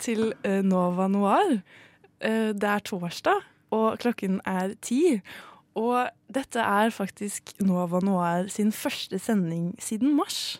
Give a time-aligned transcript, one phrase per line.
[0.00, 1.58] Til eh, Nova Noir.
[2.20, 3.44] Eh, det er torsdag,
[3.74, 5.18] og klokken er ti.
[5.78, 10.58] Og dette er faktisk Nova Noir sin første sending siden mars.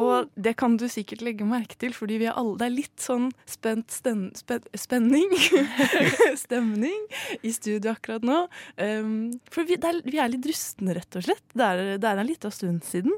[0.00, 3.02] Og det kan du sikkert legge merke til, fordi vi er alle, det er litt
[3.02, 5.30] sånn spent sten, spen, spenning
[6.44, 7.04] Stemning
[7.46, 8.40] i studio akkurat nå.
[8.80, 9.12] Um,
[9.52, 11.44] for vi, er, vi er litt rustne, rett og slett.
[11.52, 13.14] Det er, det er en liten stund siden.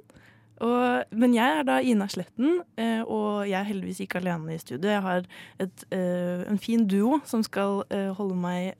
[0.62, 4.60] Og, men jeg er da Ina Sletten, eh, og jeg er heldigvis ikke alene i
[4.60, 4.90] studio.
[4.90, 5.24] Jeg har
[5.62, 8.74] et, eh, en fin duo som skal eh, holde meg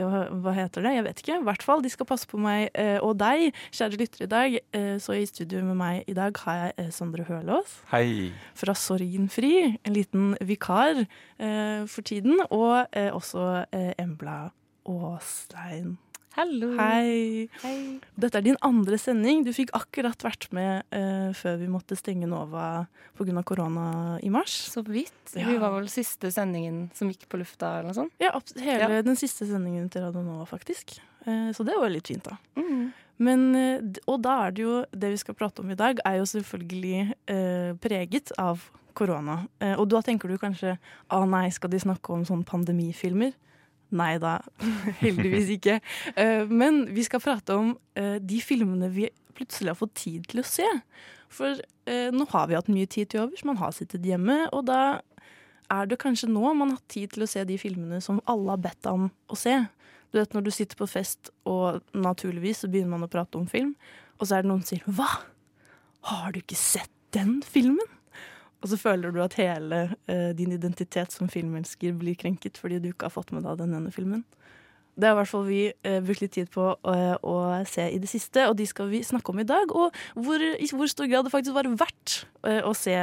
[0.00, 0.94] Hva heter det?
[0.94, 1.34] Jeg vet ikke.
[1.42, 2.70] I hvert fall, De skal passe på meg
[3.04, 4.56] og deg, kjære lytter, i dag.
[4.96, 8.32] Så i studio med meg i dag har jeg Sondre Hølås Hei.
[8.56, 9.76] fra Sorgenfri.
[9.84, 11.04] En liten vikar
[11.36, 12.40] for tiden.
[12.48, 13.66] Og også
[14.00, 14.54] Embla
[14.88, 15.98] Åstein.
[16.36, 16.68] Hallo.
[16.78, 17.48] Hei.
[17.64, 17.98] Hei.
[18.14, 19.42] Dette er din andre sending.
[19.42, 22.84] Du fikk akkurat vært med uh, før vi måtte stenge Nova
[23.18, 23.42] pga.
[23.46, 24.54] korona i mars.
[24.70, 25.34] Så vidt.
[25.34, 25.48] Ja.
[25.48, 28.14] Vi var vel siste sendingen som gikk på lufta, eller noe sånt.
[28.22, 28.30] Ja,
[28.62, 29.02] hele Ja.
[29.02, 31.00] den siste sendingen til Radio Nova, faktisk.
[31.26, 32.38] Uh, så det var litt fint, da.
[32.54, 32.92] Mm.
[33.20, 36.22] Men, eh, og da er det jo Det vi skal prate om i dag, er
[36.22, 38.62] jo selvfølgelig preget av
[38.94, 39.42] korona.
[39.76, 40.78] Og da tenker du kanskje
[41.12, 43.34] å nei, skal de snakke om sånne pandemifilmer?
[43.90, 44.38] Nei da,
[45.02, 45.80] heldigvis ikke.
[46.14, 50.42] Eh, men vi skal prate om eh, de filmene vi plutselig har fått tid til
[50.42, 50.66] å se.
[51.30, 51.58] For
[51.90, 55.00] eh, nå har vi hatt mye tid til overs, man har sittet hjemme, og da
[55.70, 58.62] er det kanskje nå man har tid til å se de filmene som alle har
[58.62, 59.56] bedt om å se.
[60.10, 63.46] Du vet når du sitter på fest, og naturligvis så begynner man å prate om
[63.50, 63.76] film,
[64.18, 65.10] og så er det noen som sier 'hva?
[66.10, 67.99] Har du ikke sett den filmen?'
[68.60, 72.90] Og så føler du at hele uh, din identitet som filmelsker blir krenket fordi du
[72.90, 74.24] ikke har fått med deg den ene filmen.
[75.00, 77.36] Det har i hvert fall vi uh, brukt litt tid på uh, å
[77.68, 79.72] se i det siste, og de skal vi snakke om i dag.
[79.72, 82.24] Og hvor, i hvor stor grad det faktisk var verdt
[82.66, 82.94] å se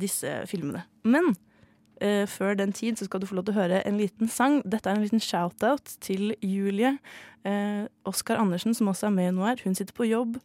[0.00, 0.82] disse filmene.
[1.04, 1.34] Men
[2.28, 4.58] før den tid så skal du få lov til å høre en liten sang.
[4.68, 6.90] Dette er en liten shout-out til Julie.
[8.08, 10.36] Oskar Andersen, som også er med nå her, hun sitter på jobb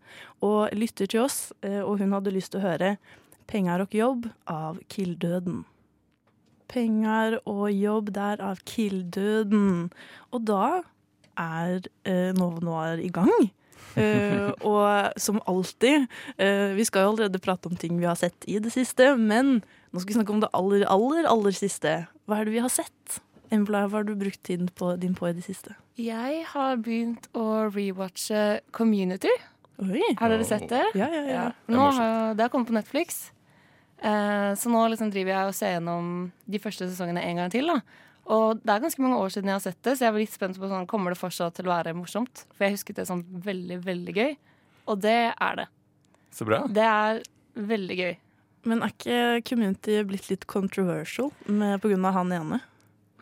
[0.44, 2.94] og lytter til oss, og hun hadde lyst til å høre
[3.52, 5.66] 'Pengar og jobb' av Killdøden.
[6.72, 9.90] Pengar og jobb der av Killdøden.
[10.32, 10.84] Og da
[11.36, 13.34] er eh, Novo Noir i gang.
[14.00, 16.06] Eh, og som alltid
[16.40, 19.58] eh, Vi skal jo allerede prate om ting vi har sett i det siste, men
[19.92, 21.98] nå skal vi snakke om det aller, aller, aller siste.
[22.24, 23.18] Hva er det vi har sett?
[23.52, 25.76] Embla, hva har du brukt tiden på, din på i det siste?
[26.00, 29.34] Jeg har begynt å rewatche Community.
[29.84, 30.06] Oi!
[30.22, 30.86] Har dere sett det?
[30.96, 31.46] Ja, ja, ja.
[31.68, 33.26] Nå har, det har kommet på Netflix.
[34.02, 36.08] Eh, så nå liksom driver jeg og ser gjennom
[36.50, 37.70] de første sesongene en gang til.
[37.70, 37.78] da
[38.34, 40.34] Og det er ganske mange år siden jeg har sett det, så jeg var litt
[40.34, 42.46] spent på sånn, kommer det fortsatt til å være morsomt.
[42.56, 44.34] For jeg husket det som veldig, veldig gøy.
[44.90, 45.68] Og det er det.
[46.34, 46.64] Så bra.
[46.72, 47.22] Det er
[47.72, 48.14] veldig gøy.
[48.70, 52.62] Men er ikke Community blitt litt controversial med, på grunn av han ene?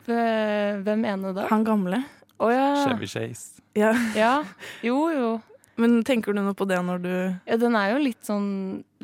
[0.08, 1.46] Hvem hvem ene da?
[1.52, 2.02] Han gamle?
[2.40, 2.86] Oh, ja.
[2.88, 3.62] Chevy Chase.
[3.78, 3.92] Ja.
[4.16, 4.34] ja.
[4.84, 5.30] Jo, jo.
[5.80, 7.12] Men tenker du noe på det når du
[7.48, 8.50] Ja, den er jo litt sånn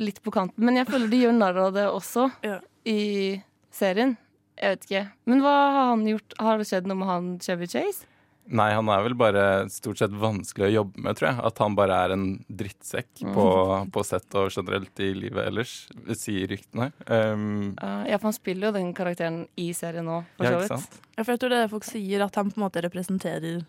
[0.01, 0.63] litt på kanten.
[0.67, 2.59] Men jeg føler de gjør narr av det også Ja.
[2.85, 3.41] i
[3.71, 4.17] serien.
[4.59, 5.05] Jeg vet ikke.
[5.27, 6.35] Men hva har han gjort?
[6.39, 8.05] Har det skjedd noe med han Chevy Chase?
[8.45, 9.43] Nei, han er vel bare
[9.73, 11.39] stort sett vanskelig å jobbe med, tror jeg.
[11.49, 13.45] At han bare er en drittsekk på,
[13.89, 15.71] på sett og generelt i livet ellers,
[16.13, 16.91] sier ryktene.
[17.09, 20.59] Um, Uh, ja, for han spiller jo den karakteren i serien nå, for ja, så
[20.61, 20.85] ikke vidt.
[20.85, 20.99] sant?
[21.17, 23.65] Ja, for jeg tror det er det folk sier, at han på en måte representerer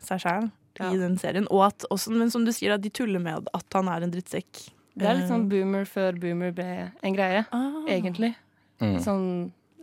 [0.00, 0.92] seg sjæl Ja.
[0.92, 1.46] i den serien.
[1.52, 4.12] Og at også, men som du sier, at de tuller med at han er en
[4.12, 4.64] drittsekk.
[4.96, 6.68] Det er litt sånn boomer før boomer ble
[7.04, 7.80] en greie, ah.
[7.92, 8.32] egentlig.
[8.80, 8.96] Mm.
[9.04, 9.26] Sånn,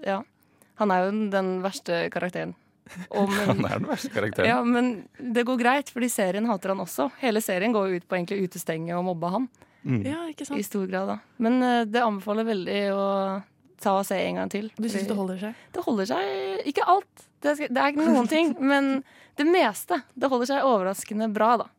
[0.06, 0.24] ja.
[0.82, 2.56] Han er jo den verste karakteren.
[3.14, 4.50] Og, Han er den verste karakteren.
[4.50, 7.12] ja, men det går greit, fordi serien hater han også.
[7.22, 9.48] Hele serien går jo ut på egentlig utestenge og mobbe han.
[9.84, 10.02] Mm.
[10.08, 11.18] Ja, ikke I stor grad, da.
[11.44, 13.08] Men uh, det anbefaler veldig å
[13.84, 14.70] ta og se en gang til.
[14.78, 15.64] Du syns det holder seg?
[15.76, 17.26] det holder seg Ikke alt.
[17.44, 18.54] Det, skal, det er ikke noen ting.
[18.64, 18.94] Men
[19.40, 20.02] det meste.
[20.14, 21.70] Det holder seg overraskende bra, da.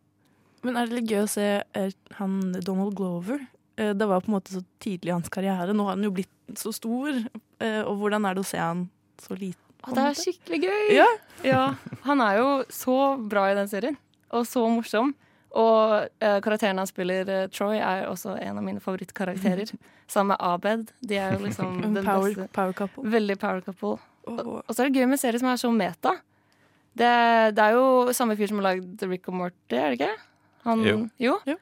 [0.64, 3.42] Men er det litt gøy å se eh, han Donald Glover?
[3.76, 5.76] Eh, det var på en måte så tidlig i hans karriere.
[5.76, 7.24] Nå har han jo blitt så stor
[7.62, 8.80] Eh, og hvordan er det å se han
[9.22, 9.60] så liten?
[9.86, 10.88] Å, det er skikkelig gøy!
[10.96, 11.06] Ja.
[11.46, 11.60] Ja,
[12.02, 12.96] Han er jo så
[13.30, 13.94] bra i den serien,
[14.34, 15.12] og så morsom.
[15.54, 19.70] Og karakteren han spiller, Troy, er også en av mine favorittkarakterer.
[20.10, 20.90] Sammen med Abed.
[20.98, 22.48] De er jo liksom den power, beste.
[22.56, 23.06] power couple.
[23.14, 23.94] Veldig power couple.
[24.26, 24.40] Åh.
[24.64, 26.16] Og så er det gøy med serier som er så meta.
[26.94, 27.10] Det,
[27.56, 30.10] det er jo samme fyr som har lagd Rick og Morty, er det ikke?
[30.64, 30.96] Han, Jo.
[31.18, 31.36] jo.
[31.46, 31.56] Jo.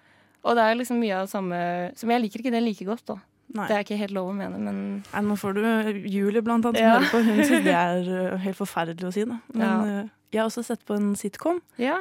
[0.44, 1.58] Og det er liksom mye av det samme
[1.98, 3.16] Som jeg liker ikke det like godt, da.
[3.54, 3.66] Nei.
[3.68, 4.76] Det er ikke helt lov å mene, men
[5.12, 5.62] Nei, nå får du
[6.08, 6.98] Julie blant annet som Ja.
[6.98, 7.22] hører på.
[7.26, 9.24] Hun syns det er uh, helt forferdelig å si.
[9.28, 9.38] Da.
[9.52, 10.02] Men Ja.
[10.04, 11.60] uh, jeg har også sett på en sitcom.
[11.76, 11.98] ja.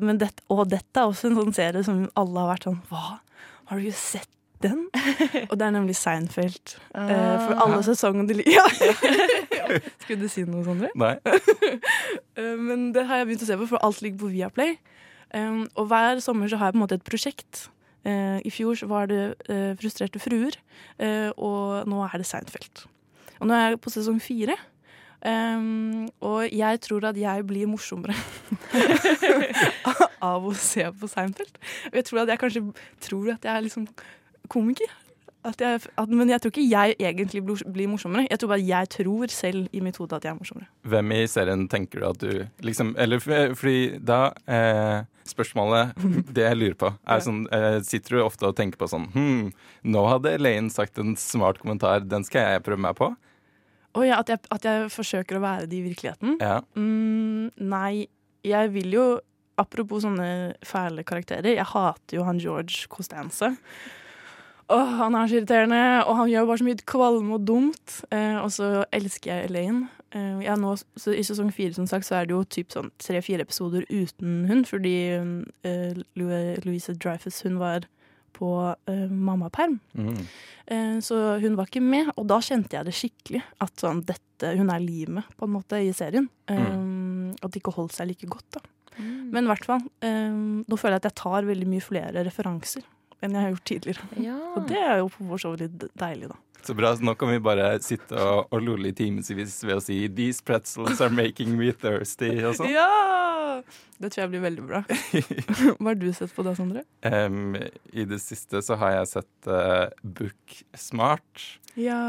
[0.00, 3.18] Men dette, og dette er også en sånn serie som alle har vært sånn Hva?
[3.66, 4.28] Har du ikke sett
[4.62, 4.86] den?
[5.50, 6.76] og det er nemlig Seinfeld.
[6.94, 7.10] Uh,
[7.44, 8.64] for alle sesongene de ja.
[8.80, 9.78] Ja!
[10.02, 10.90] Skulle du si noe, Sondre?
[10.98, 11.14] Nei.
[12.38, 14.76] Uh, men det har jeg begynt å se på, for alt ligger på Viaplay.
[15.34, 17.66] Um, og hver sommer så har jeg på en måte et prosjekt.
[18.06, 20.54] Uh, I fjor så var det uh, Frustrerte fruer,
[21.02, 22.86] uh, og nå er det Seinfeld.
[23.40, 24.56] Og nå er jeg på sesong fire.
[25.26, 28.14] Um, og jeg tror at jeg blir morsommere
[30.22, 31.58] av å se på Seinfeld.
[31.90, 32.62] Og jeg tror at jeg kanskje
[33.08, 33.88] tror at jeg er liksom
[34.50, 34.92] komiker.
[35.46, 38.24] Jeg, at, men jeg tror ikke jeg egentlig blir, blir morsommere.
[38.26, 40.66] Jeg tror bare jeg tror selv i mitt hode at jeg er morsommere.
[40.90, 45.94] Hvem i serien tenker du at du liksom Eller fordi da eh, Spørsmålet,
[46.34, 49.52] det jeg lurer på, er sånn eh, Sitter du ofte og tenker på sånn Hm,
[49.86, 53.12] nå hadde Elaine sagt en smart kommentar, den skal jeg prøve meg på?
[53.96, 56.36] Og ja, at, jeg, at jeg forsøker å være det i virkeligheten?
[56.42, 56.58] Ja.
[56.76, 58.06] Mm, nei,
[58.46, 59.06] jeg vil jo
[59.56, 61.54] Apropos sånne fæle karakterer.
[61.56, 63.54] Jeg hater jo han George Costanza.
[64.68, 68.00] Åh, han er så irriterende, og han gjør bare så mye kvalme og dumt.
[68.10, 69.84] Eh, og så elsker jeg Elaine.
[70.10, 72.74] Eh, jeg er nå, så I sesong fire som sagt, så er det jo typ
[72.74, 77.86] sånn tre-fire episoder uten hun, fordi eh, Louise Dreyfus hun var
[78.36, 78.50] på
[78.90, 79.78] eh, mammaperm.
[79.94, 80.18] Mm.
[80.66, 83.44] Eh, Så hun var ikke med, og da kjente jeg det skikkelig.
[83.62, 86.26] At sånn, dette, hun er limet på en måte i serien.
[86.50, 88.58] Um, at det ikke holdt seg like godt.
[88.58, 88.66] da.
[88.98, 92.84] Men i hvert fall, um, nå føler jeg at jeg tar veldig mye flere referanser
[93.24, 94.08] enn jeg har gjort tidligere.
[94.22, 94.36] ja.
[94.56, 96.36] Og det er jo for så vidt litt deilig, da.
[96.66, 99.82] Så bra, så nå kan vi bare sitte og, og lolle i timevis ved å
[99.84, 102.72] si 'These pretzels are making me thirsty' og sånn.
[102.72, 103.62] Ja!
[104.02, 104.80] Det tror jeg blir veldig bra.
[105.78, 106.82] Hva har du sett på da, Sondre?
[107.06, 107.54] Um,
[107.94, 111.44] I det siste så har jeg sett uh, Book Smart.
[111.78, 112.00] Ja.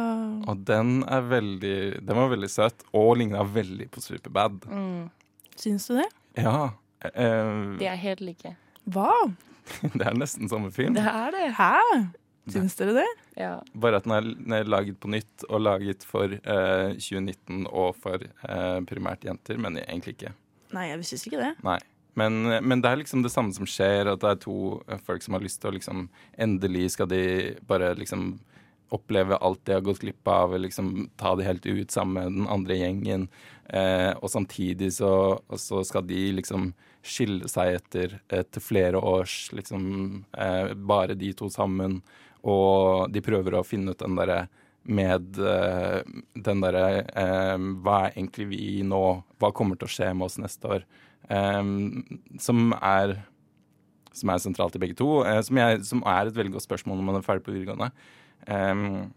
[0.47, 1.77] Og den er veldig
[2.07, 4.65] Den var veldig søt, og ligna veldig på Superbad.
[4.67, 5.09] Mm.
[5.55, 6.09] Syns du det?
[6.39, 6.71] Ja.
[7.13, 8.55] Um, De er helt like.
[8.89, 9.11] Hva?
[9.97, 10.95] det er nesten samme film.
[10.97, 11.49] Det er det.
[11.57, 11.73] Hæ?
[12.47, 13.07] Syns dere det?
[13.35, 13.57] Ja.
[13.75, 17.97] Bare at den er, den er laget på nytt, og laget for eh, 2019 og
[17.99, 20.33] for eh, primært jenter, men egentlig ikke.
[20.75, 21.53] Nei, jeg syns ikke det.
[21.67, 21.79] Nei.
[22.17, 25.25] Men, men det er liksom det samme som skjer, at det er to eh, folk
[25.25, 26.07] som har lyst til å liksom
[26.39, 27.23] Endelig skal de
[27.67, 28.37] bare liksom
[28.95, 32.47] oppleve alt de har gått glipp av, liksom ta det helt ut sammen med den
[32.51, 33.27] andre gjengen.
[33.67, 35.11] Eh, og samtidig så,
[35.43, 36.71] og så skal de liksom
[37.09, 42.01] skille seg etter, etter flere års liksom eh, bare de to sammen.
[42.47, 44.45] Og de prøver å finne ut den derre
[44.87, 46.01] med eh,
[46.47, 49.01] den derre eh, Hva er egentlig vi nå?
[49.41, 50.85] Hva kommer til å skje med oss neste år?
[51.27, 51.63] Eh,
[52.39, 53.17] som er
[54.17, 55.19] som er sentralt i begge to.
[55.27, 57.91] eh, som, jeg, som er et veldig godt spørsmål når man er ferdig på videregående.
[58.47, 59.07] Eh,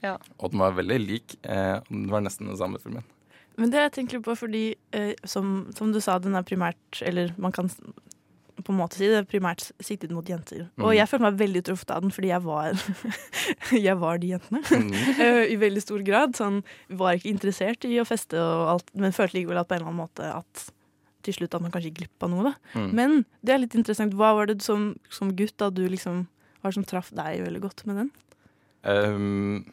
[0.00, 0.14] Ja.
[0.40, 1.34] Og den var veldig lik.
[1.44, 3.04] Eh, den var nesten den samme filmen.
[3.58, 7.34] Men det jeg tenker på fordi, eh, som, som du sa, den er primært Eller
[7.36, 7.68] man kan
[8.60, 10.66] på en måte si det er primært siktet mot jenter.
[10.78, 10.96] Og Mm.
[10.98, 12.74] jeg føler meg veldig truffet av den fordi jeg var
[13.88, 14.60] Jeg var de jentene.
[14.68, 14.90] Mm.
[15.24, 16.36] Eh, I veldig stor grad.
[16.36, 16.58] Sånn,
[16.92, 19.88] var ikke interessert i å feste og alt, men følte likevel at på en eller
[19.92, 20.66] annen måte at
[21.24, 22.50] til slutt at man kanskje gikk glipp av noe.
[22.50, 22.52] Da.
[22.80, 22.90] Mm.
[22.96, 24.14] Men det er litt interessant.
[24.16, 26.26] Hva var det som, som gutt da du liksom
[26.60, 28.10] hva som traff deg veldig godt med den?
[28.84, 29.64] Um,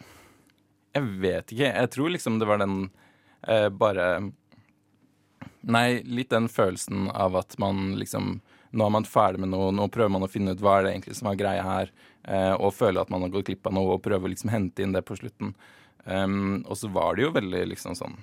[0.96, 1.70] jeg vet ikke.
[1.76, 2.90] Jeg tror liksom det var den
[3.48, 4.10] eh, bare
[5.68, 8.38] Nei, litt den følelsen av at man liksom
[8.78, 10.90] Nå er man ferdig med noe, nå prøver man å finne ut hva er det
[10.92, 11.92] egentlig som er greia her,
[12.28, 14.92] eh, og føler at man har gått glipp av noe, og prøver liksom hente inn
[14.94, 15.54] det på slutten.
[16.04, 18.14] Um, og så var det jo veldig liksom sånn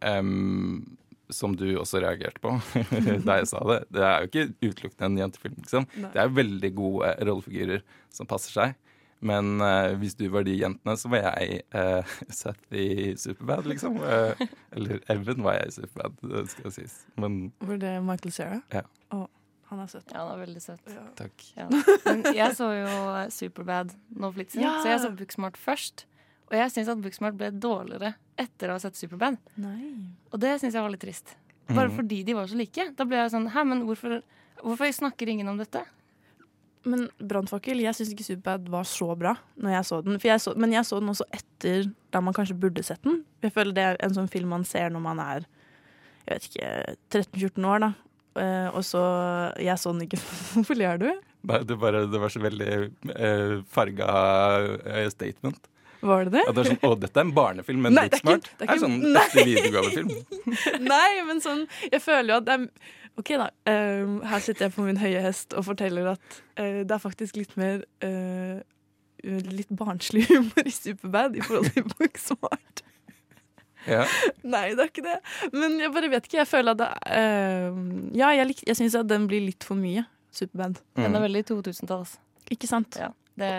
[0.00, 0.84] um,
[1.28, 2.54] Som du også reagerte på
[3.26, 3.80] da jeg sa det.
[3.92, 5.88] Det er jo ikke utelukkende en jentefilm, liksom.
[5.96, 6.12] Nei.
[6.14, 8.76] Det er veldig gode rollefigurer som passer seg.
[9.22, 14.00] Men uh, hvis du var de jentene, så var jeg uh, Seth i Superbad, liksom.
[14.02, 14.34] Uh,
[14.74, 16.96] eller Evan var jeg i Superbad, det skal sies.
[17.22, 18.58] Men Var det Michael Cera?
[18.74, 18.82] Ja.
[19.14, 19.26] Å,
[19.70, 20.08] han er søt.
[20.10, 20.96] ja, han er veldig søt.
[21.16, 21.44] takk.
[21.56, 21.68] Ja.
[22.08, 22.96] Men jeg så jo
[23.32, 24.80] Superbad nå for litt siden, Ja.
[24.82, 26.04] så jeg så Booksmart først.
[26.50, 29.38] Og jeg syns at Booksmart ble dårligere etter å ha sett Superbad.
[29.62, 29.94] Nei.
[30.34, 31.36] Og det syns jeg var litt trist.
[31.70, 31.96] Bare mm.
[31.96, 32.90] fordi de var så like.
[32.98, 34.18] Da ble jeg sånn Hæ, men hvorfor,
[34.60, 35.84] hvorfor snakker ingen om dette?
[36.84, 40.18] Men Brannfakkel, jeg syns ikke Superbad var så bra når jeg så den.
[40.22, 43.20] Jeg så, men jeg så den også etter da man kanskje burde sett den.
[43.44, 45.46] Jeg føler det er en sånn film man ser når man er
[46.22, 46.72] jeg vet ikke,
[47.10, 47.92] 13-14 år, da.
[48.38, 49.00] Eh, og så
[49.60, 50.20] Jeg så den ikke.
[50.54, 51.08] Hvorfor ler du?
[51.42, 52.70] Det, bare, det var så veldig
[53.16, 54.10] eh, farga
[54.86, 55.58] eh, statement.
[56.02, 56.42] Var det det?
[56.48, 58.80] Ja, det sånn, Å, dette er en barnefilm, men det er ikke- det er er
[58.82, 59.26] sånn Nei.
[59.38, 60.08] videregavefilm.
[60.92, 61.60] Nei, men sånn
[61.92, 62.64] Jeg føler jo at det er
[63.20, 63.48] OK, da.
[63.68, 67.36] Uh, her sitter jeg på min høye hest og forteller at uh, det er faktisk
[67.36, 68.60] litt mer uh,
[69.22, 72.80] Litt barnslig humor i Superbad i forhold til Booksmart.
[73.86, 74.00] Ja.
[74.42, 75.18] Nei, det er ikke det.
[75.54, 76.40] Men jeg bare vet ikke.
[76.40, 76.88] Jeg føler at det
[77.18, 77.78] eh,
[78.18, 80.02] Ja, jeg, lik- jeg syns at den blir litt for mye.
[80.34, 80.80] Superbad.
[80.98, 81.14] Den Mm.
[81.20, 82.16] er veldig 2000-talls.
[82.50, 82.98] Ikke sant?
[82.98, 83.52] Ja, det,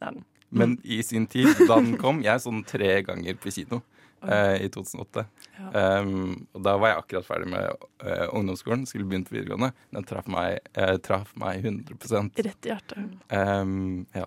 [0.00, 0.24] det er den.
[0.50, 3.82] Men i sin tid, da den kom Jeg så den tre ganger på kino
[4.28, 5.24] eh, i 2008.
[5.70, 9.72] Um, og da var jeg akkurat ferdig med uh, ungdomsskolen, skulle begynt på videregående.
[9.94, 13.16] Den traff meg, uh, traf meg 100 Rett i hjertet.
[13.32, 14.26] um, ja.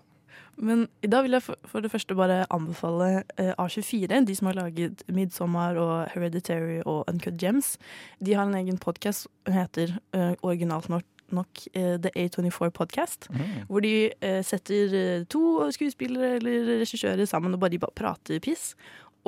[0.56, 4.50] Men i dag vil jeg for, for det første bare anbefale eh, A24, de som
[4.52, 7.78] har laget Midsommar og Hereditary og Uncut Gems.
[8.24, 13.30] De har en egen podkast som heter eh, originalt nok, nok uh, The A24 Podcast.
[13.68, 18.44] Hvor de uh, setter eh, to skuespillere eller regissører sammen og bare de bare prater
[18.44, 18.76] piss.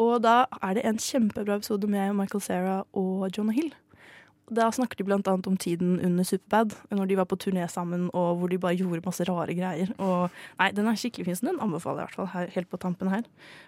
[0.02, 3.72] Og da er det en kjempebra episode med Michael Cera og Jonah Hill.
[4.54, 8.38] Da snakker de annet om tiden under Superbad, når de var på turné sammen og
[8.38, 9.90] hvor de bare gjorde masse rare greier.
[9.98, 12.70] Og nei, den er skikkelig fin, så den anbefaler jeg i hvert fall her, helt
[12.70, 13.24] på tampen her.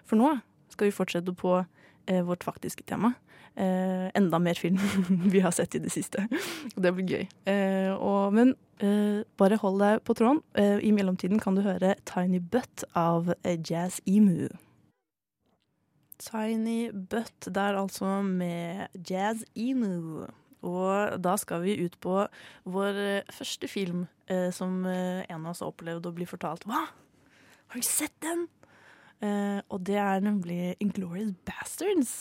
[0.06, 0.36] For nå
[0.70, 3.14] skal vi fortsette på eh, vårt faktiske tema.
[3.58, 4.78] Eh, enda mer film
[5.34, 6.28] vi har sett i det siste.
[6.76, 7.26] Og det blir gøy.
[7.50, 10.44] Eh, og, men eh, bare hold deg på tråden.
[10.54, 14.46] Eh, I mellomtiden kan du høre Tiny Butt av eh, Jazz Emu.
[16.18, 20.26] Tiny Butt der altså med Jazz Emu.
[20.66, 22.24] Og da skal vi ut på
[22.66, 26.66] vår eh, første film eh, som eh, en av oss har opplevd å bli fortalt.
[26.66, 26.88] Hva?
[27.70, 28.48] Har du sett den?
[29.22, 32.16] Eh, og det er nemlig Inglorious Bastards.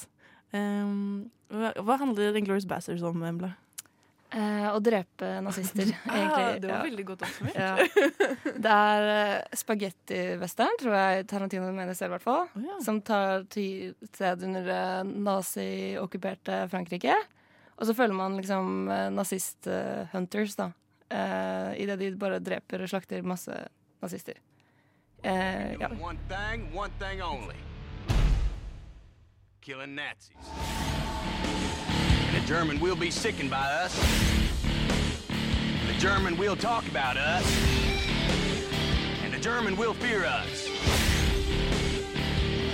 [0.53, 3.55] Hva, hva handler Inglorious Bastards om, Embla?
[4.27, 6.43] Eh, å drepe nazister, egentlig.
[6.43, 6.83] Ah, det var ja.
[6.89, 7.55] veldig godt oppsummert.
[7.55, 7.75] Ja.
[8.57, 12.43] Det er uh, spagettivesteren, tror jeg Tarantino mener selv, i hvert fall.
[12.51, 12.75] Oh, ja.
[12.83, 17.15] Som tar sted under uh, nazi-okkuperte Frankrike.
[17.77, 20.71] Og så følger man liksom uh, nazist-hunters, da.
[21.07, 23.55] Uh, Idet de bare dreper og slakter masse
[24.03, 24.41] nazister.
[25.23, 25.87] Uh, ja.
[26.03, 27.55] One thing, one thing only.
[29.61, 31.06] Killing Nazis.
[32.37, 33.99] The German will be sickened by us.
[35.87, 37.43] The German will talk about us.
[39.23, 40.69] And the German will fear us.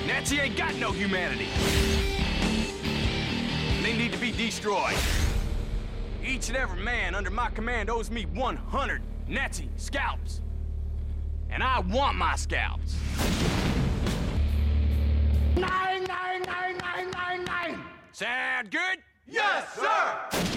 [0.05, 1.47] Nazi ain't got no humanity.
[3.81, 4.97] They need to be destroyed.
[6.21, 10.41] Each and every man under my command owes me 100 Nazi scalps.
[11.49, 12.97] And I want my scalps.
[15.55, 17.83] Nine, nine, nine, nine, nine, nine.
[18.11, 18.99] Sound good?
[19.33, 20.51] Yes, sir!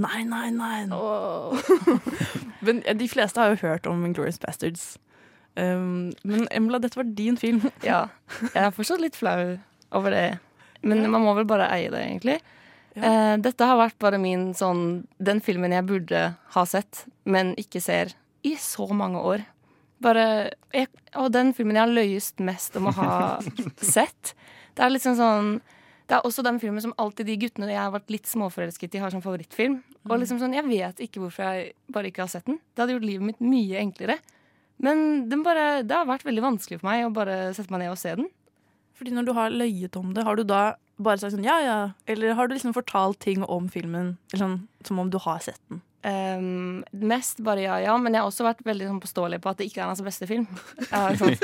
[0.00, 0.86] Nei, nei, nei.
[2.66, 4.96] men eh, de fleste har jo hørt om Glorious Bastards.
[5.54, 7.62] Um, men Embla, dette var din film.
[7.86, 8.06] ja.
[8.48, 9.58] Jeg er fortsatt litt flau
[9.94, 10.24] over det.
[10.82, 12.38] Men man må vel bare eie det, egentlig.
[12.96, 16.22] Eh, dette har vært bare min sånn Den filmen jeg burde
[16.56, 19.44] ha sett, men ikke ser i så mange år.
[20.02, 20.24] Bare
[20.74, 20.88] jeg,
[21.20, 23.12] Og den filmen jeg har løyest mest om å ha
[23.94, 24.32] sett.
[24.74, 25.52] Det er liksom sånn
[26.10, 28.98] Det er også den filmen som alltid de guttene jeg har vært litt småforelsket i,
[28.98, 29.76] har som favorittfilm.
[30.08, 32.58] Og liksom sånn, Jeg vet ikke hvorfor jeg bare ikke har sett den.
[32.74, 34.16] Det hadde gjort livet mitt mye enklere.
[34.82, 37.92] Men den bare, det har vært veldig vanskelig for meg å bare sette meg ned
[37.92, 38.26] og se den.
[38.98, 41.78] Fordi når du har løyet om det, har du da bare sagt sånn ja, ja?
[42.10, 45.80] Eller har du liksom fortalt ting om filmen liksom, som om du har sett den?
[46.02, 49.58] Ehm, mest bare ja, ja, men jeg har også vært veldig sånn påståelig på at
[49.60, 50.46] det ikke er hans beste film.
[51.20, 51.34] Sånn,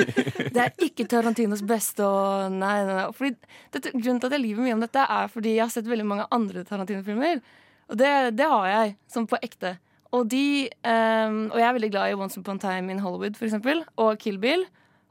[0.55, 3.07] det er ikke Tarantinos beste, og nei, nei, nei.
[3.17, 3.35] Fordi
[3.75, 6.07] dette, grunnen til at jeg lyver mye om dette, er fordi jeg har sett veldig
[6.09, 7.43] mange andre Tarantino-filmer.
[7.91, 9.77] Og det, det har jeg, sånn på ekte.
[10.15, 13.37] Og de um, Og jeg er veldig glad i Once Upon a Time in Hollywood,
[13.37, 14.65] for eksempel, og Kill Bill.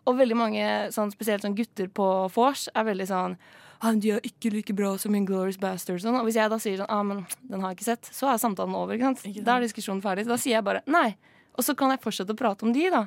[0.07, 3.39] Og veldig mange, sånn, spesielt sånn gutter på vors, er veldig sånn
[3.81, 6.05] ah, de er ikke like bra som Inglorious Bastards.
[6.07, 6.17] Sånn.
[6.19, 8.41] Og hvis jeg da sier sånn, ah, men den har jeg ikke sett, så er
[8.43, 8.97] samtalen over.
[8.97, 9.45] Ikke sant?
[9.47, 10.27] Da er diskusjonen ferdig.
[10.29, 11.11] Da sier jeg bare nei.
[11.57, 13.07] Og så kan jeg fortsette å prate om de, da.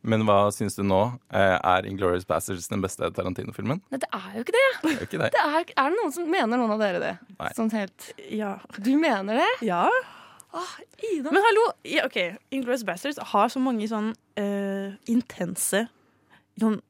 [0.00, 1.00] Men hva syns du nå?
[1.28, 3.82] Eh, Er Inglorious Bastards den beste Tarantino-filmen?
[3.92, 4.62] Nei, det er jo ikke det.
[4.84, 5.28] Det er ikke det.
[5.34, 7.12] det er, er det noen som mener noen av dere det?
[7.36, 7.50] Nei.
[7.58, 8.54] Sånn helt Ja.
[8.78, 9.50] Du mener det?
[9.68, 9.84] ja.
[11.06, 11.30] Ida?
[11.30, 12.16] Men hallo, ja, ok,
[12.50, 14.08] Inglorious Bastards har så mange sånn
[14.40, 15.84] uh, intense,
[16.58, 16.80] sånn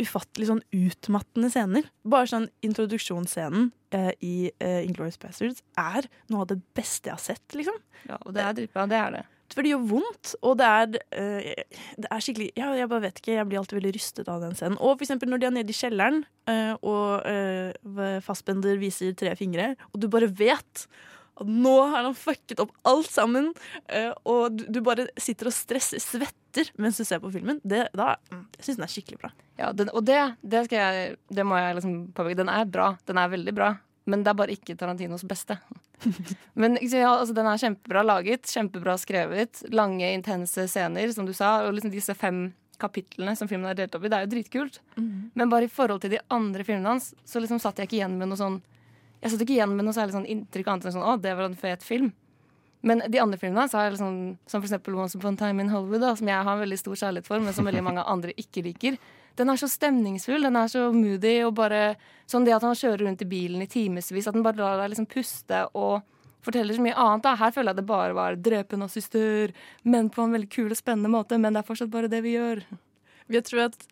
[0.00, 1.90] ufattelig sånn utmattende scener.
[2.08, 7.22] Bare sånn introduksjonsscenen eh, i eh, Inglorious Bastards er noe av det beste jeg har
[7.22, 7.76] sett, liksom.
[8.08, 8.88] Ja, og det er dritbra.
[8.90, 9.22] Det er det.
[9.52, 13.20] For det gjør vondt, og det er, eh, det er skikkelig ja, Jeg bare vet
[13.20, 14.78] ikke, jeg blir alltid veldig rystet av den scenen.
[14.80, 19.34] Og for eksempel når de er nede i kjelleren, eh, og uh, Fassbender viser tre
[19.38, 20.86] fingre, og du bare vet
[21.42, 23.52] at nå har han fucket opp alt sammen,
[23.92, 27.60] eh, og du, du bare sitter og stresser, svetter mens du ser på filmen.
[27.64, 29.32] Det, da, mm, jeg syns den er skikkelig bra.
[29.60, 32.38] Ja, den, og det, det, jeg, det må jeg liksom påpeke.
[32.40, 32.92] Den er bra.
[33.08, 33.74] Den er veldig bra.
[34.10, 35.58] Men det er bare ikke Tarantinos beste.
[36.58, 39.62] Men ja, altså, den er kjempebra laget, kjempebra skrevet.
[39.70, 41.60] Lange, intense scener, som du sa.
[41.68, 42.48] Og liksom disse fem
[42.82, 44.10] kapitlene som filmen er delt opp i.
[44.10, 44.80] Det er jo dritkult.
[45.38, 48.18] Men bare i forhold til de andre filmene hans, så liksom satt jeg ikke igjen
[48.18, 48.58] med noe sånn
[49.22, 51.46] Jeg satt ikke igjen med noe særlig sånn inntrykk annet enn sånn Å, det var
[51.46, 52.10] en fet film.
[52.82, 54.14] Men de andre filmene så er liksom,
[54.50, 56.98] som eksempel Once Upon a Time in Hollywood, da, som jeg har en veldig stor
[56.98, 58.96] kjærlighet for, men som veldig mange andre ikke liker.
[59.38, 61.94] Den er så stemningsfull, den er så moody, og bare
[62.28, 64.90] sånn det at han kjører rundt i bilen i timevis, at den bare lar deg
[64.92, 66.02] liksom puste og
[66.42, 67.22] forteller så mye annet.
[67.22, 67.36] da.
[67.38, 69.54] Her føler jeg det bare var drepe nazister,
[69.86, 71.38] men på en veldig kul og spennende måte.
[71.38, 72.64] Men det er fortsatt bare det vi gjør.
[73.30, 73.86] Jeg tror at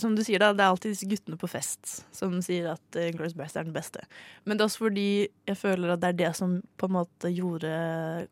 [0.00, 3.10] som du sier da, Det er alltid disse guttene på fest som sier at uh,
[3.12, 4.04] Glorious Best er den beste.
[4.46, 5.08] Men det er også fordi
[5.48, 7.70] jeg føler at det er det som på en måte gjorde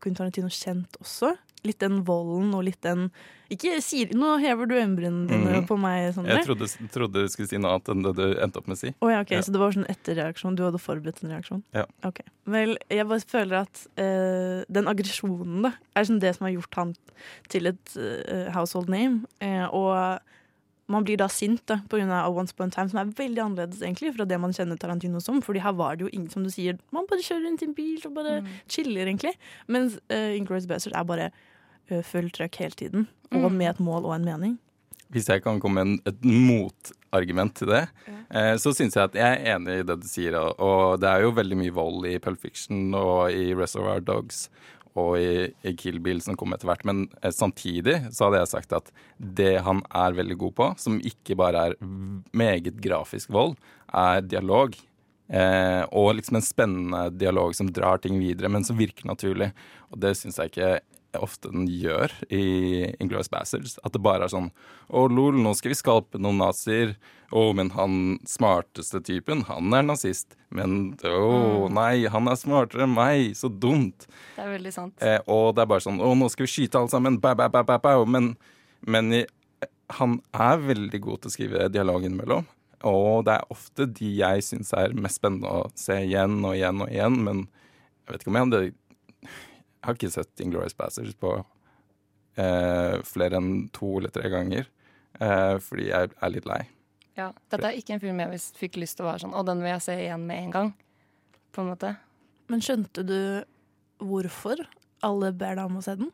[0.00, 1.34] Quentin Tarantino kjent også.
[1.66, 3.10] Litt den volden og litt den
[3.52, 5.66] Ikke sier Nå hever du øyenbrynene dine mm.
[5.68, 8.62] på meg, Sånn Jeg trodde, trodde du skulle si noe annet enn det du endte
[8.62, 8.94] opp med å si.
[9.04, 9.42] Oh, ja, ok, Ja.
[9.44, 10.56] Så det var sånn etterreaksjon?
[10.56, 11.62] Du hadde forberedt en reaksjon?
[11.76, 11.84] Ja.
[12.06, 12.22] Ok.
[12.50, 16.80] Vel, jeg bare føler at uh, den aggresjonen da, er sånn det som har gjort
[16.80, 16.96] han
[17.52, 19.28] til et uh, household name.
[19.44, 20.39] Uh, og
[20.90, 23.42] man blir da sint da, på grunn av Once Upon a Time, som er veldig
[23.44, 25.38] annerledes egentlig fra det man kjenner Tarantino som.
[25.44, 27.76] Fordi her var det jo ingen, som du sier, man bare kjører rundt i en
[27.76, 29.36] bil og bare chiller, egentlig.
[29.70, 31.28] Mens uh, Ingrid Bastard er bare
[31.90, 33.56] uh, full trøkk hele tiden, og Mm.
[33.56, 34.58] med et mål og en mening.
[35.10, 37.88] Hvis jeg kan komme med et motargument til det,
[38.30, 40.36] eh, så syns jeg at jeg er enig i det du sier.
[40.38, 44.48] Og, og det er jo veldig mye vold i Pulp Fiction og i Reservoir Dogs
[44.98, 46.84] og i, i Kill Bill som kom etter hvert.
[46.88, 51.00] Men eh, samtidig så hadde jeg sagt at det han er veldig god på, som
[51.00, 51.76] ikke bare er
[52.36, 53.56] meget grafisk vold,
[53.92, 54.74] er dialog.
[55.30, 59.52] Eh, og liksom en spennende dialog som drar ting videre, men som virker naturlig.
[59.90, 60.72] Og det syns jeg ikke
[61.18, 62.42] ofte den gjør i
[63.00, 63.78] Inglourious Bastards.
[63.82, 64.50] At det bare er sånn
[64.86, 66.94] Å, lol, nå skal vi skalpe noen nazier.
[67.30, 67.96] Å, men han
[68.26, 70.36] smarteste typen, han er nazist.
[70.54, 73.34] Men å, nei, han er smartere enn meg.
[73.38, 74.06] Så dumt.
[74.36, 74.96] Det er veldig sant.
[75.02, 77.20] Eh, og det er bare sånn Å, nå skal vi skyte alle sammen.
[77.22, 77.98] Ba, ba, ba, ba, ba.
[78.06, 78.32] Men,
[78.86, 79.24] men i,
[79.98, 82.48] han er veldig god til å skrive dialog innimellom.
[82.88, 86.84] Og det er ofte de jeg syns er mest spennende å se igjen og igjen
[86.86, 87.18] og igjen.
[87.26, 87.42] Men
[88.06, 88.62] jeg vet ikke om jeg hadde
[89.80, 91.32] Jeg har ikke sett Inglorious Passage på
[92.36, 94.68] eh, flere enn to eller tre ganger.
[95.18, 96.60] Eh, fordi jeg er litt lei.
[97.16, 99.58] Ja, Dette er ikke en film jeg fikk lyst til å være sånn Og den
[99.60, 100.70] vil jeg se igjen med en gang.
[101.50, 101.94] På en måte.
[102.52, 103.18] Men skjønte du
[104.00, 104.62] hvorfor
[105.04, 106.12] alle ber deg om å se den?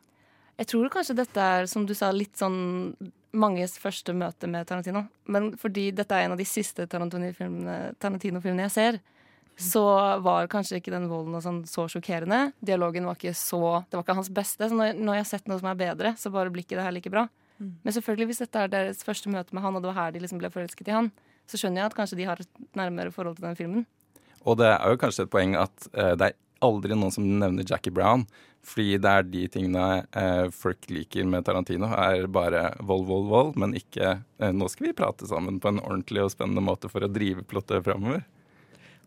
[0.57, 2.95] Jeg tror kanskje dette er, som du sa, litt sånn
[3.37, 5.03] manges første møte med Tarantino.
[5.29, 8.99] Men fordi dette er en av de siste Tarantino-filmene Tarantino-filmene jeg ser,
[9.57, 9.83] så
[10.21, 12.51] var kanskje ikke den volden og sånn så sjokkerende.
[12.61, 14.69] Dialogen var ikke så Det var ikke hans beste.
[14.69, 16.85] Så når, når jeg har sett noe som er bedre, så bare blir ikke det
[16.85, 17.25] her like bra.
[17.57, 20.21] Men selvfølgelig, hvis dette er deres første møte med han, og det var her de
[20.21, 21.09] liksom ble forelsket i han,
[21.49, 23.87] så skjønner jeg at kanskje de har et nærmere forhold til den filmen.
[24.45, 27.65] Og det er jo kanskje et poeng at uh, det er aldri noen som nevner
[27.67, 28.27] Jackie Brown.
[28.67, 29.83] Fordi det er de tingene
[30.17, 33.51] eh, folk liker med Tarantino, er bare vold, vold, vold.
[33.61, 37.05] Men ikke eh, nå skal vi prate sammen på en ordentlig og spennende måte for
[37.05, 38.25] å drive plottet framover.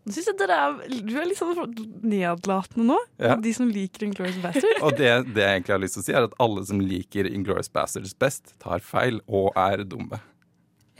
[0.01, 2.97] Nå synes jeg dere er, Du er litt sånn nedlatende nå.
[3.21, 3.35] Ja.
[3.41, 4.81] De som liker Inglourious Bastards.
[4.81, 7.29] Og det, det jeg egentlig har lyst til å si, er at alle som liker
[7.29, 10.21] Inglorious Bastards best, tar feil og er dumme.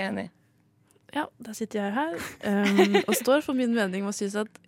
[0.02, 0.30] Enig.
[1.16, 2.14] Ja, da sitter jeg her
[2.48, 4.62] um, og står for min mening og synes at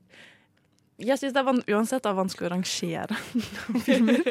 [1.00, 3.16] jeg synes det er uansett det er vanskelig å rangere
[3.86, 4.28] filmer.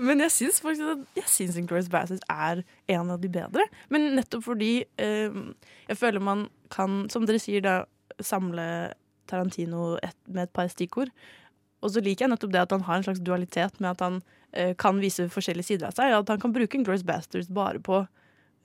[0.00, 2.64] Men jeg syns faktisk at jeg synes Inglourious Bastards er
[2.96, 3.66] en av de bedre.
[3.92, 5.52] Men nettopp fordi um,
[5.90, 7.82] jeg føler man kan, som dere sier, da
[8.22, 8.66] samle
[9.30, 11.10] Tarantino et, med et par stikkord.
[11.84, 14.22] Og så liker jeg nettopp det at han har en slags dualitet med at han
[14.52, 16.14] eh, kan vise forskjellige sider av seg.
[16.14, 17.98] Og At han kan bruke Inglourious Basterds bare på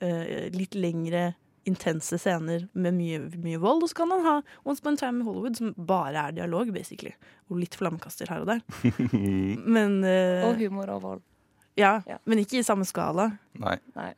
[0.00, 1.34] eh, litt lengre
[1.68, 5.20] intense scener med mye, mye vold, og så kan han ha Once Upon a Time
[5.20, 7.12] in Hollywood, som bare er dialog, basically.
[7.52, 8.62] Og litt flammekaster her og der.
[9.76, 11.20] Men eh, Og humor og vold.
[11.76, 12.16] ja, Ja.
[12.24, 13.28] men ikke i samme skala.
[13.60, 13.76] Nei.
[13.94, 14.10] Nei.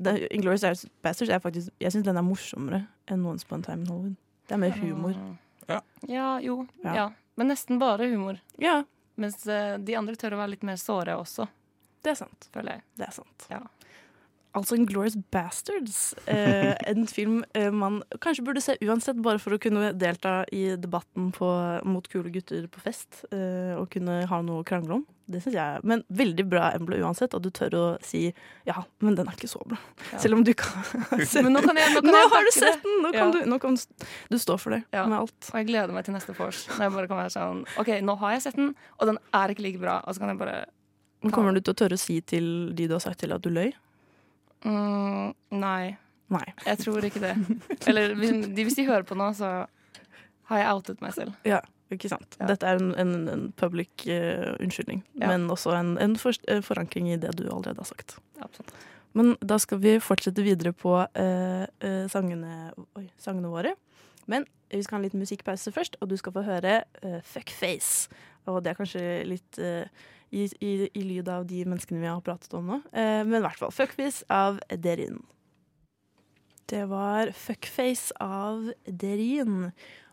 [0.00, 3.82] Inglorious Inglourious Bastards er faktisk Jeg syns den er morsommere enn Once Upon a Time
[3.82, 4.16] in Hollywood.
[4.48, 5.16] Det er mer humor.
[5.68, 5.80] Ja.
[6.08, 6.66] Ja, jo.
[6.84, 6.94] Ja.
[6.96, 7.12] Ja.
[7.34, 8.40] Men nesten bare humor.
[8.60, 8.82] Ja,
[9.20, 11.44] Mens eh, de andre tør å være litt mer såre også,
[12.00, 12.46] det er sant.
[12.54, 12.84] føler jeg.
[12.96, 13.46] Det er sant.
[13.50, 13.58] Ja.
[14.58, 16.14] Altså Glorious Bastards.
[16.26, 20.72] Eh, en film eh, man kanskje burde se uansett, bare for å kunne delta i
[20.80, 21.46] debatten på,
[21.86, 23.24] mot kule gutter på fest.
[23.30, 25.04] Eh, og kunne ha noe å krangle om.
[25.30, 28.24] Det synes jeg Men veldig bra Embla uansett, at du tør å si
[28.66, 29.76] ja, men den er ikke så bra.
[30.18, 32.82] Selv om du har sett Men nå kan jeg, nå kan Nå har du sett
[32.82, 32.96] den!
[33.04, 33.28] Nå Ja.
[33.30, 35.04] du, nå kan du stå for det Ja.
[35.06, 35.38] med alt.
[35.52, 36.64] Og jeg gleder meg til neste vors.
[36.74, 39.54] Når jeg bare kan være sånn OK, nå har jeg sett den, og den er
[39.54, 40.00] ikke like bra.
[40.02, 40.58] Og så kan jeg bare
[41.30, 43.52] Kommer du til å tørre å si til de du har sagt til, at du
[43.54, 43.70] løy?
[44.64, 45.96] Mm, Nei,
[46.30, 46.46] Nei.
[46.66, 47.34] jeg tror ikke det.
[47.90, 49.66] Eller hvis de, hører på nå, så
[50.50, 51.34] har jeg outet meg selv.
[51.46, 52.36] Ja, ikke sant.
[52.40, 52.46] Ja.
[52.50, 55.32] Dette er en, en, en public uh, unnskyldning, Ja.
[55.32, 58.18] men også en, en for, uh, forankring i det du allerede har sagt.
[58.42, 58.72] Absolutt.
[59.18, 63.74] Men da skal vi fortsette videre på uh, sangene, oi, sangene våre.
[64.30, 66.76] Men vi skal ha en liten musikkpause først, og du skal få høre
[67.26, 68.06] Fuckface.
[68.46, 69.58] Og det er kanskje litt
[70.30, 72.80] i, i, i lyd av de menneskene vi har pratet om nå.
[72.92, 75.20] Eh, men i hvert fall Fuckface av Derin.
[76.70, 79.70] Det var Fuckface av Derin.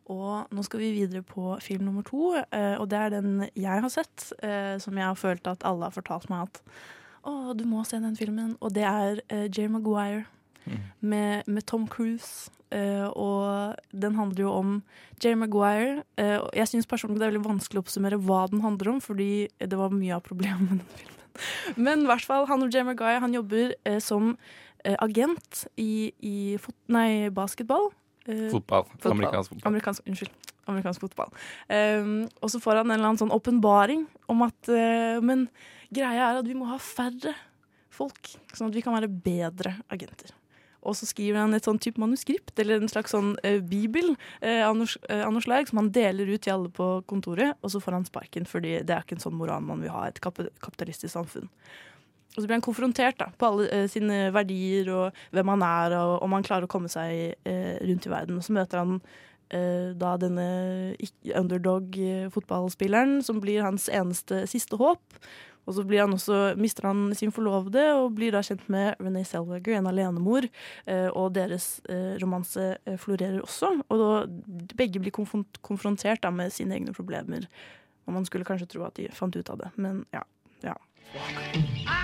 [0.07, 3.83] Og nå skal vi videre på film nummer to, eh, og det er den jeg
[3.83, 6.61] har sett, eh, som jeg har følt at alle har fortalt meg at
[7.27, 8.55] å, du må se den filmen.
[8.63, 10.23] Og det er uh, Jerry Maguire
[10.99, 12.51] med, med Tom Cruise.
[12.67, 14.71] Uh, og den handler jo om
[15.23, 16.01] Jerry Maguire.
[16.19, 19.03] Uh, og jeg syns personlig det er veldig vanskelig å oppsummere hva den handler om,
[19.03, 21.13] fordi det var mye av problemet med den filmen.
[21.77, 24.35] Men i hvert fall, han og Jerry Maguire han jobber uh, som
[24.87, 27.89] agent i, i fot nei, basketball.
[28.23, 28.85] Fotball.
[28.93, 29.15] Fotball.
[29.17, 29.65] Amerikansk fotball.
[29.67, 30.53] Amerikansk, unnskyld.
[30.67, 31.33] Amerikansk fotball.
[31.67, 35.47] Um, og så får han en eller annen sånn åpenbaring om at uh, Men
[35.93, 37.33] greia er at vi må ha færre
[37.97, 40.35] folk, sånn at vi kan være bedre agenter.
[40.85, 44.61] Og så skriver han et sånn type manuskript, eller en slags sånn eh, bibel eh,
[44.65, 47.97] av noe eh, slag, som han deler ut til alle på kontoret, og så får
[47.97, 50.39] han sparken, fordi det er ikke en sånn moral man vil ha i et kap
[50.63, 51.49] kapitalistisk samfunn.
[52.37, 55.95] Og så blir han konfrontert da, på alle eh, sine verdier og hvem han er,
[55.97, 58.37] og om han klarer å komme seg eh, rundt i verden.
[58.37, 58.99] Og så møter han
[59.49, 60.45] eh, da denne
[61.41, 65.01] underdog-fotballspilleren, som blir hans eneste siste håp.
[65.67, 69.27] Og så blir han også, mister han sin forlovede og blir da kjent med Renee
[69.27, 70.47] Selwager, en alenemor.
[70.87, 73.73] Eh, og deres eh, romanse eh, florerer også.
[73.91, 74.11] Og da,
[74.79, 77.49] begge blir konfront konfrontert da, med sine egne problemer.
[78.07, 80.23] Og man skulle kanskje tro at de fant ut av det, men ja.
[80.63, 80.77] ja.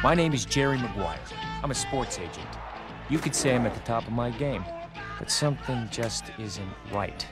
[0.03, 1.19] My name is Jerry Maguire.
[1.63, 2.59] I'm a sports agent.
[3.09, 4.63] You could say I'm at the top of my game,
[5.19, 7.25] but something just isn't right.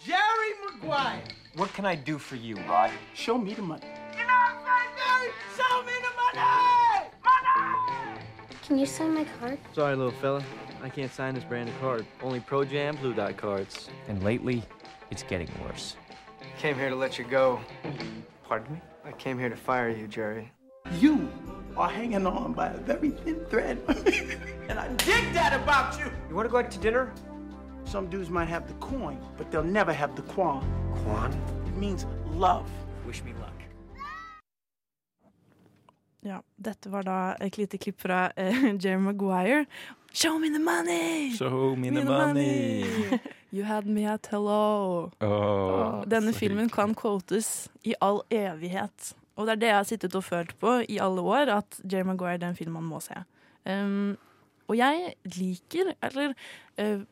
[0.00, 1.22] Jerry Maguire.
[1.56, 2.90] What can I do for you, Rod?
[3.14, 4.03] Show me the money.
[4.16, 5.32] You know what I'm saying, Jerry?
[5.56, 7.10] Show me the money!
[7.24, 8.20] Money!
[8.66, 9.58] Can you sign my card?
[9.72, 10.42] Sorry, little fella.
[10.82, 12.06] I can't sign this brand of card.
[12.22, 13.88] Only Pro Jam Blue Dot cards.
[14.08, 14.62] And lately,
[15.10, 15.96] it's getting worse.
[16.40, 17.60] I Came here to let you go.
[18.48, 18.80] Pardon me?
[19.04, 20.50] I came here to fire you, Jerry.
[20.98, 21.28] You
[21.76, 23.78] are hanging on by a very thin thread.
[24.68, 26.10] and I dig that about you.
[26.28, 27.12] You want to go out to dinner?
[27.84, 30.64] Some dudes might have the coin, but they'll never have the quan.
[31.02, 31.32] Quan?
[31.66, 32.68] It means love.
[33.06, 33.52] Wish me luck.
[36.24, 39.64] Ja, dette var da et lite klipp fra uh, Jerry Maguire.
[40.14, 41.34] Show me the money!
[41.36, 43.20] Show me the Me the money!
[43.54, 45.10] You had me at hello.
[45.20, 46.74] Oh, Denne filmen hyggelig.
[46.74, 49.12] kan quotes i all evighet.
[49.36, 52.06] Og det er det jeg har sittet og følt på i alle år, at Jerry
[52.08, 53.14] Maguire er den filmen man må se.
[53.66, 54.16] Um,
[54.66, 56.34] og jeg liker, eller
[56.82, 57.04] uh,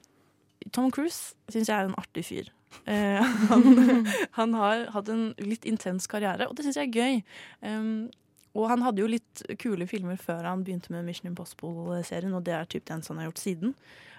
[0.72, 2.51] Tom Cruise syns jeg er en artig fyr.
[2.88, 3.22] Uh,
[3.53, 4.07] han,
[4.38, 7.22] han har hatt en litt intens karriere, og det syns jeg er gøy.
[7.62, 8.11] Um,
[8.52, 12.56] og han hadde jo litt kule filmer før han begynte med Mission Impossible-serien, og det
[12.56, 13.74] er typ den som han har gjort siden.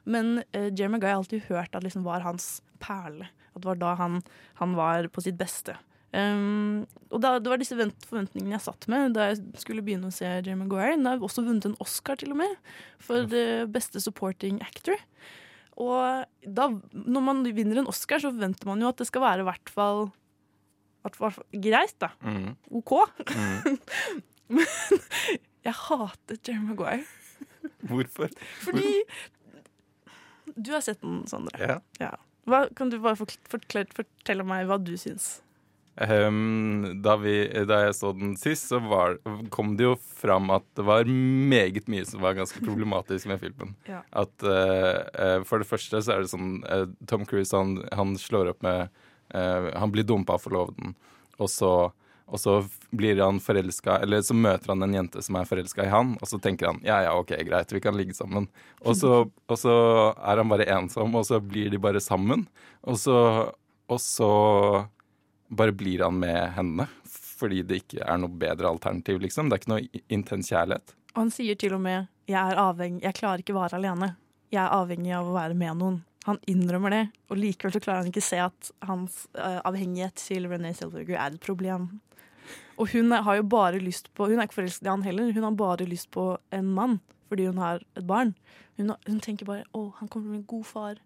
[0.10, 3.30] Men uh, Jeremy Guy har alltid hørt at liksom var hans perle.
[3.54, 4.22] At det var da han,
[4.60, 5.78] han var på sitt beste.
[6.13, 10.13] Um, og da, det var disse forventningene jeg satt med da jeg skulle begynne å
[10.13, 10.98] se Jerry Maguire.
[10.98, 12.58] Den har også vunnet en Oscar til og med
[13.02, 14.98] for det beste supporting actor.
[15.82, 19.46] Og da, når man vinner en Oscar, så forventer man jo at det skal være
[19.46, 20.06] i hvert fall
[21.63, 22.12] greit, da.
[22.24, 22.56] Mm.
[22.80, 22.94] OK.
[24.54, 24.66] Men
[25.68, 27.06] jeg hater Jerry Maguire.
[27.88, 28.30] Hvorfor?
[28.63, 29.04] Fordi
[30.56, 31.80] Du har sett den, Sondre.
[32.00, 32.16] Ja.
[32.46, 35.39] Hva, kan du bare fortelle meg hva du syns?
[35.94, 37.36] Um, da, vi,
[37.70, 39.20] da jeg så den sist, så var,
[39.54, 43.76] kom det jo fram at det var meget mye som var ganske problematisk med filmen.
[43.86, 44.02] Ja.
[44.10, 48.56] At uh, For det første så er det sånn uh, Tom Cruise han, han slår
[48.56, 48.89] opp med
[49.34, 50.93] Han blir dumpa av forloveden,
[51.41, 51.72] og så,
[52.30, 52.60] og så
[52.93, 56.30] blir han forelska Eller så møter han en jente som er forelska i han, og
[56.30, 58.48] så tenker han ja ja, ok, greit, vi kan ligge sammen.
[58.86, 59.76] Og så, og så
[60.13, 62.46] er han bare ensom, og så blir de bare sammen.
[62.86, 63.17] Og så,
[63.89, 64.32] og så
[65.50, 66.88] bare blir han med henne
[67.43, 69.50] fordi det ikke er noe bedre alternativ, liksom.
[69.50, 70.93] Det er ikke noe intens kjærlighet.
[71.13, 74.13] Og han sier til og med jeg er avhengig, jeg klarer ikke å være alene.
[74.54, 75.98] Jeg er avhengig av å være med noen.
[76.24, 80.48] Han innrømmer det, og likevel så klarer han ikke se at hans uh, avhengighet til
[80.48, 81.90] René Zellweger er et problem.
[82.80, 85.46] Og hun har jo bare lyst på Hun er ikke forelsket i han heller, hun
[85.46, 87.00] har bare lyst på en mann
[87.32, 88.36] fordi hun har et barn.
[88.78, 91.00] Hun, hun tenker bare 'Å, han kommer til å bli en god far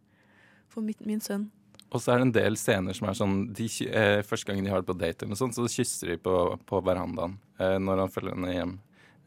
[0.68, 1.48] for mitt, min sønn'.
[1.88, 4.72] Og så er det en del scener som er sånn de, eh, Første gangen de
[4.74, 6.36] har det på date, eller sånt, så kysser de på,
[6.68, 8.74] på verandaen eh, når han følger henne hjem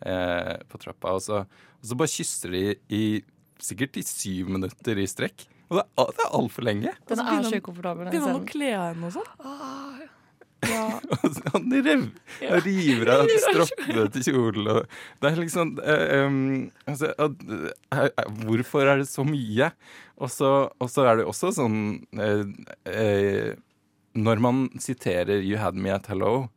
[0.04, 1.14] eh, på trappa.
[1.16, 1.40] Og så,
[1.80, 3.04] og så bare kysser de i
[3.60, 5.46] sikkert i syv minutter i strekk.
[5.70, 6.94] Og det er, det er altfor lenge.
[7.06, 8.08] Den er begynner så han- ukomfortabel.
[8.10, 10.08] Begynner han å kle av henne og sånn?
[10.68, 10.86] Ja.
[11.54, 12.02] Han rev,
[12.66, 14.66] river av stroppene til kjolen.
[14.68, 17.62] Og det er liksom uh, um, altså, uh,
[17.96, 19.70] uh, Hvorfor er det så mye?
[20.20, 21.78] Og så, og så er det også sånn
[24.20, 26.50] Når man siterer 'You had me at hello'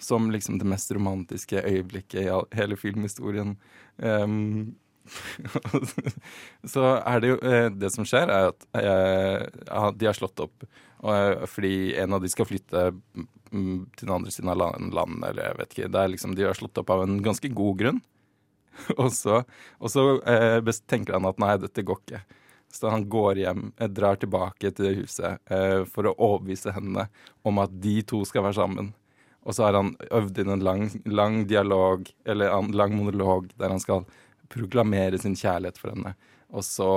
[0.00, 3.58] som liksom det mest romantiske øyeblikket i all, hele filmhistorien
[3.98, 4.74] um,
[6.72, 10.66] så er det jo eh, Det som skjer, er at jeg, de har slått opp
[10.66, 12.84] eh, fordi en av de skal flytte
[13.50, 15.90] mm, til den andre siden av land- landet, eller jeg vet ikke.
[15.90, 18.02] Det er liksom, de har slått opp av en ganske god grunn.
[19.02, 19.42] og så,
[19.80, 22.22] og så eh, tenker han at nei, dette går ikke.
[22.70, 27.08] Så han går hjem, eh, drar tilbake til huset eh, for å overbevise henne
[27.46, 28.92] om at de to skal være sammen.
[29.40, 33.72] Og så har han øvd inn en lang, lang dialog, eller en lang monolog, der
[33.72, 34.04] han skal
[34.50, 36.14] proklamere sin kjærlighet for henne.
[36.50, 36.90] Og så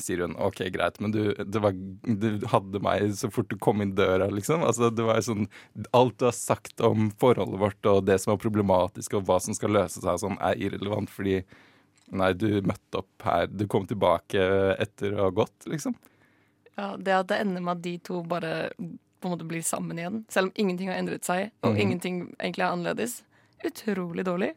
[0.00, 3.82] sier hun OK, greit, men du, det var, du hadde meg så fort du kom
[3.84, 4.64] inn døra, liksom.
[4.66, 5.46] Altså, det var sånn
[5.94, 9.54] Alt du har sagt om forholdet vårt og det som var problematisk, og hva som
[9.56, 11.42] skal løse seg, sånn, er irrelevant fordi
[12.14, 13.46] Nei, du møtte opp her.
[13.48, 14.42] Du kom tilbake
[14.78, 15.94] etter å ha gått, liksom.
[16.76, 18.52] Ja, det at det ender med at de to bare
[19.24, 21.80] på en måte blir sammen igjen, selv om ingenting har endret seg, og mm.
[21.80, 23.16] ingenting egentlig er annerledes.
[23.64, 24.50] Utrolig dårlig.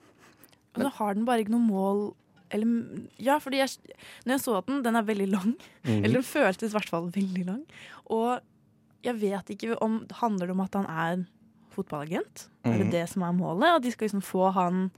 [0.77, 2.03] Og så har den bare ikke noe mål
[2.51, 3.69] eller, Ja, fordi jeg,
[4.25, 5.55] når jeg så den, den er veldig lang.
[5.83, 6.03] Mhm.
[6.05, 7.65] Eller den føltes i hvert fall veldig lang.
[8.09, 8.39] Og
[9.03, 11.25] jeg vet ikke om Handler det om at han er
[11.75, 12.47] fotballagent?
[12.65, 12.91] Er det Mhm.
[12.91, 13.75] det som er målet?
[13.75, 14.91] At de skal liksom få han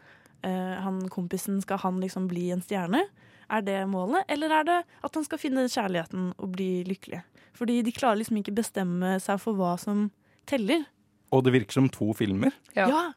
[0.43, 3.01] eh, Han kompisen, skal han liksom bli en stjerne?
[3.49, 4.23] Er det målet?
[4.29, 7.23] Eller er det at han skal finne kjærligheten og bli lykkelig?
[7.53, 10.11] Fordi de klarer liksom ikke bestemme seg for hva som
[10.47, 10.85] teller.
[11.33, 12.87] Og det virker som to filmer Ja.
[12.87, 13.11] ja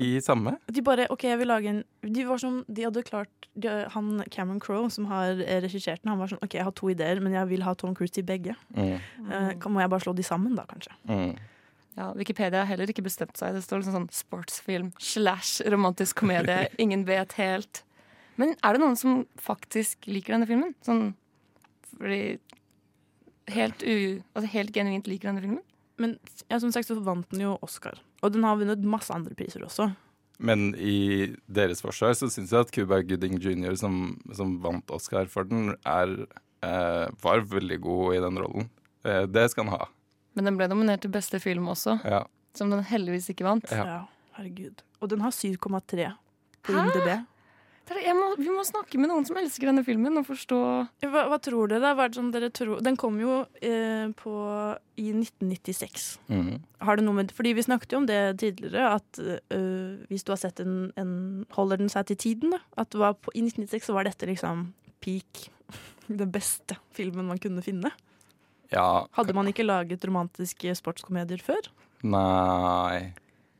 [0.00, 0.56] i samme.
[0.72, 4.22] De bare, ok, jeg vil lage en De var som, de hadde klart de, Han
[4.32, 7.36] Cameron Crowe, som har regissert den, han var sånn OK, jeg har to ideer, men
[7.36, 8.56] jeg vil ha Tom Cruise til begge.
[8.74, 8.96] Mm.
[9.26, 10.94] Uh, kan, må jeg bare slå de sammen, da, kanskje?
[11.10, 11.34] Mm.
[11.98, 13.54] Ja, Wikipedia har heller ikke bestemt seg.
[13.56, 16.70] Det står liksom sånn sportsfilm slash romantisk komedie.
[16.82, 17.82] Ingen vet helt.
[18.40, 20.72] Men er det noen som faktisk liker denne filmen?
[20.86, 21.10] Sånn
[21.96, 22.38] fordi
[23.50, 25.62] Helt, u, altså helt genuint liker denne filmen?
[25.98, 26.12] Men
[26.46, 27.98] ja, som sagt så vant den jo Oscar.
[28.22, 29.90] Og den har vunnet masse andre priser også.
[30.40, 35.28] Men i deres forsvar så syns jeg at Cuba Gooding jr., som, som vant Oscar
[35.28, 36.14] for den, er,
[36.64, 38.70] eh, var veldig god i den rollen.
[39.04, 39.88] Eh, det skal han ha.
[40.36, 42.22] Men den ble nominert til beste film også, Ja.
[42.56, 43.68] som den heldigvis ikke vant.
[43.70, 44.06] Ja.
[44.38, 44.80] herregud.
[45.02, 46.12] Og den har 7,3
[46.62, 46.86] på Hæ?
[46.86, 47.26] IMDb.
[47.90, 50.58] Må, vi må snakke med noen som elsker denne filmen, og forstå
[51.10, 51.90] Hva, hva tror dere?
[51.98, 52.78] Hva er det som dere tror?
[52.86, 54.34] Den kom jo eh, på,
[55.00, 56.04] i 1996.
[56.30, 56.60] Mhm.
[56.86, 60.30] Har det noe med, fordi Vi snakket jo om det tidligere, at øh, hvis du
[60.32, 61.10] har sett en, en
[61.56, 62.54] Holder den seg til tiden?
[62.54, 62.62] da?
[62.78, 64.68] At var på, I 1996 så var dette liksom
[65.02, 65.48] peak.
[66.06, 67.90] Den beste filmen man kunne finne.
[68.70, 69.06] ja.
[69.18, 71.70] Hadde man ikke laget romantiske sportskomedier før?
[72.06, 73.12] Nei,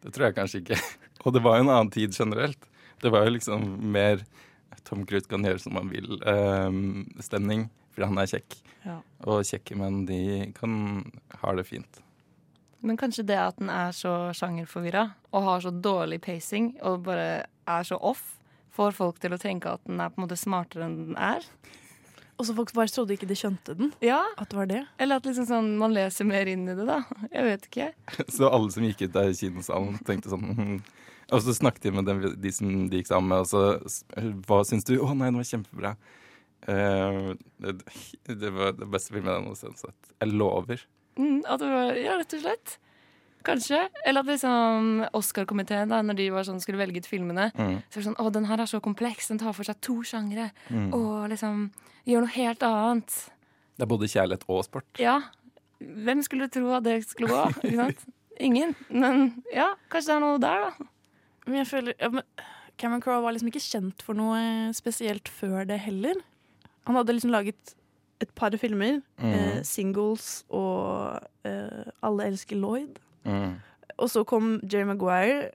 [0.05, 0.79] det tror jeg kanskje ikke.
[1.27, 2.70] Og det var jo en annen tid generelt.
[3.01, 4.25] Det var jo liksom mer
[4.85, 6.21] Tom Cruise kan gjøre som han vil.
[6.27, 8.57] ehm, stemning, fordi han er kjekk.
[8.85, 9.01] Ja.
[9.29, 11.05] Og kjekke menn, de kan
[11.43, 12.01] ha det fint.
[12.81, 17.45] Men kanskje det at den er så sjangerforvirra og har så dårlig pacing og bare
[17.69, 18.39] er så off,
[18.73, 21.45] får folk til å tenke at den er på en måte smartere enn den er.
[22.41, 23.91] Og så folk bare trodde ikke de skjønte den.
[24.01, 24.81] Ja, At det var det.
[24.97, 27.03] Eller at liksom sånn, man leser mer inn i det, da.
[27.29, 27.89] Jeg vet ikke.
[28.37, 30.79] Så alle som gikk ut i kinosalen, tenkte sånn mhm.
[31.31, 34.61] Og så snakket de med dem, de som de gikk sammen med, og så Hva
[34.67, 34.97] syns du?
[34.99, 35.93] Å nei, den var kjempebra.
[36.69, 37.77] Uh, det,
[38.41, 40.15] det var det beste filmen jeg noensinne har sett.
[40.21, 40.83] Jeg lover.
[41.21, 42.75] Mm, at det var, ja, rett og slett.
[43.47, 43.79] Kanskje.
[44.05, 47.79] Eller at liksom Oscar-komiteen, da, når de var sånn, skulle velge ut filmene, Mm.
[47.89, 49.31] så var det sånn Å, den her er så kompleks.
[49.33, 50.51] Den tar for seg to sjangre.
[50.69, 50.91] Mm.
[50.93, 51.71] Og liksom
[52.05, 53.17] gjør noe helt annet.
[53.79, 54.91] Det er både kjærlighet og sport.
[55.01, 55.17] Ja.
[55.81, 57.89] Hvem skulle tro at det skulle gå?
[58.47, 58.75] Ingen.
[58.93, 60.90] Men ja, kanskje det er noe der, da.
[61.47, 62.23] Men jeg føler ja, men
[62.79, 66.15] Cameron Crowe var liksom ikke kjent for noe spesielt før det heller.
[66.87, 67.75] Han hadde liksom laget
[68.21, 69.01] et par filmer.
[69.19, 69.33] Mm.
[69.33, 72.97] Eh, 'Singles' og eh, 'Alle elsker Lloyd'.
[73.25, 73.55] Mm.
[73.99, 75.51] Og så kom Jerry Maguire.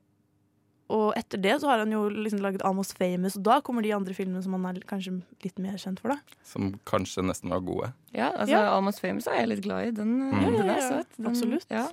[0.90, 3.90] og etter det så har han jo liksom laget Almost Famous, og da kommer de
[3.94, 6.10] andre filmene som han er kanskje litt mer kjent for.
[6.10, 6.18] da.
[6.44, 7.92] Som kanskje nesten var gode.
[8.14, 8.76] Ja, altså Ja.
[8.78, 9.92] Almost Famous er jeg litt glad i.
[9.92, 10.42] Den, Mm.
[10.42, 10.90] den Ja, er ja, ja.
[10.90, 11.08] søt.
[11.18, 11.66] Den, Absolutt.
[11.72, 11.88] Ja.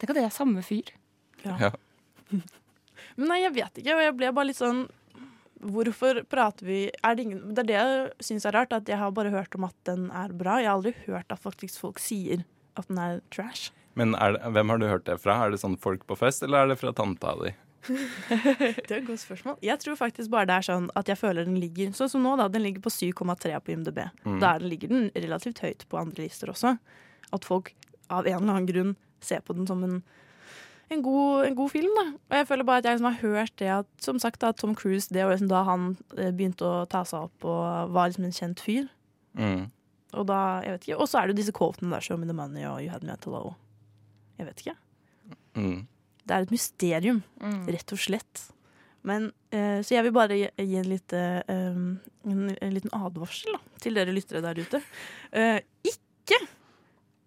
[0.00, 0.90] Tenk at det er samme fyr.
[1.44, 1.70] Ja.
[3.16, 4.84] Men nei, jeg vet ikke, og jeg ble bare litt sånn
[5.62, 8.98] Hvorfor prater vi er det, ingen, det er det jeg syns er rart, at jeg
[8.98, 10.56] har bare hørt om at den er bra.
[10.58, 12.42] Jeg har aldri hørt at faktisk folk sier
[12.74, 13.70] at den er trash.
[13.94, 15.36] Men er det, hvem har du hørt det fra?
[15.44, 17.52] Er det sånn folk på fest, eller er det fra tanta di?
[17.88, 19.56] Det er et godt spørsmål.
[19.64, 22.36] Jeg tror faktisk bare det er sånn at jeg føler den ligger Sånn som nå,
[22.38, 22.46] da.
[22.52, 24.04] Den ligger på 7,3 på IMDb.
[24.22, 24.38] Mm.
[24.42, 26.76] Da er ligger den relativt høyt på andre lister også.
[27.34, 27.72] At folk
[28.06, 30.00] av en eller annen grunn ser på den som en,
[30.92, 31.90] en, god, en god film.
[31.98, 32.04] da.
[32.30, 34.74] Og jeg føler bare at jeg liksom har hørt det at som sagt da, Tom
[34.78, 38.24] Cruise, det var liksom da han eh, begynte å ta seg opp og var liksom
[38.28, 38.88] en kjent fyr.
[39.38, 39.66] Mm.
[40.12, 42.26] Og da, jeg vet ikke, og så er det jo disse quotene der, 'Show me
[42.28, 43.54] the money' og 'You had me at low.
[44.38, 44.76] Jeg vet ikke.
[45.56, 45.86] Mm.
[46.28, 47.66] Det er et mysterium, Mm.
[47.66, 48.52] rett og slett.
[49.02, 51.74] Men, eh, så jeg vil bare gi, gi en, lite, eh,
[52.30, 54.82] en, en liten advarsel da, til dere lyttere der ute.
[55.32, 56.38] Eh, ikke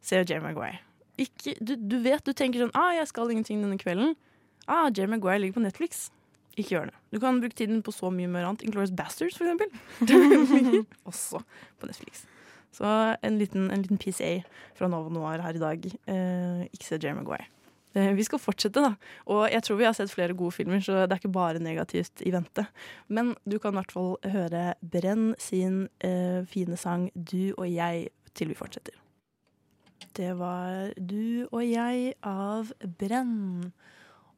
[0.01, 0.79] se Jay Maguire.
[1.17, 4.15] Ikke, du, du vet, du tenker sånn ah, 'Jeg skal ingenting denne kvelden'.
[4.67, 6.09] Ah, Jerry Maguire ligger på Netflix.
[6.57, 6.95] Ikke gjør det.
[7.11, 8.63] Du kan bruke tiden på så mye mer annet.
[8.63, 9.69] Inglorious Bastards, for eksempel.
[10.01, 11.41] Ligger også
[11.79, 12.25] på Netflix.
[12.75, 12.85] Så
[13.23, 14.41] en liten, en liten PCA
[14.75, 15.85] fra Nova Noir her i dag.
[15.85, 17.47] Eh, ikke se Jerry Maguire.
[17.95, 18.95] Eh, Vi skal fortsette, da.
[19.31, 22.23] Og jeg tror vi har sett flere gode filmer, så det er ikke bare negativt
[22.25, 22.67] i vente.
[23.07, 28.09] Men du kan i hvert fall høre Brenn sin eh, fine sang 'Du og jeg'
[28.35, 28.93] til vi fortsetter.
[30.15, 33.73] Det var 'Du og jeg' av Brenn.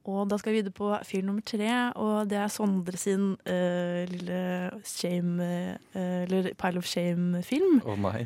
[0.08, 4.04] Og da skal vi videre på film nummer tre, og det er Sondre sin uh,
[4.08, 5.42] lille shame
[5.94, 7.82] uh, Eller Pile of Shame-film.
[7.84, 8.24] Å nei.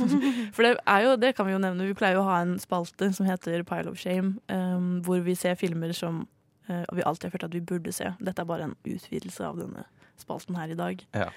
[0.54, 2.54] For det er jo, det kan vi jo nevne, vi pleier jo å ha en
[2.62, 6.28] spalte som heter Pile of Shame, um, hvor vi ser filmer som
[6.70, 8.14] uh, vi alltid har følt at vi burde se.
[8.22, 9.88] Dette er bare en utvidelse av denne
[10.20, 11.02] spalten her i dag.
[11.18, 11.32] Ja.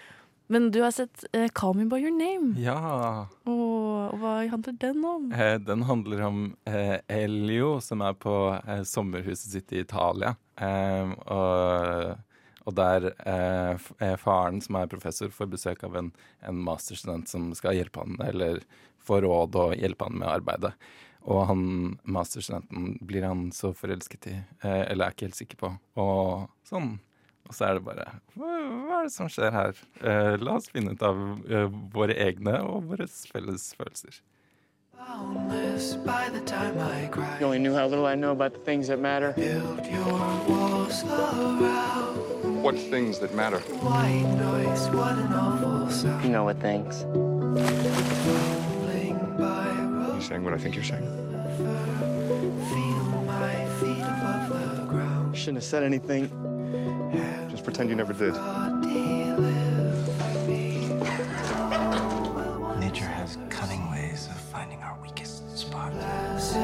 [0.47, 2.53] Men du har sett uh, Call Me By Your Name.
[2.61, 3.27] Ja.
[3.49, 5.31] Og hva handler den om?
[5.35, 6.37] Eh, den handler om
[6.69, 10.35] eh, Elio, som er på eh, sommerhuset sitt i Italia.
[10.55, 12.13] Eh, og,
[12.63, 17.75] og der eh, faren, som er professor, får besøk av en, en masterstudent som skal
[17.75, 18.63] hjelpe han, eller
[19.03, 20.71] få råd og hjelpe han med arbeidet.
[21.27, 21.65] Og han
[22.07, 25.73] masterstudenten blir han så forelsket i, eller er ikke helt sikker på.
[25.99, 26.93] Og sånn.
[27.47, 28.05] Og så er det bare
[28.35, 28.47] Hva,
[28.87, 29.73] hva er det som skjer her?
[30.03, 31.15] Eh, la oss finne ut av
[31.49, 34.19] eh, våre egne og våre felles følelser.
[34.97, 38.87] By the time I cry, You only knew how little I know about the things
[38.87, 39.31] that matter.
[39.33, 40.17] build your
[40.49, 42.63] walls around.
[42.63, 43.59] What things that matter?
[43.59, 46.23] White noise, what an awful sound.
[46.25, 47.05] You know what things.
[48.27, 51.05] Rolling by You saying what I think you're saying?
[52.71, 55.37] feel my feet above the ground.
[55.37, 56.29] Shouldn't have said anything.
[57.49, 58.33] Just pretend you never did.
[62.79, 65.91] Nature has cunning ways of finding our weakest spot.
[65.93, 66.55] Blessed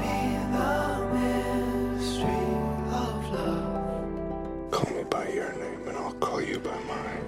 [0.00, 0.16] be
[0.56, 0.74] the
[1.14, 2.48] mystery
[3.02, 4.70] of love.
[4.70, 7.26] Call me by your name and I'll call you by mine.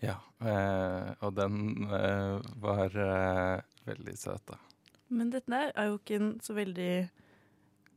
[0.00, 4.58] Ja, eh, og den eh, var eh, veldig søt, da.
[5.12, 6.92] Men dette er jo ikke en så veldig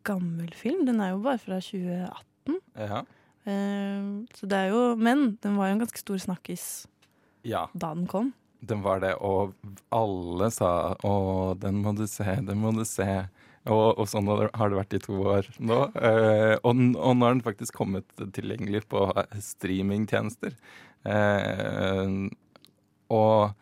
[0.06, 0.84] gammel film.
[0.88, 2.60] Den er jo bare fra 2018.
[2.78, 3.04] Ja.
[3.46, 6.64] Eh, så det er jo Men den var jo en ganske stor snakkis
[7.46, 8.32] ja, da den kom.
[8.66, 9.54] den var det, og
[9.94, 13.28] alle sa 'Å, den må du se, den må du se'.
[13.68, 15.78] Og, og sånn har det- vært i to år nå.
[15.96, 19.06] Eh, og, og nå har den faktisk kommet tilgjengelig på
[19.38, 20.54] streamingtjenester.
[21.06, 22.30] Eh,
[23.10, 23.54] og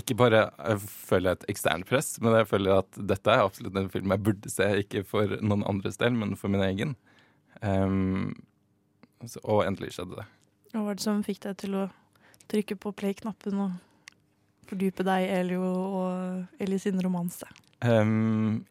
[0.00, 3.76] ikke bare jeg føler jeg et eksternt press, men jeg føler at dette er absolutt
[3.78, 6.94] en film jeg burde se, ikke for noen andres del, men for min egen.
[7.62, 8.36] Um,
[9.26, 10.26] så, og endelig skjedde det.
[10.72, 11.84] Hva var det som fikk deg til å
[12.48, 13.76] trykke på play-knappen og
[14.68, 17.48] fordype deg i Elio og Ellie sin romanse?
[17.84, 18.64] Um,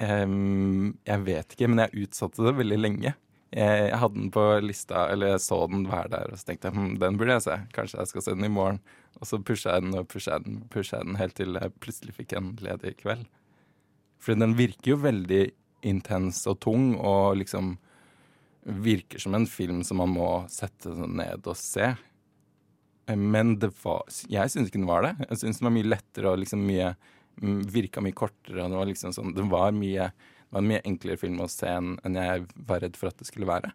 [0.00, 3.14] um, jeg vet ikke, men jeg utsatte det veldig lenge.
[3.52, 6.70] Jeg, jeg hadde den på lista, eller jeg så den være der, og så tenkte
[6.70, 7.58] jeg hm, den burde jeg se.
[7.76, 8.80] Kanskje jeg skal se den i morgen.
[9.20, 12.36] Og så pusha jeg den og pusha jeg den, den helt til jeg plutselig fikk
[12.38, 13.26] en ledig kveld.
[14.22, 15.42] For den virker jo veldig
[15.88, 17.74] intens og tung, og liksom
[18.62, 21.92] virker som en film som man må sette ned og se.
[23.10, 25.16] Men det var, jeg syns ikke den var det.
[25.26, 26.92] Jeg syns den var mye lettere og liksom mye
[27.72, 28.62] virka mye kortere.
[28.62, 32.46] Det var liksom sånn, var det var en mye enklere film å se enn jeg
[32.68, 33.72] var redd for at det skulle være.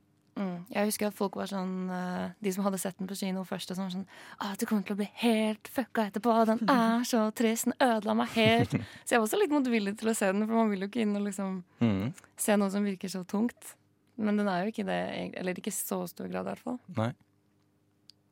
[0.70, 3.72] Jeg husker at folk var sånn eh, De som hadde sett den på kino først,
[3.72, 4.06] og sånn, sånn
[4.40, 6.34] ah, 'Du kommer til å bli helt fucka etterpå.
[6.50, 7.66] Den er så trist.
[7.70, 8.72] Den ødela meg helt.'
[9.06, 11.02] Så jeg var også litt motvillig til å se den, for man vil jo ikke
[11.06, 12.14] inn og liksom Mm.
[12.36, 13.76] se noe som virker så tungt.
[14.18, 16.80] Men den er jo ikke det, eller ikke i så stor grad, i hvert fall.
[16.98, 17.12] Nei.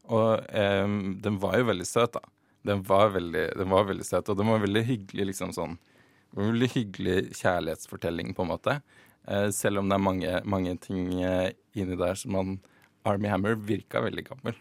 [0.09, 2.21] Og em, den var jo veldig søt, da.
[2.65, 5.77] Den var veldig, den var veldig søt, og den var veldig hyggelig, liksom sånn
[6.35, 8.79] veldig hyggelig kjærlighetsfortelling, på en måte.
[9.27, 12.55] Eh, selv om det er mange, mange ting eh, inni der som han
[13.05, 14.55] Army Hammer virka veldig gammel.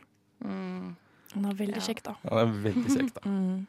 [0.44, 2.14] Han er veldig kjekk, da.
[2.28, 3.22] Han er veldig kjekk, da.
[3.30, 3.66] Mm.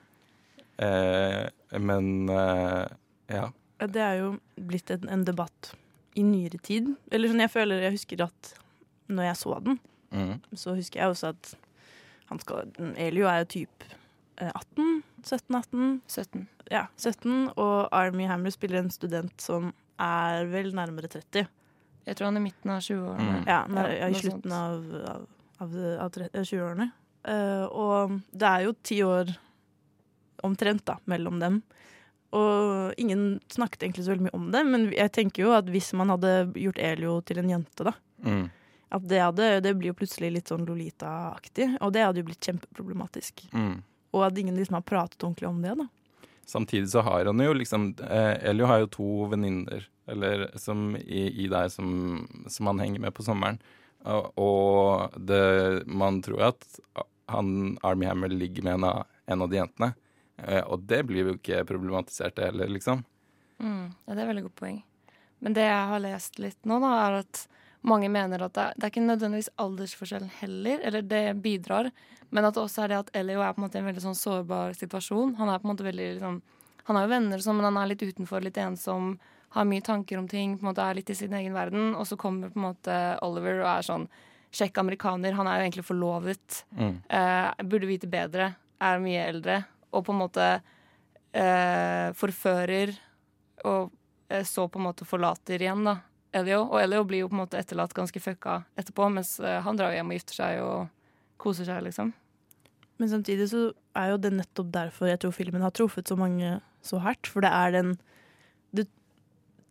[0.85, 2.85] Eh, men eh,
[3.31, 3.47] ja.
[3.79, 4.29] Det er jo
[4.69, 5.71] blitt en, en debatt
[6.15, 6.93] i nyere tid.
[7.11, 8.53] Eller sånn, jeg føler jeg husker at
[9.11, 9.81] når jeg så den,
[10.15, 10.37] Mm.
[10.55, 11.47] så husker jeg også at
[12.29, 13.83] han skal, Elio er jo typ
[14.39, 15.01] eh, 18?
[15.27, 15.89] 17-18?
[16.07, 16.45] 17.
[16.71, 17.49] Ja, 17.
[17.59, 21.47] Og Army Hammer spiller en student som er vel nærmere 30.
[22.05, 23.37] Jeg tror han er i midten av 20-årene.
[23.47, 25.23] Ja, nær, ja, i slutten av, av,
[25.63, 26.91] av, av eh, 20-årene.
[27.25, 29.31] Uh, og det er jo ti år
[30.45, 31.61] omtrent da, mellom dem.
[32.35, 35.93] Og ingen snakket egentlig så veldig mye om det, men jeg tenker jo at hvis
[35.97, 38.45] man hadde gjort Elio til en jente, da, Mm.
[38.95, 42.47] at det, hadde, det blir jo plutselig litt sånn Lolita-aktig, og det hadde jo blitt
[42.47, 43.43] kjempeproblematisk.
[43.51, 43.81] Mm.
[44.15, 45.87] Og at ingen liksom har pratet ordentlig om det, da.
[46.45, 51.69] Samtidig så har han jo liksom eh, Elio har jo to venninner i, i der
[51.73, 53.57] som, som han henger med på sommeren.
[54.37, 56.67] Og det, man tror at
[57.25, 59.93] han Army Hammer ligger med en av, en av de jentene.
[60.37, 63.01] Eh, og det blir jo ikke problematisert, det heller, liksom.
[63.57, 64.79] Mm, ja, det er veldig godt poeng.
[65.41, 67.45] Men det jeg har lest litt nå, da, er at
[67.85, 71.91] mange mener at det, det er ikke nødvendigvis aldersforskjellen heller, eller det bidrar,
[72.33, 74.03] men at det også er det at Elio er på en måte i en veldig
[74.03, 75.35] sånn sårbar situasjon.
[75.39, 76.41] Han er på en måte veldig liksom,
[76.85, 79.15] Han har jo venner, sånn, men han er litt utenfor, litt ensom,
[79.55, 82.05] har mye tanker om ting, på en måte er litt i sin egen verden, og
[82.05, 84.05] så kommer på en måte Oliver og er sånn
[84.55, 85.33] kjekk amerikaner.
[85.33, 86.61] Han er jo egentlig forlovet.
[86.77, 86.93] Mm.
[87.09, 88.51] Eh, burde vite bedre.
[88.83, 89.61] Er mye eldre.
[89.95, 90.45] Og på en måte
[91.33, 92.93] eh, forfører
[93.65, 93.91] og
[94.29, 95.97] eh, så på en måte forlater igjen, da.
[96.35, 96.65] Elio.
[96.67, 99.95] Og Elio blir jo på en måte etterlatt ganske fucka etterpå, mens eh, han drar
[99.95, 100.87] hjem og gifter seg og
[101.41, 102.13] koser seg, liksom.
[102.97, 106.59] Men samtidig så er jo det nettopp derfor jeg tror filmen har truffet så mange
[106.85, 107.27] så hardt.
[107.31, 107.95] For det er den
[108.75, 108.83] Du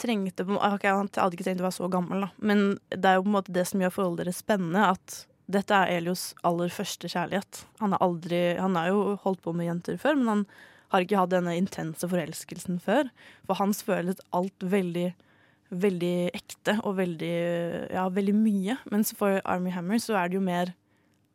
[0.00, 2.32] trengte på Ok, han hadde ikke trengt å være så gammel, da.
[2.38, 4.90] Men det er jo på en måte det som gjør forholdet deres spennende.
[4.96, 7.64] At dette er Elios aller første kjærlighet.
[7.80, 10.46] Han aldri Han har jo holdt på med jenter før, men han
[10.92, 13.08] har ikke hatt denne intense forelskelsen før.
[13.48, 15.12] For hans føles alt veldig
[15.80, 17.34] veldig ekte og veldig,
[17.94, 18.78] ja, veldig mye.
[18.92, 20.74] Mens for Army Hammer så er det jo mer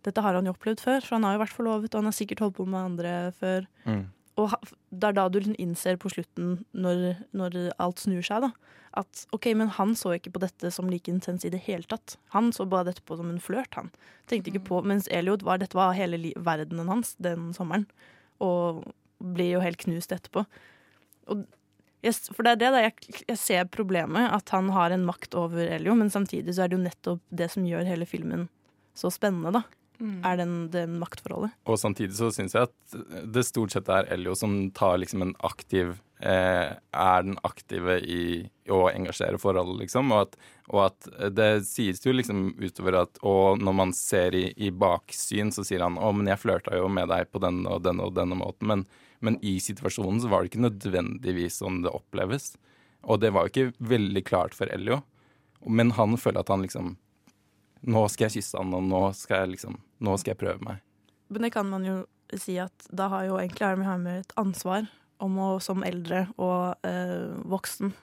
[0.08, 2.16] Dette har han jo opplevd før, for han har jo vært forlovet, og han har
[2.16, 3.66] sikkert holdt på med andre før.
[3.84, 4.06] Mm.
[4.40, 4.54] Og
[4.96, 7.02] det er da du liksom innser på slutten, når,
[7.36, 11.12] når alt snur seg, da, at OK, men han så ikke på dette som like
[11.12, 12.16] intens i det hele tatt.
[12.32, 13.92] Han så bare dette på som en flørt, han.
[14.32, 17.90] Tenkte ikke på, Mens Eliot var dette var hele li verdenen hans den sommeren,
[18.40, 18.86] og
[19.20, 20.46] blir jo helt knust etterpå.
[21.30, 21.44] Og
[22.06, 25.36] jeg, for det er det da, jeg, jeg ser problemet, at han har en makt
[25.40, 28.48] over Elio, men samtidig så er det jo nettopp det som gjør hele filmen
[28.98, 29.64] så spennende, da.
[30.00, 30.20] Mm.
[30.24, 31.52] Er den, den maktforholdet.
[31.68, 35.34] Og samtidig så syns jeg at det stort sett er Elio som tar liksom en
[35.44, 38.22] aktiv eh, Er den aktive i
[38.72, 40.14] å engasjere forholdet, liksom.
[40.16, 40.40] Og at,
[40.72, 45.52] og at det sies jo liksom utover at Og når man ser i, i baksyn,
[45.52, 48.16] så sier han 'Å, men jeg flørta jo med deg på den og den og
[48.16, 48.72] denne måten'.
[48.72, 48.88] Men,
[49.20, 52.54] men i situasjonen så var det ikke nødvendigvis sånn det oppleves.
[53.08, 55.02] Og det var jo ikke veldig klart for Elio.
[55.68, 56.98] Men han føler at han liksom
[57.88, 60.82] Nå skal jeg kysse han, og nå skal jeg liksom Nå skal jeg prøve meg.
[61.32, 62.02] Men det kan man jo
[62.36, 64.88] si at da har jo egentlig Army Hammer et ansvar
[65.24, 67.94] om å som eldre og øh, voksen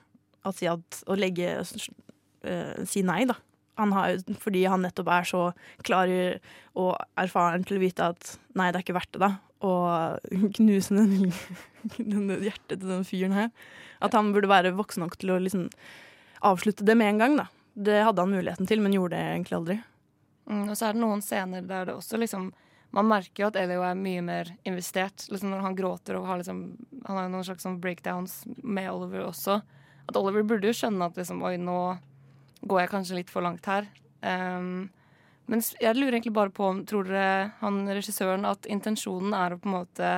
[0.45, 3.37] å si at Å legge øh, Si nei, da.
[3.77, 5.41] Han har, fordi han nettopp er så
[5.85, 9.35] klar og erfaren til å vite at nei, det er ikke verdt det, da.
[9.65, 10.19] Og
[10.57, 11.31] knuse den,
[11.97, 13.51] den hjertet til den fyren her.
[14.03, 15.67] At han burde være voksen nok til å liksom
[16.45, 17.47] avslutte det med en gang, da.
[17.77, 19.77] Det hadde han muligheten til, men gjorde det egentlig aldri.
[20.47, 22.53] Mm, og så er det noen scener der det også liksom
[22.95, 25.25] Man merker jo at Elio er mye mer investert.
[25.27, 26.61] Liksom når han gråter og har liksom
[27.03, 29.59] Han har noen slags sånn breakdowns med Oliver også.
[30.07, 31.97] At Oliver burde jo skjønne at liksom Oi, nå
[32.63, 33.89] går jeg kanskje litt for langt her.
[34.23, 34.87] Um,
[35.47, 39.59] men jeg lurer egentlig bare på om Tror dere han regissøren at intensjonen er å
[39.61, 40.11] på en måte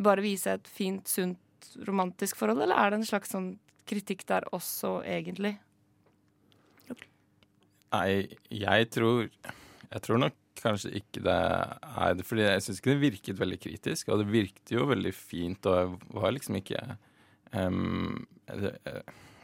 [0.00, 1.38] bare vise et fint, sunt,
[1.88, 3.54] romantisk forhold, eller er det en slags sånn
[3.88, 5.56] kritikk der også, egentlig?
[7.92, 12.26] Nei, jeg tror Jeg tror nok kanskje ikke det er det.
[12.26, 15.78] Fordi jeg syns ikke det virket veldig kritisk, og det virket jo veldig fint, og
[15.78, 16.82] jeg var liksom ikke
[17.52, 18.76] um, det,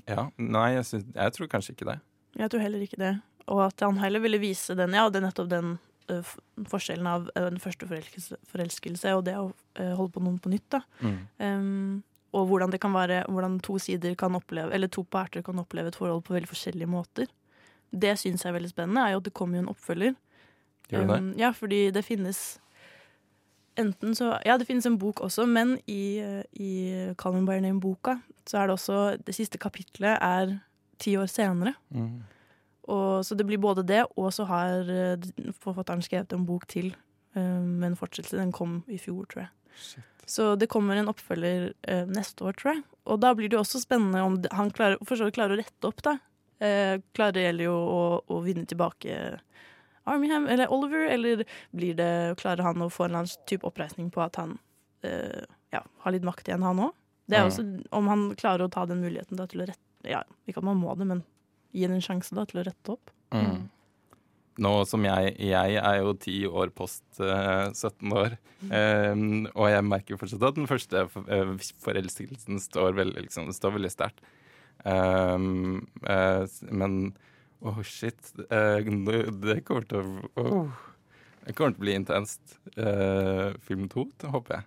[0.08, 1.98] Ja, nei, jeg, synes, jeg tror kanskje ikke det.
[2.38, 3.12] Jeg tror heller ikke det.
[3.48, 5.72] Og at han heller ville vise den, ja, det er nettopp den
[6.12, 6.34] uh,
[6.68, 10.52] forskjellen av uh, en første forelskelse, forelskelse og det å uh, holde på noen på
[10.52, 10.68] nytt.
[10.76, 10.82] da.
[11.00, 11.18] Mm.
[11.40, 11.96] Um,
[12.36, 15.88] og hvordan det kan være, hvordan to sider kan oppleve, eller to parter kan oppleve
[15.88, 17.28] et forhold på veldig forskjellige måter.
[17.88, 20.16] Det syns jeg er veldig spennende, er jo at det kommer jo en oppfølger.
[20.92, 22.58] Um, ja, fordi det finnes
[23.78, 27.60] enten så Ja, det finnes en bok også, men i, eh, i Call Me By
[27.60, 28.18] Name-boka
[28.48, 30.58] så er det også Det siste kapitlet er
[30.98, 31.74] ti år senere.
[31.94, 32.24] Mm.
[32.88, 35.28] Og, så det blir både det, og så har eh,
[35.60, 36.92] forfatteren skrevet en bok til
[37.36, 38.38] eh, med en fortsettelse.
[38.40, 40.04] Den kom i fjor, tror jeg.
[40.28, 42.82] Så det kommer en oppfølger eh, neste år, tror jeg.
[43.08, 45.00] Og da blir det jo også spennende om han klarer,
[45.32, 46.16] klarer å rette opp, da.
[46.64, 49.38] Eh, klarer Elio å, å vinne tilbake
[50.08, 54.08] Armyham eller Oliver, eller blir det, klarer han å få en eller annen type oppreisning
[54.10, 54.56] på at han
[55.06, 56.94] eh, ja, har litt makt igjen, han òg?
[57.28, 57.50] Det er ja.
[57.50, 57.64] også
[57.94, 60.80] om han klarer å ta den muligheten da, til å rette Ja, ikke at man
[60.80, 61.24] må det, men
[61.74, 63.10] gi den en sjanse da, til å rette opp.
[63.34, 63.66] Mm.
[64.58, 68.34] Nå som jeg Jeg er jo ti år post eh, 17 år,
[68.74, 69.14] eh,
[69.54, 71.52] og jeg merker fortsatt at den første eh,
[71.84, 74.24] forelskelsen står veldig, liksom, står veldig sterkt.
[74.86, 76.98] Um, eh, men
[77.62, 78.18] åh, shit.
[78.50, 80.02] eh, det- kommer til
[80.38, 80.68] å oh,
[81.46, 82.58] Det kommer til å bli intenst.
[83.64, 84.64] Film to, håper jeg.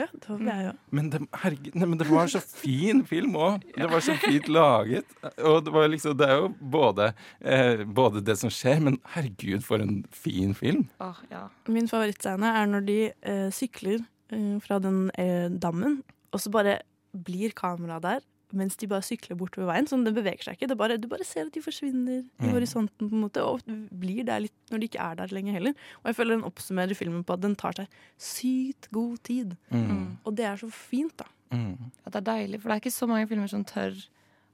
[0.00, 0.78] Ja, det håper jeg òg.
[0.96, 3.66] Men det, herregud, nei, men det var så fin film òg.
[3.74, 5.16] Det var så fint laget.
[5.44, 9.60] Og det, var liksom, det er jo både, eh, både det som skjer, men herregud,
[9.66, 10.86] for en fin film.
[11.04, 11.46] Oh, ja.
[11.70, 14.00] Min favorittscene er når de eh, sykler
[14.32, 16.80] eh, fra den eh, dammen, og så bare
[17.10, 19.86] blir kameraet der mens de bare sykler bortover veien.
[19.86, 20.68] Sånn, det beveger seg ikke.
[20.68, 22.52] Det bare, du bare ser at de forsvinner i Mm.
[22.52, 25.74] horisonten, på en måte, og blir der litt når de ikke er der lenger heller.
[26.02, 27.88] Og jeg føler den oppsummerer filmen på at den tar seg
[28.18, 29.56] sykt god tid.
[29.72, 30.18] Mm.
[30.24, 31.24] Og det er så fint, da.
[31.52, 31.90] Mm.
[32.06, 33.94] At det er deilig, for det er ikke så mange filmer som tør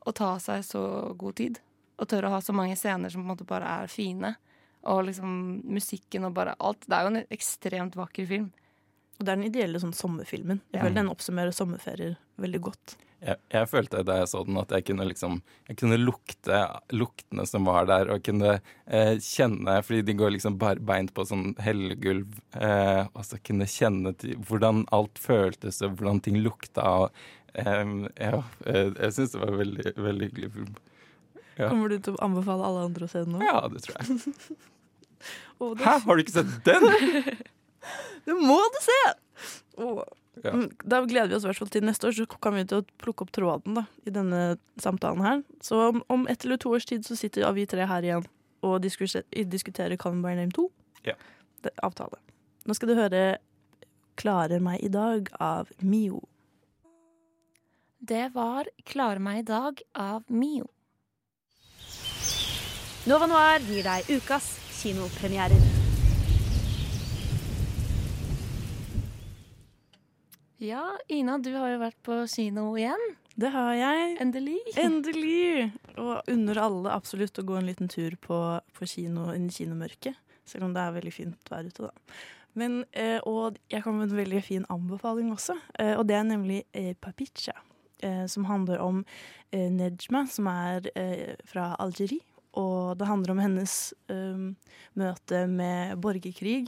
[0.06, 0.82] å ta seg så
[1.18, 1.58] god tid.
[1.98, 4.36] Og tør å ha så mange scener som på en måte bare er fine.
[4.84, 6.80] Og liksom musikken og bare alt.
[6.86, 8.52] Det er jo en ekstremt vakker film.
[9.18, 10.60] Og det er den ideelle sånn sommerfilmen.
[10.72, 10.82] Jeg Ja.
[10.84, 12.96] føler den oppsummerer sommerferier veldig godt.
[13.24, 15.38] Jeg, jeg følte da jeg så den at jeg kunne liksom
[15.70, 16.58] Jeg kunne lukte
[16.92, 21.54] luktene som var der, og kunne eh, kjenne Fordi de går liksom barbeint på sånn
[21.64, 26.84] hellegulv, eh, og så kunne kjenne til hvordan alt føltes, og hvordan ting lukta.
[27.06, 27.24] Og,
[27.56, 30.76] eh, ja, eh, jeg syns det var veldig, veldig hyggelig film.
[31.56, 31.70] Ja.
[31.70, 33.40] Kommer du til å anbefale alle andre å se den nå?
[33.48, 34.20] Ja, det tror jeg.
[35.64, 37.42] oh, det- Hæ, har du ikke sett den?
[38.26, 39.00] Det må du se!
[39.78, 40.04] Åh.
[40.44, 40.52] Ja.
[40.52, 42.82] Mm, Da gleder vi oss i hvert fall til neste år, så kommer vi til
[42.82, 45.42] å plukke opp tråden da, i denne samtalen her.
[45.64, 48.26] Så om, om ett eller to års tid så sitter vi tre her igjen
[48.66, 50.68] og diskuterer, diskuterer Call Me By Name 2.
[51.08, 51.16] Ja.
[51.64, 52.20] Det, avtale.
[52.66, 53.38] Nå skal du høre
[54.16, 56.22] 'Klarer meg i dag' av Mio.
[58.00, 60.70] Det var 'Klare meg i dag' av Mio.
[63.06, 65.75] Nova Noir gir deg ukas kinopremierer.
[70.58, 73.02] Ja, Ina, du har jo vært på kino igjen.
[73.36, 74.14] Det har jeg.
[74.24, 74.56] Endelig.
[74.80, 75.66] Endelig!
[76.00, 78.38] Og unner alle absolutt å gå en liten tur på,
[78.72, 80.16] på kino i kinomørket.
[80.48, 82.16] Selv om det er veldig fint vær ute, da.
[82.56, 85.58] Men, eh, og jeg kommer med en veldig fin anbefaling også.
[85.76, 87.52] Eh, og det er nemlig eh, Papicha.
[88.00, 89.02] Eh, som handler om
[89.52, 92.24] eh, Nejma, som er eh, fra Algerie.
[92.59, 93.75] Og det handler om hennes
[94.11, 96.65] eh, møte med borgerkrig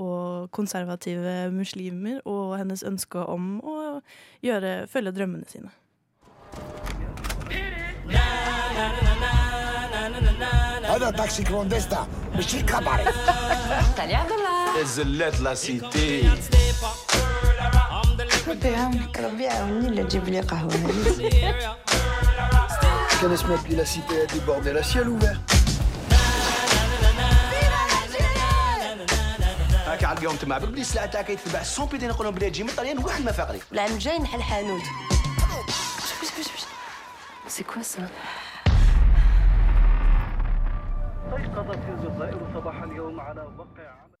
[0.00, 3.76] og konservative muslimer, og hennes ønske om å
[4.44, 5.72] gjøre, følge drømmene sine.
[10.92, 13.04] هذا تاكسي كلونديستا ماشي كباري
[14.84, 16.30] زلات لا سيتي
[18.48, 20.72] ربي يعاونك ربي يعاوني لا تجيب لي قهوه
[23.21, 25.37] كان اسمها بلي لا سيتي دي بورديل سيال اوفير
[29.87, 32.97] هاك على اليوم تما بلي السلعه تاعك يتباع 100 بيدين يقولون بلي تجي من طليان
[32.97, 34.81] واحد ما فاقري العام الجاي نحل حانوت
[37.47, 38.09] سي كوا سا
[41.27, 44.16] استيقظت الجزائر صباح اليوم على وقع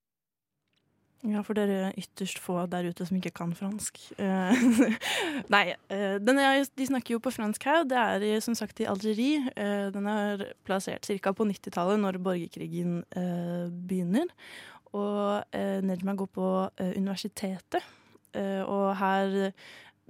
[1.25, 3.97] Ja, for dere ytterst få der ute som ikke kan fransk.
[4.21, 4.67] Eh,
[5.53, 7.83] Nei, eh, er, de snakker jo på fransk her.
[7.89, 9.49] Det er som sagt i Algerie.
[9.57, 11.33] Eh, Den er plassert ca.
[11.33, 13.01] på 90-tallet, når borgerkrigen
[13.87, 14.29] begynner.
[14.95, 15.43] Og
[15.83, 16.47] Nejma går på
[16.95, 17.83] universitetet,
[18.33, 19.51] og her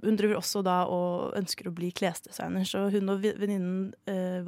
[0.04, 2.66] hun driver også da og ønsker å bli klesdesigner.
[2.68, 4.38] Så hun og venninnen eh,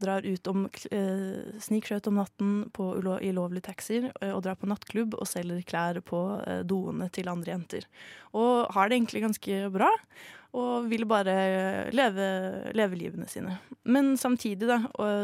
[0.00, 4.58] drar ut om eh, snikskjøt om natten på ulo i lovlige taxier eh, og drar
[4.60, 7.88] på nattklubb og selger klær på eh, doene til andre jenter.
[8.36, 9.90] Og har det egentlig ganske bra.
[10.58, 11.34] Og vil bare
[11.94, 12.24] leve,
[12.74, 13.60] leve livene sine.
[13.86, 14.80] Men samtidig da,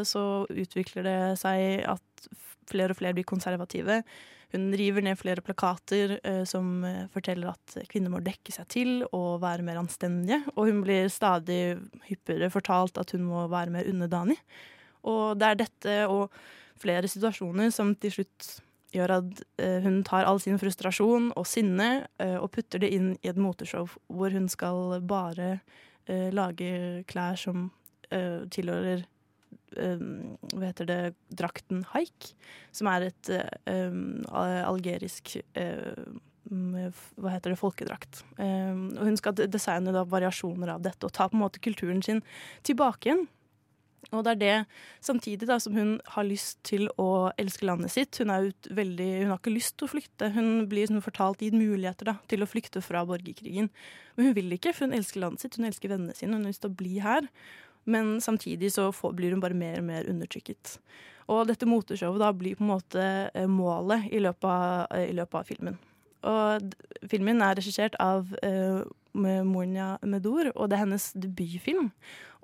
[0.07, 2.29] så utvikler det seg at
[2.71, 3.97] flere og flere blir konservative.
[4.55, 8.91] Hun river ned flere plakater eh, som eh, forteller at kvinner må dekke seg til
[9.09, 10.39] og være mer anstendige.
[10.55, 11.75] Og hun blir stadig
[12.07, 14.37] hyppigere fortalt at hun må være mer underdanig.
[15.07, 16.31] Og det er dette og
[16.79, 18.47] flere situasjoner som til slutt
[18.95, 22.07] gjør at eh, hun tar all sin frustrasjon og sinne
[22.39, 25.57] og putter det inn i et moteshow hvor hun skal bare
[26.07, 27.65] lage klær som
[28.07, 29.01] tilhører
[29.75, 30.99] hva heter det,
[31.37, 32.31] drakten haik,
[32.71, 33.97] som er et eh,
[34.33, 36.03] algerisk eh,
[36.51, 38.23] m- hva heter det, folkedrakt.
[38.39, 42.03] Eh, og hun skal designe da variasjoner av dette og ta på en måte kulturen
[42.05, 42.23] sin
[42.67, 43.27] tilbake igjen.
[44.15, 44.51] Og det er det
[45.03, 48.15] samtidig da som hun har lyst til å elske landet sitt.
[48.21, 50.29] Hun, er ut veldig, hun har ikke lyst til å flykte.
[50.31, 53.67] Hun blir som fortalt gitt muligheter da, til å flykte fra borgerkrigen.
[54.15, 56.53] Men hun vil ikke, for hun elsker landet sitt, hun elsker vennene sine, hun har
[56.53, 57.27] lyst til å bli her.
[57.87, 60.77] Men samtidig så får, blir hun bare mer og mer undertrykket.
[61.31, 65.17] Og dette moteshowet da blir på en måte eh, målet i løpet av, eh, i
[65.17, 65.81] løpet av filmen.
[66.27, 66.71] Og
[67.07, 68.81] filmen er regissert av uh,
[69.15, 71.91] Mornia Medour, og det er hennes debutfilm.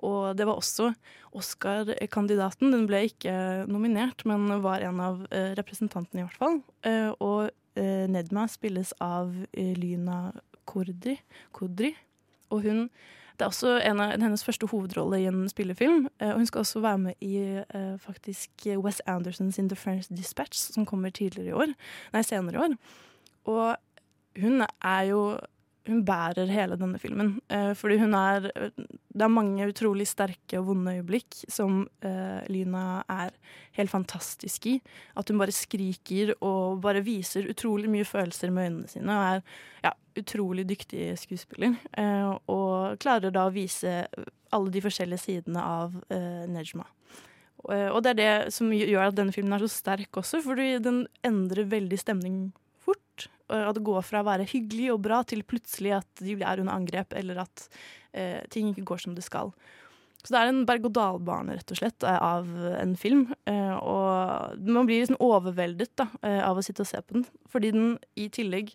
[0.04, 0.92] Og det var også
[1.36, 2.72] Oscar-kandidaten.
[2.72, 3.34] Den ble ikke
[3.72, 6.62] nominert, men var en av uh, representantene, i hvert fall.
[6.86, 7.42] Uh, og
[7.80, 10.34] eh, Nedma spilles av eh, Lyna
[10.70, 11.18] Kordri.
[11.56, 11.94] Kodri.
[12.54, 12.88] Og hun
[13.34, 16.08] Det er også en av hennes første hovedrolle i en spillefilm.
[16.20, 20.10] eh, og hun skal også være med i eh, faktisk Wes Andersons In The French
[20.10, 21.74] Dispatch, som kommer tidligere i år.
[22.14, 22.78] Nei, senere i år.
[23.46, 23.76] Og
[24.42, 25.38] hun er jo
[25.88, 27.36] hun bærer hele denne filmen.
[27.52, 28.48] Eh, fordi hun er
[29.14, 33.30] Det er mange utrolig sterke og vonde øyeblikk som eh, Lyna er
[33.78, 34.82] helt fantastisk i.
[35.16, 39.12] At hun bare skriker og bare viser utrolig mye følelser med øynene sine.
[39.12, 39.42] Og er
[39.84, 41.76] ja, utrolig dyktig skuespiller.
[41.98, 44.08] Eh, og klarer da å vise
[44.54, 46.88] alle de forskjellige sidene av eh, Nejma.
[47.64, 50.80] Og, og det er det som gjør at denne filmen er så sterk også, fordi
[50.84, 52.52] den endrer veldig stemning.
[53.54, 56.64] Og At det går fra å være hyggelig og bra til plutselig at de er
[56.64, 57.68] under angrep, eller at
[58.18, 59.54] eh, ting ikke går som det skal.
[60.24, 62.48] Så det er en berg-og-dal-bane, rett og slett, eh, av
[62.80, 63.26] en film.
[63.50, 67.26] Eh, og man blir liksom overveldet da, eh, av å sitte og se på den,
[67.52, 68.72] fordi den i tillegg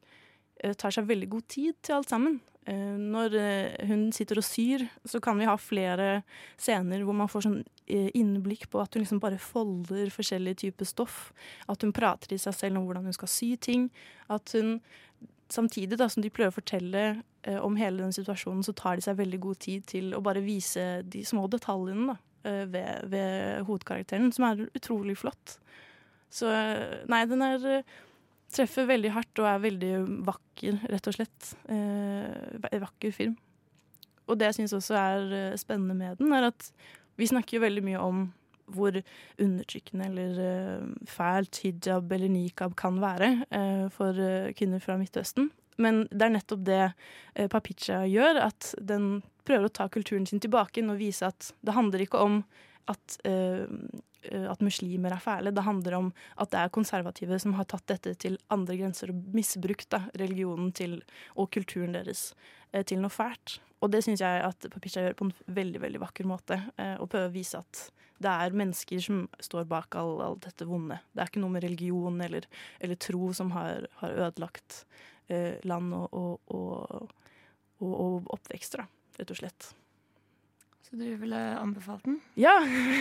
[0.63, 2.41] eh, tar seg veldig god tid til alt sammen.
[2.69, 6.23] Eh, Når eh, hun sitter og syr, så kan vi ha flere
[6.61, 10.89] scener hvor man får sånn eh, innblikk på at hun liksom bare folder forskjellige typer
[10.89, 11.19] stoff.
[11.69, 13.89] At hun prater til seg selv om hvordan hun skal sy ting.
[14.33, 14.79] At hun
[15.53, 17.05] samtidig da, som de prøver å fortelle
[17.43, 20.45] eh, om hele den situasjonen, så tar de seg veldig god tid til å bare
[20.45, 25.57] vise de små detaljene da, eh, ved, ved hovedkarakteren, som er utrolig flott.
[26.33, 27.99] Så eh, nei, den er eh,
[28.53, 29.93] treffer veldig hardt og er veldig
[30.29, 31.53] vakker, rett og slett.
[31.73, 33.37] Eh, vakker film.
[34.29, 36.71] Og det jeg syns også er eh, spennende med den, er at
[37.19, 38.27] vi snakker jo veldig mye om
[38.75, 38.99] hvor
[39.41, 45.51] undertrykkende eller eh, fælt hijab eller nikab kan være eh, for eh, kvinner fra Midtøsten.
[45.79, 46.85] Men det er nettopp det
[47.53, 52.03] Papicha gjør, at den prøver å ta kulturen sin tilbake og vise at det handler
[52.03, 52.41] ikke om
[52.89, 53.65] at, eh,
[54.23, 55.55] eh, at muslimer er fæle.
[55.55, 59.23] Det handler om at det er konservative som har tatt dette til andre grenser og
[59.37, 61.01] misbrukt da, religionen til,
[61.37, 62.33] og kulturen deres
[62.73, 63.61] eh, til noe fælt.
[63.79, 66.57] Og det syns jeg at Papicha gjør på en veldig veldig vakker måte.
[66.99, 67.85] Og prøver å vise at
[68.19, 70.99] det er mennesker som står bak all, all dette vonde.
[71.15, 72.49] Det er ikke noe med religion eller,
[72.83, 74.81] eller tro som har, har ødelagt
[75.31, 77.13] eh, land og, og,
[77.79, 79.71] og, og oppvekster, da, rett og slett.
[80.89, 82.19] Så du ville anbefalt den?
[82.41, 82.55] Ja,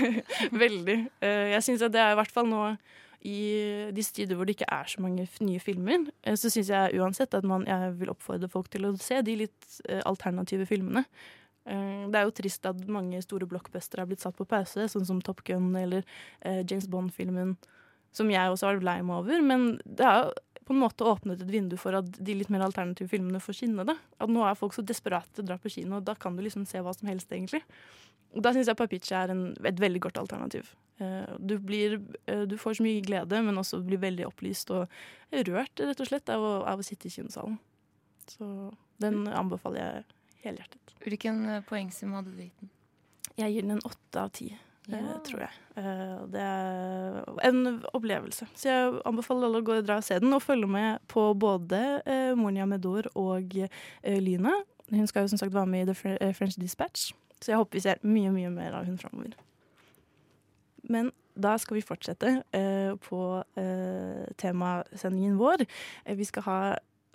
[0.66, 0.98] veldig.
[1.24, 2.62] Eh, Jeg syns det er i hvert fall nå
[3.28, 3.38] i
[3.96, 7.34] disse tider hvor det ikke er så mange nye filmer, eh, så syns jeg uansett
[7.34, 11.06] at man, jeg vil oppfordre folk til å se de litt eh, alternative filmene.
[11.68, 15.18] Det er jo trist at mange store blockbustere er blitt satt på pause, sånn som
[15.20, 16.06] Top Gun eller
[16.64, 17.58] James Bond-filmen,
[18.16, 19.42] som jeg også har vært lei meg over.
[19.44, 20.32] Men det har
[20.68, 23.86] på en måte åpnet et vindu for at de litt mer alternative filmene får skinne.
[23.88, 23.96] Da.
[24.20, 26.44] At nå er folk så desperate til å dra på kino, og da kan du
[26.44, 27.64] liksom se hva som helst, egentlig.
[28.36, 30.74] Og da syns jeg Papicha er en, et veldig godt alternativ.
[31.00, 34.92] Eh, Du, blir, eh, du får så mye glede, men også blir veldig opplyst og
[35.32, 37.58] rørt, rett og slett, av å, av å sitte i kinosalen.
[38.28, 40.06] Så den anbefaler jeg
[40.50, 40.96] helhjertet.
[41.06, 42.74] Hvilken eh, poengsum hadde du gitt den?
[43.38, 44.52] Jeg gir den en åtte av ti,
[44.94, 45.18] eh, Ja.
[45.24, 45.50] tror jeg.
[45.78, 48.48] Eh, Det er en opplevelse.
[48.56, 51.34] Så jeg anbefaler alle å gå og dra og se den, og følge med på
[51.38, 54.54] både eh, Monia Medor og eh, Lyna.
[54.92, 57.12] Hun skal jo som sagt være med i The eh, French Dispatch,
[57.42, 59.34] så jeg håper vi ser mye, mye mer av hun framover.
[60.90, 65.66] Men da skal vi fortsette eh, på eh, temasendingen vår.
[66.06, 66.60] Eh, vi skal ha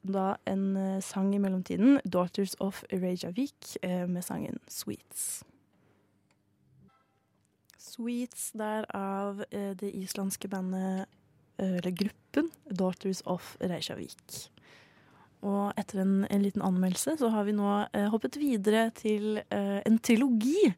[0.05, 5.43] da en eh, sang i mellomtiden, 'Daughters of Reykjavik', eh, med sangen 'Sweets'.
[7.93, 11.07] Sweets der av eh, det islandske bandet,
[11.61, 14.49] eh, eller gruppen, Daughters of Reykjavik.
[15.43, 19.81] Og etter en, en liten anmeldelse så har vi nå eh, hoppet videre til eh,
[19.85, 20.71] en trilogi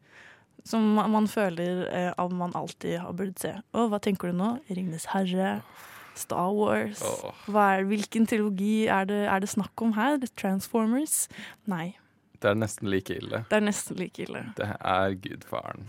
[0.65, 3.51] som man føler eh, at man alltid har burde se.
[3.77, 4.55] Og hva tenker du nå?
[4.65, 5.59] 'Ringenes herre',
[6.17, 7.03] Star Wars.
[7.51, 10.17] Er, hvilken trilogi er det, er det snakk om her?
[10.39, 11.27] Transformers?
[11.67, 11.97] Nei,
[12.41, 13.45] Det er nesten like ille.
[13.51, 14.47] det er nesten like ille.
[14.57, 15.89] Det er Gudfaren.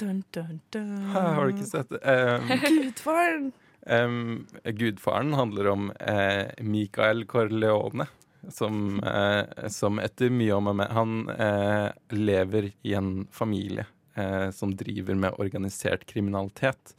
[0.00, 0.94] Dun, dun, dun.
[1.14, 2.00] Har du ikke sett det?
[2.04, 2.48] Um,
[2.80, 3.52] Gudfaren!
[3.86, 4.16] Um,
[4.64, 8.08] Gudfaren handler om uh, Michael Corleone,
[8.48, 14.50] som, uh, som etter mye om og med Han uh, lever i en familie eh,
[14.50, 16.96] som driver med organisert kriminalitet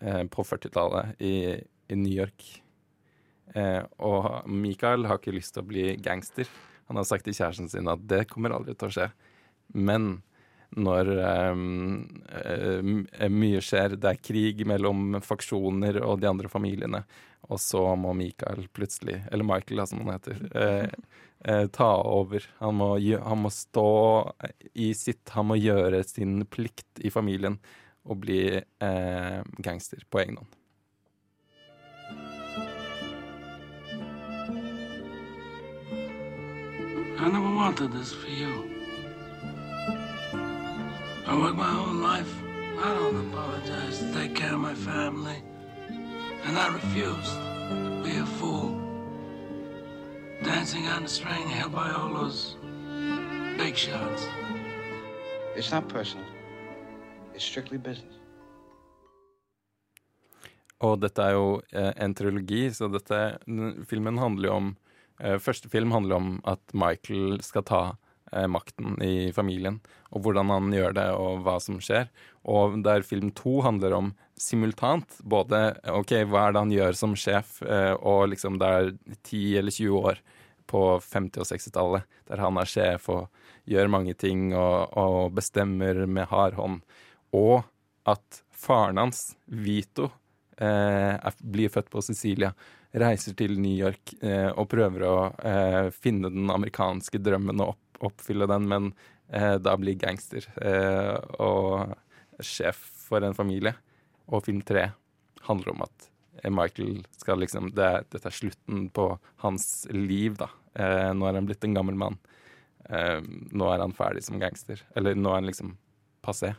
[0.00, 2.62] eh, på 40-tallet i, i New York.
[3.54, 6.48] Eh, og Michael har ikke lyst til å bli gangster.
[6.90, 9.08] Han har sagt til kjæresten sin at det kommer aldri til å skje.
[9.74, 10.20] Men
[10.76, 11.08] når
[11.50, 13.00] um,
[13.34, 13.96] mye skjer.
[13.98, 17.02] Det er krig mellom faksjoner og de andre familiene.
[17.50, 20.88] Og så må Michael plutselig, eller Michael da, som han heter, eh,
[21.44, 22.46] eh, ta over.
[22.58, 22.92] Han må,
[23.24, 23.90] han må stå
[24.74, 27.58] i sitt Han må gjøre sin plikt i familien
[28.04, 30.56] og bli eh, gangster på egen hånd.
[37.20, 38.79] I never wanted this for you.
[41.30, 42.32] I work my own life.
[42.82, 45.38] I don't apologize to take care of my family.
[46.44, 47.30] And I refuse
[47.70, 48.74] to be a fool.
[50.42, 52.56] Dancing on the string held by all those
[53.56, 54.26] big shots.
[55.54, 56.26] It's not personal.
[57.32, 58.16] It's strictly business.
[60.80, 63.38] Og dette er jo eh, en trilogi, så dette
[63.86, 64.76] filmen handler jo om
[65.20, 67.82] eh, Første film handler om at Michael skal ta
[68.30, 72.10] makten i familien, og hvordan han gjør det, og hva som skjer.
[72.48, 77.16] Og der film to handler om simultant både OK, hva er det han gjør som
[77.18, 80.22] sjef, eh, og liksom det er 10 eller 20 år
[80.70, 83.28] på 50- og 60-tallet, der han er sjef og
[83.70, 86.80] gjør mange ting og, og bestemmer med hard hånd.
[87.36, 87.62] Og
[88.08, 90.10] at faren hans, Vito,
[90.56, 92.52] eh, blir født på Sicilia,
[92.90, 95.16] reiser til New York eh, og prøver å
[95.46, 98.92] eh, finne den amerikanske drømmen og opp, oppfylle den, men
[99.28, 101.94] eh, da blir gangster eh, og
[102.44, 103.74] sjef for en familie.
[104.30, 104.90] Og film tre
[105.46, 106.08] handler om at
[106.48, 109.12] Michael skal liksom det, Dette er slutten på
[109.44, 110.48] hans liv, da.
[110.74, 112.18] Eh, nå er han blitt en gammel mann.
[112.88, 114.82] Eh, nå er han ferdig som gangster.
[114.96, 115.74] Eller nå er han liksom
[116.24, 116.54] passé.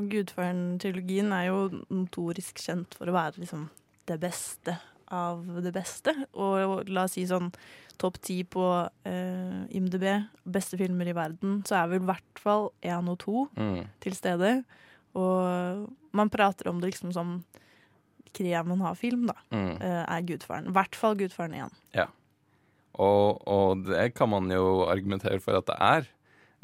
[0.00, 3.68] Og Gudfaren-trilogien er jo notorisk kjent for å være liksom
[4.08, 4.78] det beste
[5.12, 6.14] av det beste.
[6.34, 7.50] Og la oss si sånn
[8.00, 8.64] topp ti på
[9.06, 10.06] eh, IMDb,
[10.48, 13.84] beste filmer i verden, så er vel i hvert fall én og to Mm.
[14.00, 14.64] til stede.
[15.14, 17.44] Og man prater om det liksom som
[18.32, 19.76] kremen har film, da, Mm.
[19.82, 20.68] eh, er Gudfaren.
[20.68, 21.70] I hvert fall Gudfaren 1.
[21.94, 22.06] Ja.
[22.94, 26.08] Og, og det kan man jo argumentere for at det er.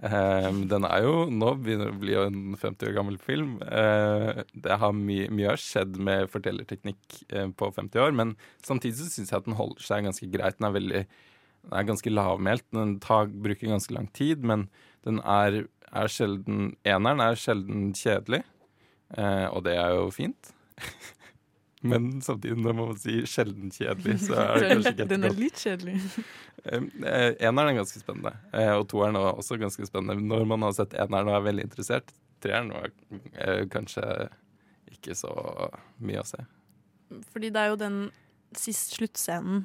[0.07, 3.57] Ehm, den er jo Nå begynner å bli en 50 år gammel film.
[3.67, 9.01] Uh, det har mye, mye har skjedd med fortellerteknikk uh, på 50 år, men samtidig
[9.01, 10.61] så syns jeg at den holder seg ganske greit.
[10.61, 11.03] Den er veldig
[11.69, 12.65] den er ganske lavmælt.
[12.73, 14.69] Den tar, bruker ganske lang tid, men
[15.05, 18.45] den er, er sjelden Eneren er sjelden kjedelig,
[19.19, 20.55] uh, og det er jo fint.
[21.87, 25.61] Men samtidig, når man si sjelden kjedelig, så er det kanskje ikke Den er litt
[25.63, 25.99] kjedelig.
[26.73, 30.21] Eh, Eneren er ganske spennende, eh, og toeren er også ganske spennende.
[30.29, 32.13] Når man har sett eneren og er veldig interessert,
[32.45, 32.91] treeren var
[33.35, 34.29] eh, kanskje
[34.93, 35.33] ikke så
[36.01, 36.45] mye å se.
[37.33, 37.99] Fordi det er jo den
[38.57, 39.65] sist sluttscenen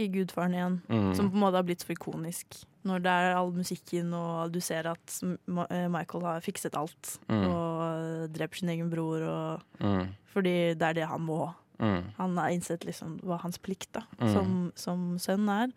[0.00, 1.14] i Gudfaren igjen Mm.
[1.16, 2.62] som på en måte har blitt så ikonisk.
[2.84, 7.18] Når det er all musikken, og du ser at Michael har fikset alt.
[7.28, 7.44] Mm.
[7.46, 9.22] Og dreper sin egen bror.
[9.22, 10.08] Og, Mm.
[10.32, 11.54] Fordi det er det han må.
[11.78, 12.02] Mm.
[12.16, 14.32] Han har innsett liksom hva hans plikt da, Mm.
[14.32, 15.72] som, som sønn er.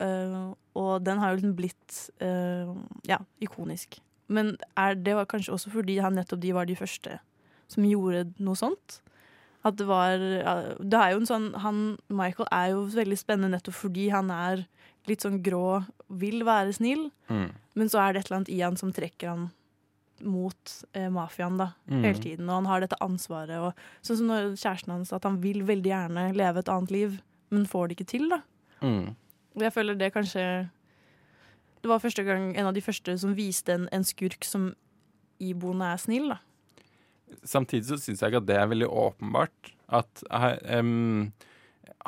[0.00, 2.70] Eh, og den har jo liksom blitt eh,
[3.06, 4.00] ja, ikonisk.
[4.28, 4.56] Men
[5.04, 7.18] det var kanskje også fordi han nettopp de var de første
[7.68, 9.00] som gjorde noe sånt.
[9.64, 13.74] At det var Det er jo en sånn han, Michael er jo veldig spennende nettopp
[13.74, 14.66] fordi han er
[15.06, 17.50] litt sånn grå, vil være snill, Mm.
[17.74, 19.50] men så er det et eller annet i han som trekker han
[20.22, 22.02] mot eh, mafiaen da, Mm.
[22.02, 22.48] hele tiden.
[22.48, 23.58] Og han har dette ansvaret.
[23.60, 27.20] Og, sånn som når kjæresten hans at han vil veldig gjerne leve et annet liv,
[27.50, 28.28] men får det ikke til.
[28.30, 28.40] da.
[28.82, 29.14] Mm.
[29.54, 30.68] Jeg føler det kanskje
[31.82, 34.72] Det var første gang en av de første som viste en, en skurk som
[35.38, 36.28] iboende er snill.
[36.32, 36.38] da.
[37.44, 39.74] samtidig så syns jeg ikke at det er veldig åpenbart.
[39.92, 41.32] At um,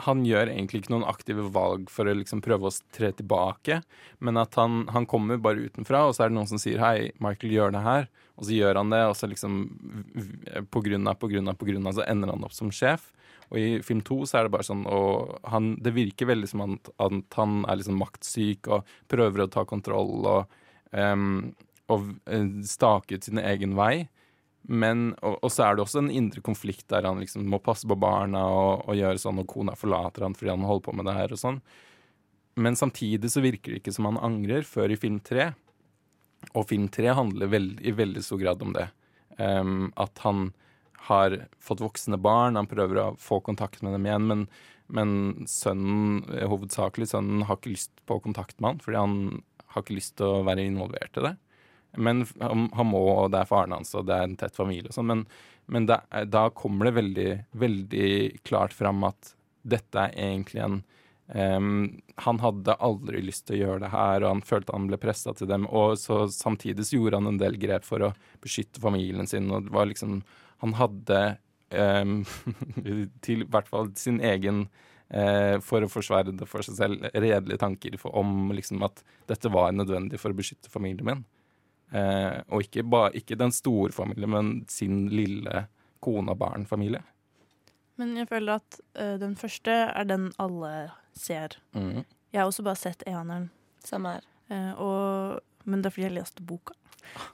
[0.04, 3.80] han gjør egentlig ikke noen aktive valg for å liksom prøve å tre tilbake,
[4.20, 7.12] men at han, han kommer bare utenfra, og så er det noen som sier 'hei,
[7.20, 9.54] Michael, gjør det her', og så gjør han det, og så liksom
[10.70, 13.12] på grunn av, på grunn av, på grunn av, så ender han opp som sjef.
[13.52, 16.64] Og i film to så er det bare sånn og han, Det virker veldig som
[16.66, 20.58] at, at han er liksom maktsyk og prøver å ta kontroll og,
[20.90, 21.52] um,
[21.92, 24.08] og eh, stake ut sin egen vei.
[24.66, 27.86] Men, og, og så er det også en indre konflikt der han liksom må passe
[27.86, 31.06] på barna og, og gjøre sånn, og kona forlater han fordi han holder på med
[31.06, 31.60] det her og sånn.
[32.58, 35.52] Men samtidig så virker det ikke som han angrer før i film tre.
[36.56, 38.88] Og film tre handler veld, i veldig stor grad om det.
[39.38, 40.48] Um, at han
[41.08, 44.44] har fått voksne barn, han prøver å få kontakt med dem igjen, men,
[44.92, 45.10] men
[45.50, 49.18] sønnen, eh, hovedsakelig sønnen, har ikke lyst på kontakt med han, fordi han
[49.74, 51.34] har ikke lyst til å være involvert i det.
[51.96, 54.96] Men han, må, og det er faren hans, og det er en tett familie og
[54.98, 55.08] sånn.
[55.08, 55.24] Men,
[55.72, 58.10] men er- da kommer det veldig, veldig
[58.44, 59.32] klart fram at
[59.66, 60.82] dette er egentlig en
[61.26, 64.98] Um, Han hadde aldri lyst til å gjøre det her, og han følte han ble
[65.02, 65.66] pressa til dem.
[65.66, 68.12] Og så samtidig så gjorde han en del grep for å
[68.44, 70.20] beskytte familien sin, og det var liksom
[70.64, 71.22] Han hadde
[71.82, 72.20] um,
[73.24, 74.66] til i hvert fall sin egen
[75.14, 79.52] uh, for å forsvare det for seg selv, redelige tanker for, om liksom at dette
[79.52, 81.24] var nødvendig for å beskytte familien min.
[81.94, 85.66] Uh, og ikke, ba, ikke den store familien, men sin lille
[86.02, 87.02] kone og barn-familie.
[87.96, 90.72] Men jeg føler at uh, den første er den alle
[91.16, 91.56] ser.
[91.72, 92.04] Mm.
[92.32, 93.48] Jeg har også bare sett eneren.
[93.86, 94.26] Samme her.
[94.50, 96.76] Uh, og, men det er fordi jeg leste boka.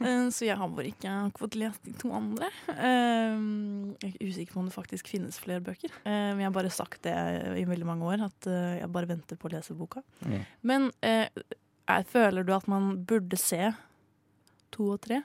[0.00, 2.46] Eh, Så jeg har bare ikke fått lest de to andre.
[2.72, 3.34] Eh,
[4.00, 5.90] Jeg er usikker på om det faktisk finnes flere bøker.
[6.06, 7.14] Eh, Men jeg har bare sagt det
[7.60, 8.48] i veldig mange år, at
[8.80, 10.00] jeg bare venter på å lese boka.
[10.24, 10.38] Mm.
[10.62, 11.28] Men er,
[12.08, 13.72] føler du at man burde se
[14.72, 15.20] to og tre?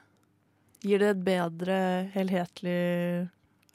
[0.84, 1.78] Gir det et bedre
[2.14, 2.76] helhetlig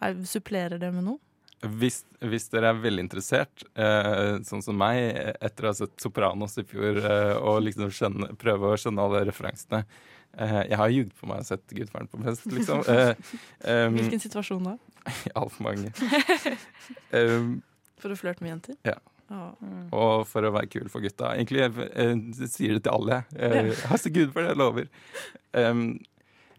[0.04, 1.20] er, Supplerer det med noe?
[1.64, 4.98] Hvis, hvis dere er veldig interessert, eh, sånn som meg,
[5.40, 9.22] etter å ha sett 'Sopranos' i fjor, eh, og liksom skjønne, prøve å skjønne alle
[9.30, 9.86] referansene
[10.38, 12.84] eh, Jeg har jugd på meg og sett 'Gudfaren på fest', liksom.
[13.64, 14.76] Eh, Hvilken situasjon da?
[15.40, 15.90] Altfor mange.
[18.04, 18.76] For å flørte med jenter?
[18.84, 18.98] ja.
[19.34, 19.88] Mm.
[19.96, 21.32] Og for å være kul for gutta.
[21.34, 21.72] Egentlig jeg,
[22.38, 23.24] jeg sier det til alle.
[23.34, 24.86] Jeg, jeg har så gud for det, jeg lover.
[25.58, 25.96] Um,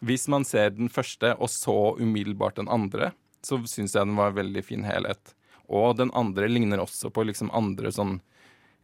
[0.02, 3.12] hvis man ser den første, og så umiddelbart den andre,
[3.46, 5.34] så syns jeg den var en veldig fin helhet.
[5.72, 8.18] Og den andre ligner også på liksom andre sånn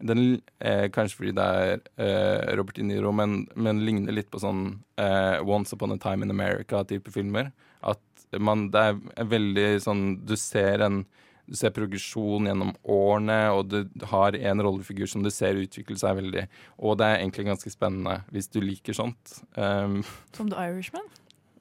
[0.00, 4.40] den, eh, Kanskje fordi det er eh, Robert De Niro, men, men ligner litt på
[4.40, 7.50] sånn eh, Once Upon a Time in America-type filmer.
[7.84, 8.00] At
[8.38, 11.04] man Det er veldig sånn Du ser en
[11.50, 16.20] du ser progresjon gjennom årene, og du har en rollefigur som du ser utvikle seg
[16.20, 16.44] veldig.
[16.78, 19.32] Og det er egentlig ganske spennende hvis du liker sånt.
[19.56, 20.04] Um,
[20.36, 21.08] Som The Irishman?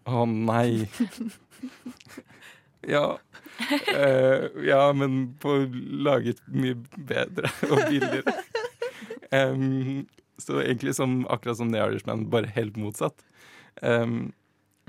[0.06, 0.86] Å nei.
[2.90, 3.20] Ja.
[3.94, 5.60] Uh, ja, men på
[6.08, 8.34] laget mye bedre og billigere.
[9.30, 10.08] Um,
[10.42, 13.22] så egentlig som, akkurat som The Irishman, bare helt motsatt.
[13.82, 14.32] Um,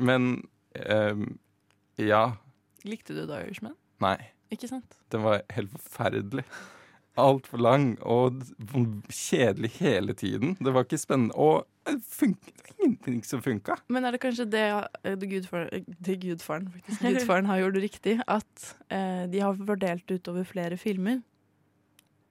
[0.01, 0.49] men
[0.89, 1.39] um,
[2.01, 2.37] ja.
[2.87, 3.77] Likte du The Irishman?
[4.01, 4.17] Nei.
[4.51, 4.97] Ikke sant?
[5.13, 6.47] Den var helt forferdelig.
[7.21, 8.41] Altfor lang og
[9.13, 10.57] kjedelig hele tiden.
[10.59, 11.37] Det var ikke spennende.
[11.37, 12.37] Og det fun-
[12.79, 13.77] ingenting som funka.
[13.89, 14.65] Men er det kanskje det,
[15.05, 18.19] eh, det, gudfaren, eh, det gudfaren, faktisk, gudfaren har gjort riktig?
[18.27, 21.23] At eh, de har fordelt utover flere filmer?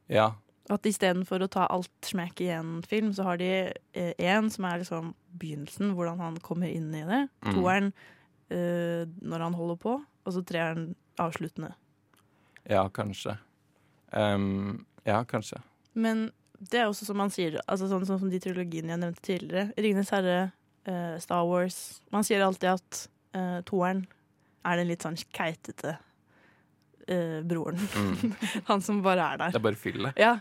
[0.10, 0.32] Ja.
[0.70, 3.50] At istedenfor å ta alt smekk i én film, så har de
[3.94, 7.24] én som er liksom begynnelsen, hvordan han kommer inn i det.
[7.46, 7.54] Mm.
[7.56, 7.92] Toeren
[8.54, 9.96] eh, når han holder på,
[10.26, 10.92] og så treeren
[11.22, 11.74] avsluttende.
[12.70, 13.38] Ja, kanskje.
[14.14, 15.62] Um, ja, kanskje.
[15.94, 16.30] Men
[16.60, 19.70] det er også som man sier, altså sånn, sånn som de trilogiene jeg nevnte tidligere.
[19.78, 20.52] 'Ringenes herre',
[20.90, 22.02] uh, Star Wars.
[22.12, 23.02] Man sier alltid at
[23.38, 24.06] uh, toeren
[24.68, 27.80] er den litt sånn keitete uh, broren.
[27.96, 28.34] Mm.
[28.70, 29.54] Han som bare er der.
[29.56, 30.20] Det er bare fyllet.
[30.20, 30.40] Ja,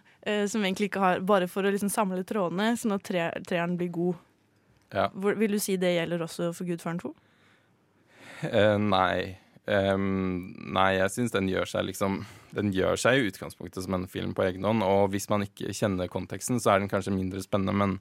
[0.51, 3.95] som egentlig ikke har Bare for å liksom samle trådene, sånn at tre, treeren blir
[3.95, 4.25] god.
[4.93, 5.09] Ja.
[5.13, 7.13] Hvor, vil du si det gjelder også for Gudfaren 2?
[8.49, 9.39] Eh, nei.
[9.69, 12.23] Em, nei, jeg syns den gjør seg liksom
[12.57, 15.75] Den gjør seg i utgangspunktet som en film på egen hånd, og hvis man ikke
[15.77, 17.99] kjenner konteksten, så er den kanskje mindre spennende, men,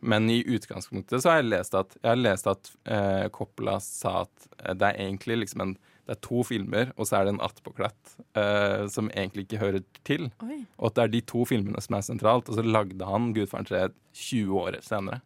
[0.00, 4.22] men i utgangspunktet så har jeg lest at, jeg har lest at uh, Coppola sa
[4.22, 5.76] at eh, det er egentlig liksom en
[6.10, 9.84] det er to filmer, og så er det en attpåklatt uh, som egentlig ikke hører
[10.08, 10.24] til.
[10.42, 10.56] Oi.
[10.80, 13.68] Og at det er de to filmene som er sentralt, og så lagde han Gudfaren
[13.68, 13.84] 3
[14.18, 15.20] 20 år senere.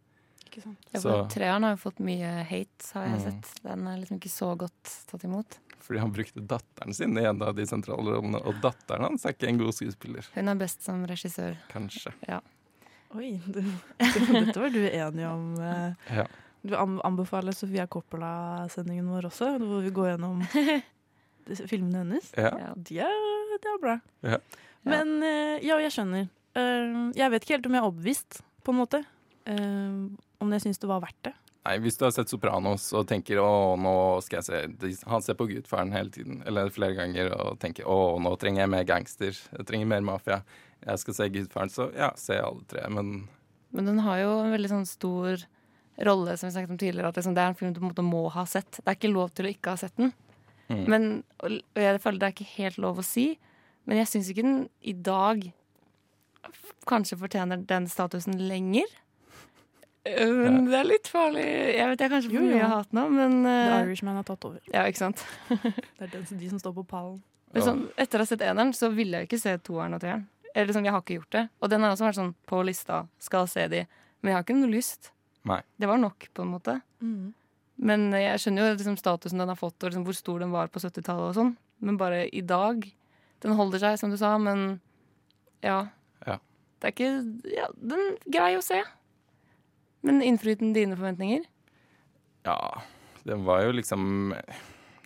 [0.45, 0.91] Ikke sant?
[0.93, 3.23] Ja, Treeren har jo fått mye hate, har jeg Mm.
[3.25, 3.49] sett.
[3.65, 5.57] Den er liksom ikke så godt tatt imot.
[5.85, 9.35] Fordi han brukte datteren sin i en av de sentrale rollene, og datteren hans er
[9.35, 10.25] ikke en god skuespiller.
[10.33, 11.59] Hun er best som regissør.
[11.69, 12.13] Kanskje.
[12.25, 12.39] Ja.
[13.15, 13.59] Oi, du,
[14.01, 15.43] dette var du enig om.
[15.61, 16.17] eh.
[16.17, 16.25] Ja.
[16.65, 20.41] Du anbefaler Sofia Coppola-sendingen vår også, hvor vi går gjennom
[21.69, 22.31] filmene hennes.
[22.33, 22.71] Ja.
[22.75, 23.99] De, er, de er bra.
[24.25, 24.39] Ja.
[24.89, 26.25] Men eh, ja, jeg skjønner.
[26.57, 29.03] Eh, jeg vet ikke helt om jeg er overbevist, på en måte.
[29.45, 31.35] Om jeg syns det var verdt det.
[31.65, 35.37] Nei, Hvis du har sett Sopranos og tenker å, nå skal jeg se Han ser
[35.39, 39.33] på Gudfaren hele tiden, eller flere ganger, og tenker å, nå trenger jeg mer gangster.
[39.33, 40.43] Jeg trenger mer mafia.
[40.85, 42.85] Jeg skal se Gudfaren, så ja, se alle tre.
[42.93, 43.27] Men
[43.75, 45.41] Men den har jo en veldig sånn stor
[46.05, 47.91] rolle, som vi snakket om tidligere, at liksom, det er en film du på en
[47.93, 48.77] måte må ha sett.
[48.77, 50.13] Det er ikke lov til å ikke ha sett den.
[50.69, 50.85] Mm.
[50.89, 51.07] Men,
[51.39, 53.25] og og jeg føler det er ikke helt lov å si,
[53.85, 55.43] men jeg syns ikke den i dag
[56.89, 58.89] kanskje fortjener den statusen lenger.
[60.05, 61.45] Men det er litt farlig.
[61.73, 64.45] Jeg vet jeg kanskje for får mye hat nå, men The øh, Irishman har tatt
[64.45, 64.59] over.
[64.69, 65.23] Ja, ikke sant?
[65.49, 67.17] Det er den, de som står på pallen.
[67.55, 70.27] Men sånn, etter å ha sett eneren, så ville jeg ikke se toeren og treeren.
[70.51, 71.43] Eller liksom, jeg har ikke gjort det.
[71.63, 73.81] Og den har også vært sånn på lista, skal se de.
[74.21, 75.09] Men jeg har ikke noe lyst.
[75.47, 75.61] Nei.
[75.79, 76.77] Det var nok, på en måte.
[77.03, 77.33] Mm.
[77.89, 80.71] Men jeg skjønner jo liksom statusen den har fått, og liksom hvor stor den var
[80.71, 81.55] på 70-tallet og sånn.
[81.83, 82.85] Men bare i dag
[83.43, 84.79] Den holder seg, som du sa, men
[85.61, 85.81] ja.
[86.25, 86.37] Ja.
[86.79, 87.09] Det er ikke
[87.51, 88.79] Ja, den er grei å se.
[90.05, 91.45] Men innfridd den dine forventninger?
[92.45, 92.81] ja,
[93.23, 94.33] den var jo liksom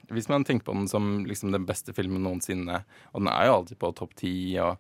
[0.10, 2.84] Hvis man tenker på den som liksom den beste filmen noensinne,
[3.14, 4.80] og den er jo alltid på topp ti, og,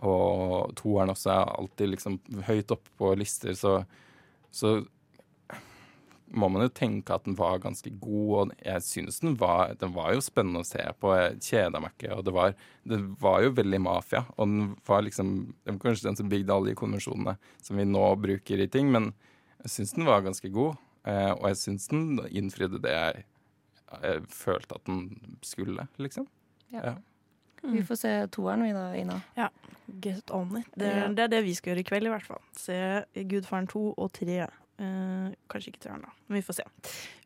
[0.00, 2.16] og toeren også er alltid liksom
[2.46, 3.74] høyt oppe på lister, så,
[4.48, 4.78] så
[6.32, 9.92] må man jo tenke at den var ganske god, og jeg synes den var, den
[9.92, 11.12] var jo spennende å se på.
[11.18, 12.56] Jeg kjeda meg ikke, og det var,
[12.88, 14.24] det var jo veldig mafia.
[14.38, 15.34] Og den var liksom
[15.68, 19.12] den, kanskje den som bygde alle de konvensjonene som vi nå bruker i ting, men
[19.64, 20.78] jeg syns den var ganske god.
[21.08, 23.24] Eh, og jeg syns den innfridde det jeg,
[24.02, 26.28] jeg følte at den skulle, liksom.
[26.72, 26.92] Ja.
[26.92, 26.94] Ja.
[27.62, 29.18] Vi får se toeren, vi da, Ina.
[29.36, 29.48] Ja,
[30.00, 30.68] get on it.
[30.80, 32.40] Det, det er det vi skal gjøre i kveld, i hvert fall.
[32.56, 32.76] Se
[33.28, 34.46] Gudfaren 2 og 3.
[34.80, 36.12] Eh, kanskje ikke treeren, da.
[36.28, 36.64] Men vi får se.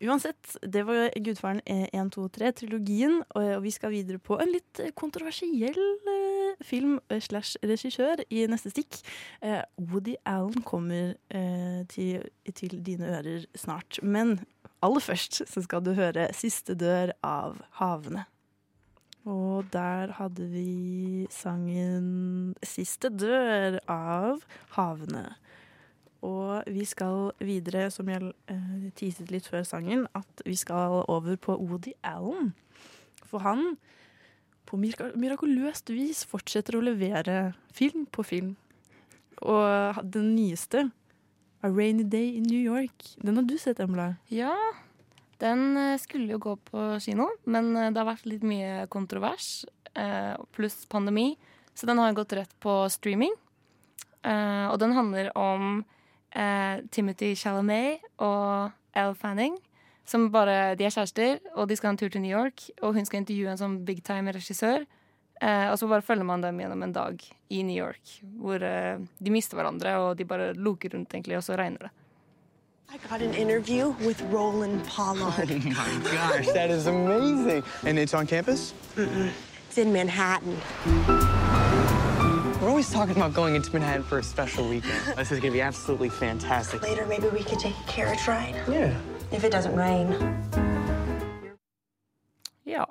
[0.03, 3.21] Uansett, det var Gudfaren 1, 2, 3, trilogien.
[3.29, 5.79] Og, og vi skal videre på en litt eh, kontroversiell
[6.09, 8.99] uh, film eh, slash regissør i neste stikk.
[9.39, 12.27] Uh, Woody Allen kommer eh, til,
[12.59, 14.01] til dine ører snart.
[14.03, 14.41] Men
[14.83, 18.27] aller først så skal du høre 'Siste dør' av Havene.
[19.25, 24.43] Og der hadde vi sangen 'Siste dør' av
[24.75, 25.37] Havene.
[26.25, 31.37] Og vi skal videre, som jeg uh, teaset litt før sangen, at vi skal over
[31.37, 32.55] på Woody Allen.
[33.29, 33.75] For han,
[34.65, 38.55] på mira- mirakuløst vis, fortsetter å levere film på film.
[39.43, 40.91] Og den nyeste,
[41.61, 44.17] 'A Rainy Day in New York', den har du sett, Embla?
[44.29, 44.55] Ja,
[45.41, 49.65] den eh, skulle jo gå på kino, men eh, det har vært litt mye kontrovers,
[49.97, 51.37] eh, pluss pandemi,
[51.75, 53.33] så den har gått rett på streaming.
[54.23, 55.85] Eh, og den handler om
[56.35, 59.57] eh, Timothy Chalamet og Elle Fanning,
[60.07, 62.95] som bare, de er kjærester, og de skal ha en tur til New York, og
[62.95, 64.85] hun skal intervjue en sånn big time regissør.
[65.43, 69.01] Eh, og så bare følger man dem gjennom en dag i New York, hvor eh,
[69.01, 71.95] de mister hverandre, og de bare loker rundt, egentlig, og så regner det.
[72.95, 75.51] I got an interview with Roland Pollard.
[75.51, 77.65] Oh my gosh, that is amazing.
[77.85, 78.73] And it's on campus?
[78.95, 79.31] Mm-mm.
[79.69, 80.57] It's in Manhattan.
[82.65, 84.99] We're always talking about going into Manhattan for a special weekend.
[85.19, 86.81] This is gonna be absolutely fantastic.
[86.81, 88.57] Later, maybe we could take a carriage ride.
[88.67, 88.97] Yeah.
[89.31, 90.17] If it doesn't rain.
[92.65, 92.87] Ja.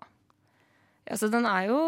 [1.09, 1.17] ja.
[1.17, 1.79] Så den er jo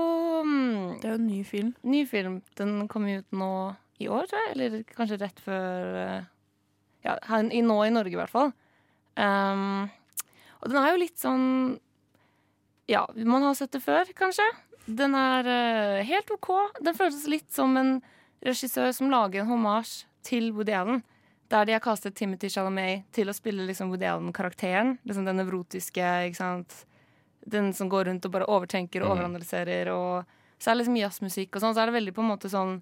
[0.41, 1.75] mm, Det er jo en ny film.
[1.83, 2.41] Ny film.
[2.57, 4.55] Den kom ut nå i år, tror jeg.
[4.55, 6.23] Eller kanskje rett før eh,
[7.05, 8.49] Ja, her, i, nå i Norge, i hvert fall.
[9.13, 9.91] Um,
[10.61, 11.77] og den er jo litt sånn
[12.89, 14.49] Ja, man har sett det før, kanskje.
[14.87, 16.51] Den er uh, helt OK.
[16.85, 18.01] Den føles litt som en
[18.45, 21.03] regissør som lager en hommage til Woody Allen.
[21.49, 24.97] Der de har kastet Timothy Chalamet til å spille liksom Woody Allen-karakteren.
[25.05, 26.85] Liksom den nevrotiske, ikke sant.
[27.45, 29.17] Den som går rundt og bare overtenker og Mm.
[29.17, 29.89] overanalyserer.
[29.93, 30.25] Og
[30.59, 31.73] så er det liksom jazzmusikk og sånn.
[31.77, 32.81] Så er det veldig på en måte sånn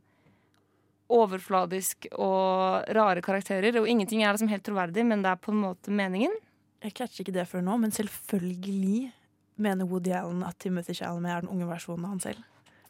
[1.14, 3.76] overfladisk og rare karakterer.
[3.82, 6.32] Og ingenting er liksom helt troverdig, men det er på en måte meningen.
[6.84, 9.12] Jeg catcher ikke det før nå, men selvfølgelig
[9.56, 12.44] mener Woody Allen at Timothy Chalamet er den unge versjonen av han selv.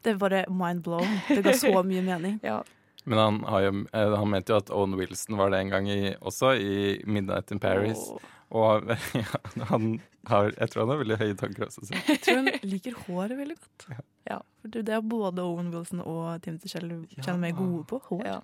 [0.03, 1.07] Det er bare mind blown.
[1.29, 2.39] Det ga så mye mening.
[3.05, 5.89] Men han, har jo, eh, han mente jo at Owen Wilson var det en gang
[5.91, 8.05] i, også, i 'Midnight in Paris'.
[8.53, 8.85] Og
[9.17, 9.25] ja,
[9.71, 9.99] han
[10.29, 11.83] har, jeg tror han har veldig høye tanker også.
[11.89, 11.99] Så.
[12.07, 13.87] Jeg tror han liker håret veldig godt.
[14.29, 14.39] Ja.
[14.61, 17.99] For det er både Owen Wilson og Timothy Chal- Chalamet gode på.
[18.07, 18.23] Hår.
[18.29, 18.37] Ja,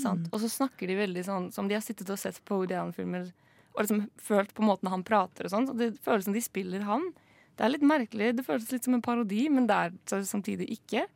[0.00, 0.30] sant.
[0.32, 3.28] Og så snakker de veldig sånn som de har sittet og sett på Woody Allen-filmer
[3.76, 5.66] og liksom følt på måten han prater og sånn.
[5.68, 7.10] Så det føles som de spiller han.
[7.56, 8.34] Det er litt merkelig.
[8.36, 11.06] Det føles litt som en parodi, men det er samtidig ikke.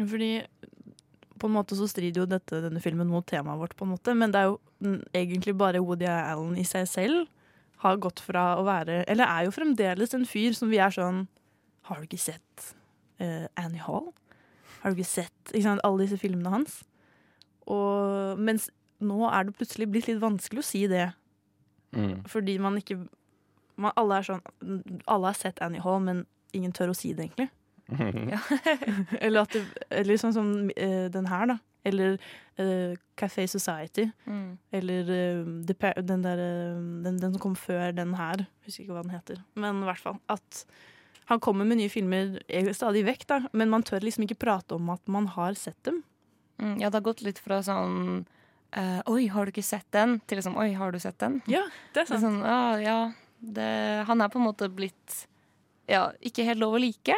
[0.00, 0.32] Fordi
[1.40, 4.14] på en måte så strider jo dette, denne filmen mot temaet vårt, på en måte.
[4.16, 7.28] Men det er jo egentlig bare Woody Allen i seg selv.
[7.80, 11.22] har gått fra å være Eller er jo fremdeles en fyr som vi er sånn
[11.88, 12.74] Har du ikke sett
[13.22, 14.10] uh, Annie Hall?
[14.82, 16.82] Har du ikke sett ikke sant, alle disse filmene hans?
[17.70, 18.68] Og, mens
[19.00, 21.06] nå er det plutselig blitt litt vanskelig å si det.
[21.96, 22.20] Mm.
[22.28, 22.98] Fordi man ikke
[23.80, 24.44] man, alle, er sånn,
[25.06, 26.26] alle har sett Annie Hall, men
[26.56, 27.50] ingen tør å si det, egentlig.
[29.24, 29.64] eller, at det,
[30.02, 31.58] eller sånn som uh, den her, da.
[31.88, 32.18] Eller
[32.60, 34.04] uh, Café Society.
[34.28, 34.58] Mm.
[34.76, 36.44] Eller uh, den, der,
[37.06, 38.44] den, den som kom før den her.
[38.66, 39.40] Husker ikke hva den heter.
[39.58, 40.64] Men i hvert fall at
[41.30, 43.36] han kommer med nye filmer eh, stadig vekk, da.
[43.54, 46.02] Men man tør liksom ikke prate om at man har sett dem.
[46.58, 48.24] Mm, ja, det har gått litt fra sånn
[48.76, 50.18] eh, Oi, har du ikke sett den?
[50.26, 51.38] Til liksom Oi, har du sett den?
[51.48, 51.62] Ja,
[51.94, 52.24] det er sant.
[52.24, 52.98] Sånn, ah, ja,
[53.40, 55.26] det, han er på en måte blitt
[55.90, 57.16] Ja, ikke helt lov å like.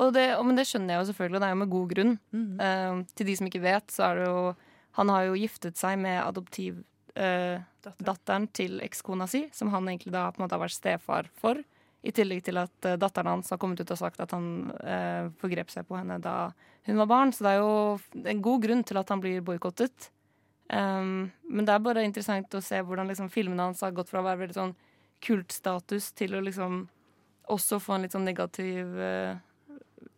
[0.00, 1.88] Og det, og, men det skjønner jeg jo selvfølgelig, og det er jo med god
[1.92, 2.14] grunn.
[2.66, 4.40] Eh, til de som ikke vet, så er det jo
[4.92, 10.36] Han har jo giftet seg med adoptivdatteren til ekskona si, som han egentlig da på
[10.36, 11.56] en måte har vært stefar for.
[12.04, 15.32] I tillegg til at uh, datteren hans har kommet ut og sagt at han uh,
[15.40, 16.52] forgrep seg på henne da
[16.84, 17.32] hun var barn.
[17.32, 17.96] Så det er jo
[18.34, 20.12] en god grunn til at han blir boikottet.
[20.68, 24.20] Um, men det er bare interessant å se hvordan liksom, filmene hans har gått fra
[24.20, 24.76] å være veldig sånn
[25.22, 26.84] kultstatus til å liksom
[27.52, 29.38] også få en litt sånn negativ eh,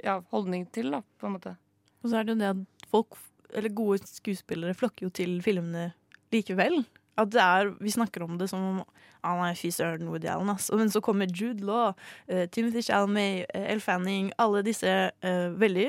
[0.05, 1.55] ja, holdning til, da, på en måte.
[2.03, 3.17] Og så er det jo det at folk,
[3.55, 5.91] eller gode skuespillere, flokker jo til filmene
[6.35, 6.83] likevel.
[7.21, 8.81] At det er, Vi snakker om det som om
[9.25, 10.69] ah, nei, fy søren, Woody Allen, ass.
[10.75, 11.95] Men så kommer Jude Law,
[12.29, 14.91] uh, Timothy Chalmay, uh, Elle Fanning, alle disse
[15.25, 15.89] uh, veldig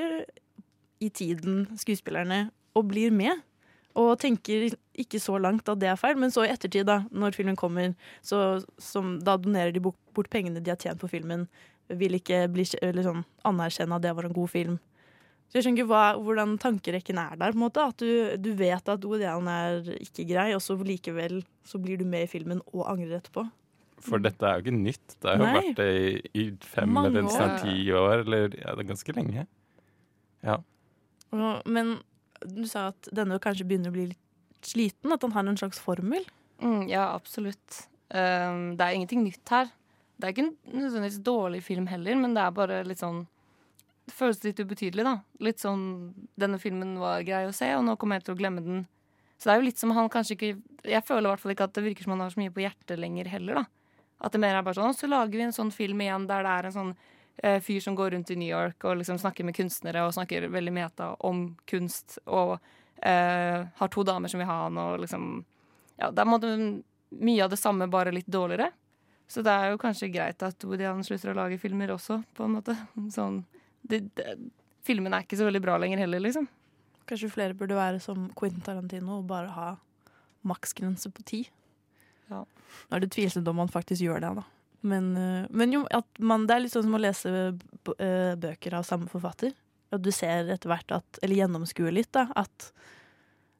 [1.04, 3.42] i tiden skuespillerne, og blir med.
[3.96, 4.68] Og tenker
[5.00, 7.94] ikke så langt at det er feil, men så i ettertid, da, når filmen kommer,
[8.24, 11.46] så som, da donerer de bort, pengene de har tjent på filmen.
[11.88, 14.76] Vil ikke bli, sånn, anerkjenne at det var en god film.
[15.46, 17.54] Så jeg skjønner ikke hva, hvordan tankerekken er der.
[17.54, 20.74] på en måte, At du, du vet at Woody Allen er ikke grei, og så
[20.76, 23.46] likevel så blir du med i filmen og angrer etterpå.
[24.04, 25.14] For dette er jo ikke nytt.
[25.22, 25.54] Det har jo Nei.
[25.54, 28.26] vært det i, i fem Mange eller snart ti år.
[28.26, 29.46] Eller ja, det er ganske lenge.
[30.44, 30.58] Ja.
[31.64, 31.96] Men
[32.44, 35.80] du sa at denne kanskje begynner å bli litt sliten, at han har en slags
[35.82, 36.24] formel.
[36.62, 37.86] Mm, ja, absolutt.
[38.08, 39.70] Um, det er ingenting nytt her.
[40.16, 43.26] Det er ikke en nødvendigvis dårlig film heller, men det er bare litt sånn
[44.06, 45.16] Det føles litt ubetydelig, da.
[45.42, 48.62] Litt sånn Denne filmen var grei å se, og nå kommer jeg til å glemme
[48.64, 48.84] den.
[49.36, 50.52] Så det er jo litt som han kanskje ikke
[50.88, 52.62] Jeg føler i hvert fall ikke at det virker som han har så mye på
[52.64, 53.64] hjertet lenger heller, da.
[54.24, 56.54] At det mer er bare sånn Så lager vi en sånn film igjen der det
[56.54, 56.94] er en sånn
[57.60, 60.72] fyr som går rundt i New York og liksom snakker med kunstnere og snakker veldig
[60.72, 62.56] meta om kunst, og
[63.02, 65.44] eh, har to damer som vil ha han, og liksom
[65.96, 66.82] Ja, det er
[67.16, 68.70] mye av det samme, bare litt dårligere.
[69.28, 72.44] Så det er jo kanskje greit at Woody Allen slutter å lage filmer også, på
[72.44, 72.76] en måte.
[73.16, 73.44] Sånn
[73.82, 74.36] det, det,
[74.86, 76.46] Filmen er ikke så veldig bra lenger heller, liksom.
[77.10, 79.70] Kanskje flere burde være som Quentin Tarantino og bare ha
[80.46, 81.40] maksgrense på ti.
[82.30, 82.44] Ja.
[82.44, 84.44] Nå er det tvilsomt om man faktisk gjør det, da.
[84.86, 85.84] Men, eh, men jo,
[86.22, 89.54] man, det er litt sånn som å lese eh, bøker av samme forfatter.
[89.94, 92.70] At du ser etter hvert at, eller gjennomskuer litt, da, at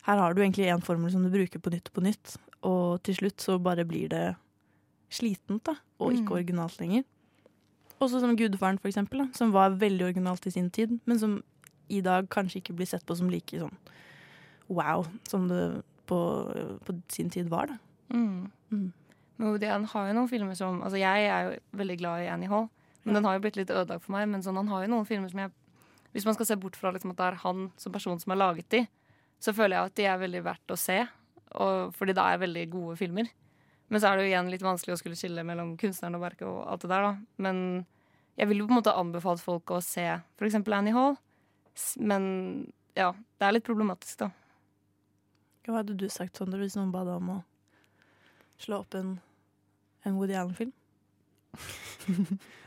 [0.06, 3.02] her har du egentlig en formel som du bruker på nytt og på nytt, og
[3.06, 4.24] til slutt så bare blir det
[5.10, 6.36] slitent, da, og ikke Mm.
[6.38, 7.04] originalt lenger.
[8.02, 11.42] Også som Gudfaren, for eksempel, da, som var veldig originalt i sin tid, men som
[11.88, 13.74] i dag kanskje ikke blir sett på som like sånn
[14.68, 16.18] wow som det på,
[16.84, 17.78] på sin tid var, da.
[18.10, 18.50] Mm.
[18.70, 18.92] Mm.
[19.37, 22.51] Men han har jo noen filmer som Altså, jeg er jo veldig glad i Annie
[22.51, 22.68] Hall,
[23.05, 24.28] men den har jo blitt litt ødelagt for meg.
[24.32, 25.55] Men sånn, han har jo noen filmer som jeg
[26.16, 28.39] Hvis man skal se bort fra liksom, at det er han som person som har
[28.41, 28.87] laget de,
[29.37, 31.03] så føler jeg at de er veldig verdt å se.
[31.61, 33.28] Og, fordi det er veldig gode filmer.
[33.93, 36.47] Men så er det jo igjen litt vanskelig å skulle skille mellom kunstneren og verket
[36.49, 37.43] og alt det der, da.
[37.45, 37.61] Men
[38.41, 40.07] jeg vil jo på en måte anbefalt folk å se
[40.41, 41.18] eksempel Annie Hall.
[42.01, 42.24] Men
[42.97, 44.30] ja, det er litt problematisk, da.
[45.66, 47.39] Hva hadde du sagt, Sondre, hvis noen ba deg om å
[48.62, 49.16] slå opp en,
[50.07, 50.72] en Woody Allen-film?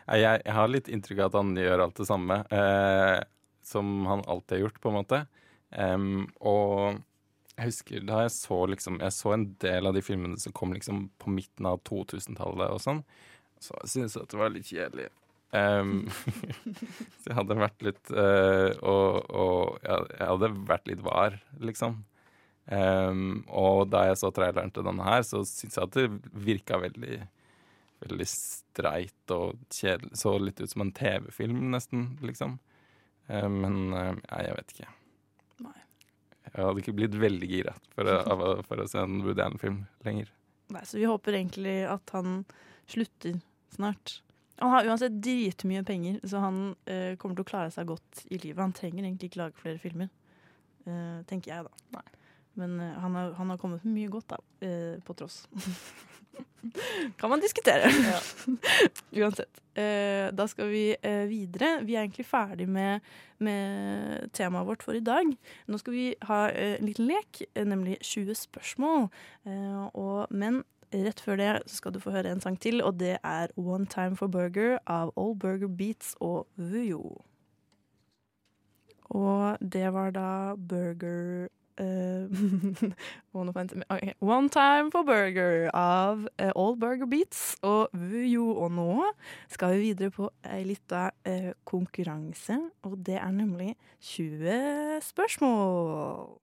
[0.10, 3.20] Jeg, jeg har litt inntrykk av at han gjør alt det samme eh,
[3.70, 5.20] som han alltid har gjort, på en måte.
[5.70, 6.98] Um, og
[7.60, 10.72] jeg husker da jeg så liksom Jeg så en del av de filmene som kom
[10.74, 13.04] liksom på midten av 2000-tallet og sånn.
[13.62, 15.10] Så jeg syntes at det var litt kjedelig.
[15.54, 16.08] Um,
[17.20, 22.04] så jeg hadde vært litt uh, Og, og jeg, hadde vært litt var, liksom.
[22.70, 26.08] Em, og da jeg så traileren til denne her, så syns jeg at det
[26.46, 27.20] virka veldig
[28.00, 30.14] veldig streit og kjedelig.
[30.22, 32.54] Så litt ut som en TV-film, nesten, liksom.
[33.28, 34.88] Eh, men uh, jeg vet ikke.
[35.66, 35.74] Nei.
[36.48, 40.32] Jeg hadde ikke blitt veldig gira for, å- for å se en Woody Allen-film lenger.
[40.72, 42.46] Nei, så vi håper egentlig at han
[42.90, 43.42] slutter
[43.76, 44.20] snart.
[44.64, 48.40] Han har uansett dritmye penger, så han uh, kommer til å klare seg godt i
[48.40, 48.64] livet.
[48.64, 50.08] Han trenger egentlig ikke lage flere filmer,
[50.88, 52.02] uh, tenker jeg da.
[52.60, 55.46] Men eh, han, har, han har kommet med mye godt, da, eh, på tross.
[57.18, 57.92] Kan man diskutere.
[59.12, 59.62] Uansett.
[59.74, 61.80] Eh, da skal vi eh, videre.
[61.88, 63.06] Vi er egentlig ferdig med,
[63.40, 65.32] med temaet vårt for i dag.
[65.68, 69.08] Nå skal vi ha eh, en liten lek, eh, nemlig 20 spørsmål.
[69.48, 73.00] Eh, og, men rett før det så skal du få høre en sang til, og
[73.00, 77.22] det er One Time for Burger av Old Burger Beats og Vujo.
[79.10, 81.48] Og det var da burger
[81.80, 82.92] eh,
[83.34, 84.14] ok.
[84.20, 88.52] One Time for Burger av eh, Old Burger Beats og Vujo.
[88.60, 88.92] Og nå
[89.52, 96.40] skal vi videre på ei lita eh, konkurranse, og det er nemlig 20 spørsmål.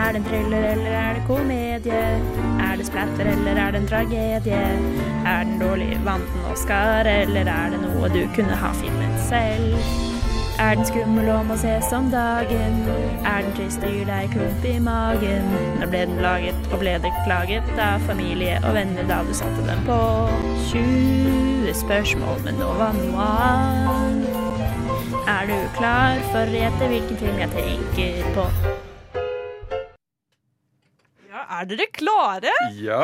[0.00, 2.04] Er det en thriller eller er det komedie?
[2.60, 4.62] Er det splatter eller er det en tragedie?
[5.26, 10.09] Er den dårlig, vant den Oscar, eller er det noe du kunne ha filmet selv?
[10.60, 12.74] Er den skummel og må ses om dagen?
[13.24, 15.46] Er den trist og gir deg klump i magen?
[15.80, 19.64] Når ble den laget, og ble det klaget av familie og venner da du satte
[19.64, 19.96] den på?
[20.68, 24.36] 20 spørsmål men nå var noe annet.
[25.32, 28.46] Er du klar for å gjette hvilken film jeg tenker på?
[31.32, 32.52] Ja, er dere klare?
[32.84, 33.02] Ja!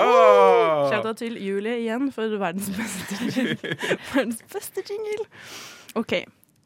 [0.93, 3.77] Shout-out til Julie igjen for verdens beste jingle.
[4.13, 5.31] verdens beste jingle.
[5.97, 6.19] OK.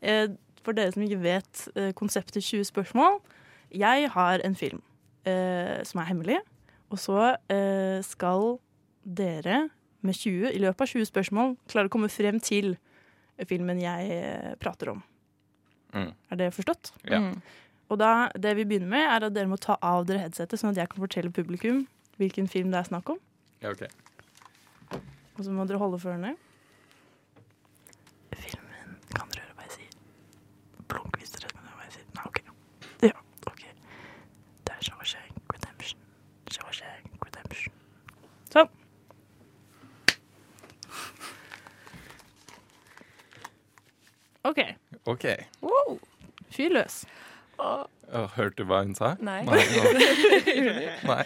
[0.03, 0.31] Eh,
[0.67, 3.21] for dere som ikke vet eh, konseptet 20 spørsmål.
[3.71, 4.83] Jeg har en film
[5.29, 6.41] eh, som er hemmelig,
[6.91, 7.21] og så
[7.53, 8.59] eh, skal
[9.05, 9.69] dere
[10.01, 12.75] med 20, i løpet av 20 spørsmål klare å komme frem til
[13.49, 15.03] filmen jeg eh, prater om.
[15.95, 16.13] Mm.
[16.31, 16.93] Er det forstått?
[17.09, 17.21] Ja.
[17.21, 17.41] Mm.
[17.91, 20.73] Og da, det vi begynner med, er at dere må ta av dere headsetet, sånn
[20.73, 21.85] at jeg kan fortelle publikum
[22.21, 23.19] hvilken film det er snakk om.
[23.65, 23.83] Ja, ok.
[25.39, 26.35] Og så må dere holde for ørene.
[28.37, 29.97] Filmen kan dere høre hva jeg sier.
[31.19, 32.07] Hvis dere skjønner hva jeg sier.
[32.17, 32.39] Nei, OK.
[33.05, 33.17] Ja,
[33.51, 33.63] OK.
[34.67, 36.01] Det er Shawshank Redemption.
[36.51, 37.75] Shawshank Redemption.
[38.51, 38.71] Sånn.
[44.51, 44.61] OK.
[45.15, 45.27] OK.
[45.63, 45.99] Wow.
[46.51, 47.05] Fyr løs.
[47.61, 47.89] Og...
[48.37, 49.15] hørte du hva hun sa?
[49.21, 49.43] Nei.
[49.47, 49.65] Nei.
[51.11, 51.25] Nei.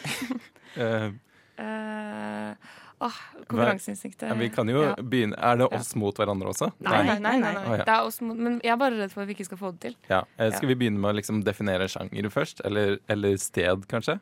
[0.76, 2.54] uh,
[3.00, 3.18] åh,
[3.48, 4.28] konkurranseinstinktet.
[4.28, 4.94] Ja, vi kan jo Ja.
[4.94, 6.72] begynne Er det oss mot hverandre også?
[6.80, 7.38] Nei, nei, nei.
[7.40, 7.76] nei, nei.
[7.78, 9.72] Det er oss mot, men jeg er bare redd for at vi ikke skal få
[9.72, 9.96] det til.
[10.08, 10.22] Ja.
[10.38, 10.74] Eh, Skal Ja.
[10.74, 12.60] vi begynne med å liksom definere sjanger først?
[12.64, 14.20] Eller, eller sted, kanskje?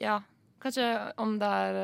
[0.00, 0.20] Ja,
[0.62, 0.84] Kanskje
[1.18, 1.78] om det er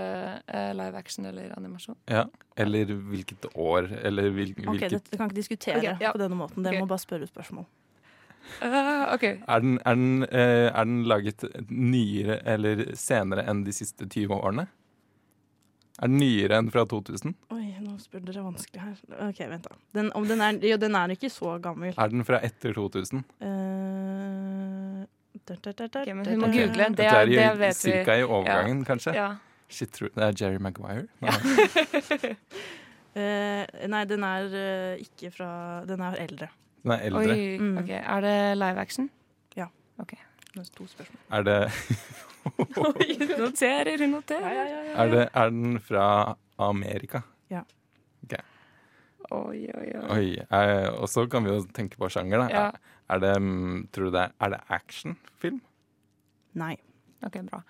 [0.47, 1.97] uh, live action eller animasjon.
[2.07, 2.27] Ja.
[2.57, 6.12] Eller hvilket år, eller hvil, Ok, hvilket Dere kan ikke diskutere okay, ja.
[6.15, 6.62] på denne måten.
[6.62, 6.85] Dere okay.
[6.85, 7.66] må bare spørre spørsmål.
[8.62, 9.40] Uh, okay.
[9.51, 14.39] Er den, er, den, uh, er den laget nyere eller senere enn de siste 20
[14.39, 14.69] årene?
[15.99, 17.33] Er den nyere enn fra 2000?
[17.51, 18.99] Oi, nå spør dere vanskelig her.
[19.29, 19.75] OK, vent, da.
[19.99, 21.95] Den, om den, er, jo, den er ikke så gammel.
[21.99, 23.25] Er den fra etter 2000?
[23.43, 25.03] Uh,
[25.49, 26.85] der, der, der, okay, Ok, men hun må google.
[26.93, 27.73] Det, Det er det vet vi.
[27.81, 28.85] cirka i overgangen, Ja.
[28.93, 29.15] kanskje?
[29.16, 29.29] Ja.
[29.69, 31.07] Shit, det er Jerry Maguire?
[31.20, 31.35] Nei.
[33.19, 35.51] uh, nei, den er uh, ikke fra
[35.89, 36.49] Den er eldre.
[36.85, 37.20] Den er eldre.
[37.35, 37.79] Oi, Mm.
[37.83, 37.91] ok.
[37.91, 39.11] Er det live action?
[39.57, 39.66] Ja.
[39.99, 40.15] Ok.
[40.55, 41.20] Det er to spørsmål.
[41.33, 41.73] Er, det,
[42.57, 44.75] hun noterer, hun noterer.
[44.95, 46.05] er, det, er den fra
[46.59, 47.23] Amerika?
[47.53, 47.65] Ja.
[48.25, 48.43] Okay.
[49.31, 50.05] Oi, oi, oi.
[50.16, 50.29] Oi.
[50.41, 52.49] eh, og så kan vi jo tenke på sjanger, da.
[52.53, 52.95] Ja.
[53.12, 55.61] Er det, mm, tror du det er, er det actionfilm?
[56.59, 56.75] Nei.
[57.27, 57.62] Ok, bra.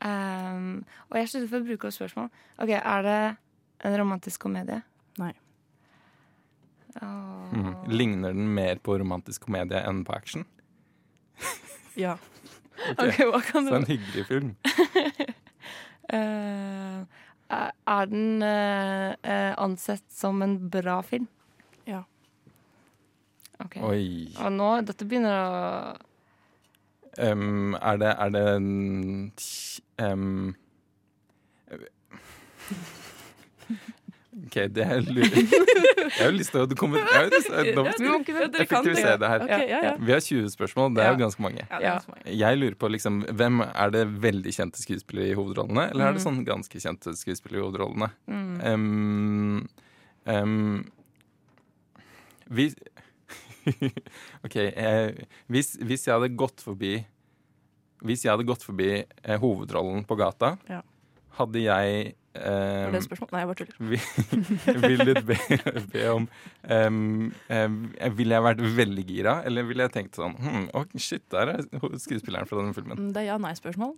[0.00, 0.80] Um,
[1.10, 2.30] og jeg slutter for å bruke opp spørsmål.
[2.62, 3.20] Ok, Er det
[3.84, 4.80] en romantisk komedie?
[5.20, 5.32] Nei.
[7.00, 7.52] Oh.
[7.54, 7.74] Mm.
[7.92, 10.46] Ligner den mer på romantisk komedie enn på action?
[11.98, 12.16] Ja.
[12.96, 14.54] Ok, hva kan Så en hyggelig film.
[16.14, 17.02] uh,
[17.50, 21.26] er- den eh, eh, ansett som en bra film?
[21.86, 22.02] Ja.
[23.60, 23.82] Okay.
[23.82, 24.04] Oi.
[24.40, 25.96] Og nå, dette begynner å
[27.18, 29.32] Um, er det Er det en
[29.98, 30.54] um,
[34.50, 37.20] OK, det er lurer Jeg har jo lyst til å komme Ja,
[38.58, 39.44] effektivisere det her.
[39.46, 39.92] Ok, ja, ja.
[40.02, 40.94] Vi har 20 spørsmål.
[40.96, 41.66] Det er jo ganske mange.
[42.26, 46.20] Jeg lurer på liksom hvem Er det veldig kjente skuespillere i hovedrollene, eller er det
[46.20, 46.26] Mm.
[46.26, 48.10] sånn ganske kjente skuespillere i hovedrollene?
[48.26, 48.50] Mm.
[48.66, 49.68] Um,
[50.26, 50.90] um,
[52.50, 52.74] hvis
[54.44, 54.56] OK.
[54.56, 55.12] Eh,
[55.52, 56.94] hvis, hvis jeg hadde gått forbi
[58.02, 60.80] Hvis jeg hadde gått forbi eh, hovedrollen på gata, Ja.
[61.38, 63.30] hadde jeg Var det et spørsmål?
[63.32, 63.78] Nei, jeg bare tuller.
[64.86, 65.38] Vil du be,
[65.90, 66.28] be om
[66.70, 67.00] um,
[67.50, 67.78] um,
[68.20, 71.66] Ville jeg vært veldig gira, eller ville jeg tenkt sånn hm, oh, Shit, der er
[71.98, 73.10] skuespilleren fra denne filmen.
[73.10, 73.96] Det er ja-nei-spørsmål.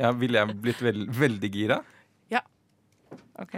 [0.00, 1.82] Ja, Ville jeg blitt veld, veldig gira?
[3.40, 3.56] OK.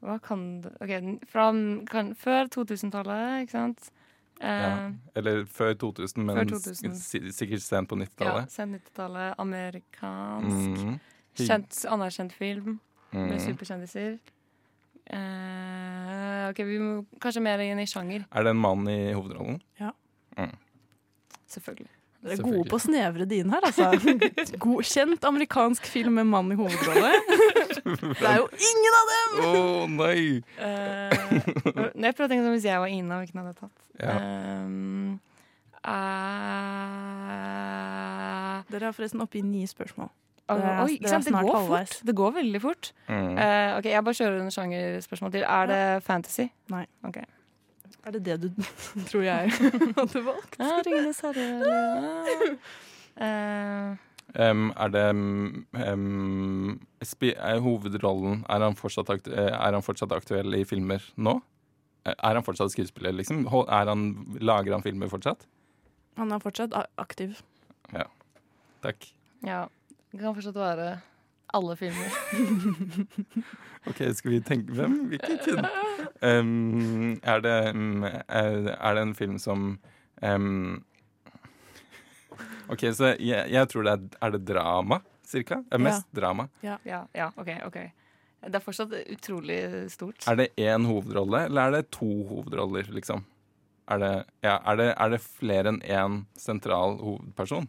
[0.00, 0.92] Hva kan du OK,
[1.28, 1.50] fra
[1.90, 3.90] kan, før 2000-tallet, ikke sant?
[4.40, 4.90] Uh, Ja.
[5.20, 7.32] Eller før 2000, men Før 2000.
[7.32, 8.46] sikkert sent på 90-tallet.
[8.48, 10.84] Ja, Sent 90-tallet, amerikansk.
[10.86, 10.98] Mm.
[11.48, 12.80] Kjent, anerkjent film
[13.12, 13.40] med Mm.
[13.46, 14.18] superkjendiser.
[15.10, 18.26] Eh, ok, vi må kanskje mer inn i sjanger.
[18.30, 19.60] Er det en mann i hovedrollen?
[19.80, 19.90] Ja.
[20.36, 20.52] Mm.
[21.50, 21.88] Selvfølgelig.
[22.20, 23.88] Dere er gode på å snevre det inn her, altså.
[24.64, 27.14] God, kjent amerikansk film med mann i hovedrolle.
[28.20, 29.30] Det er jo ingen av dem!
[29.40, 30.42] Å nei!
[30.60, 31.10] Uh,
[31.96, 33.78] jeg prøver å tenke som hvis jeg var Ina og ikke hadde tatt.
[33.98, 34.14] Ja.
[34.60, 35.16] Um,
[37.80, 40.10] uh, Dere er forresten oppe i ni spørsmål.
[40.50, 41.24] Er- oi, ikke det sant?
[41.24, 41.88] Det går halvveis.
[41.94, 42.06] fort.
[42.06, 42.92] Det går veldig fort.
[43.08, 43.28] Mm.
[43.38, 45.42] Uh, ok, Jeg bare kjører en sjangerspørsmål til.
[45.46, 46.46] Er det fantasy?
[46.70, 46.86] Nei.
[47.04, 47.16] Ok.
[48.06, 48.48] Er det det du
[49.10, 49.50] tror jeg
[49.98, 50.56] hadde valgt?
[50.58, 52.58] Ja, Ringenes herre
[53.20, 53.96] Eh,
[54.38, 61.02] Um, er det um, spi er hovedrollen er han, er han fortsatt aktuell i filmer
[61.18, 61.32] nå?
[62.06, 63.42] Er er han fortsatt skuespiller, liksom?
[63.66, 64.04] Er han,
[64.40, 65.48] lager han filmer fortsatt?
[66.16, 67.42] Han er fortsatt aktiv.
[67.92, 68.04] Ja.
[68.86, 69.10] Takk.
[69.42, 69.64] Ja.
[70.10, 70.90] Det kan fortsatt være
[71.54, 72.14] alle filmer.
[73.90, 74.96] OK, skal vi tenke Hvem?
[75.12, 75.64] Hvilken?
[76.20, 79.72] Um, er, det, um, er, er det en film som
[80.22, 80.82] um,
[82.70, 85.62] OK, så jeg, jeg tror det er Er det drama, cirka?
[85.70, 86.46] Er mest drama.
[86.62, 86.76] Ja.
[86.86, 87.80] ja, ja, ok, ok.
[88.40, 89.58] Det er fortsatt utrolig
[89.92, 90.24] stort.
[90.28, 93.24] Er det én hovedrolle, eller er det to hovedroller, liksom?
[93.90, 97.68] Er det, ja, er det, er det flere enn én sentral hovedperson?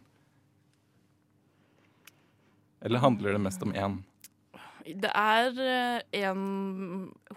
[2.82, 4.00] Eller handler det mest om én?
[4.82, 6.42] Det er én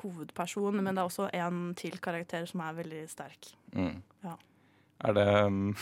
[0.02, 3.52] hovedperson, men det er også en til karakter som er veldig sterk.
[3.76, 4.02] Mm.
[4.26, 4.34] Ja.
[5.06, 5.76] Er det um,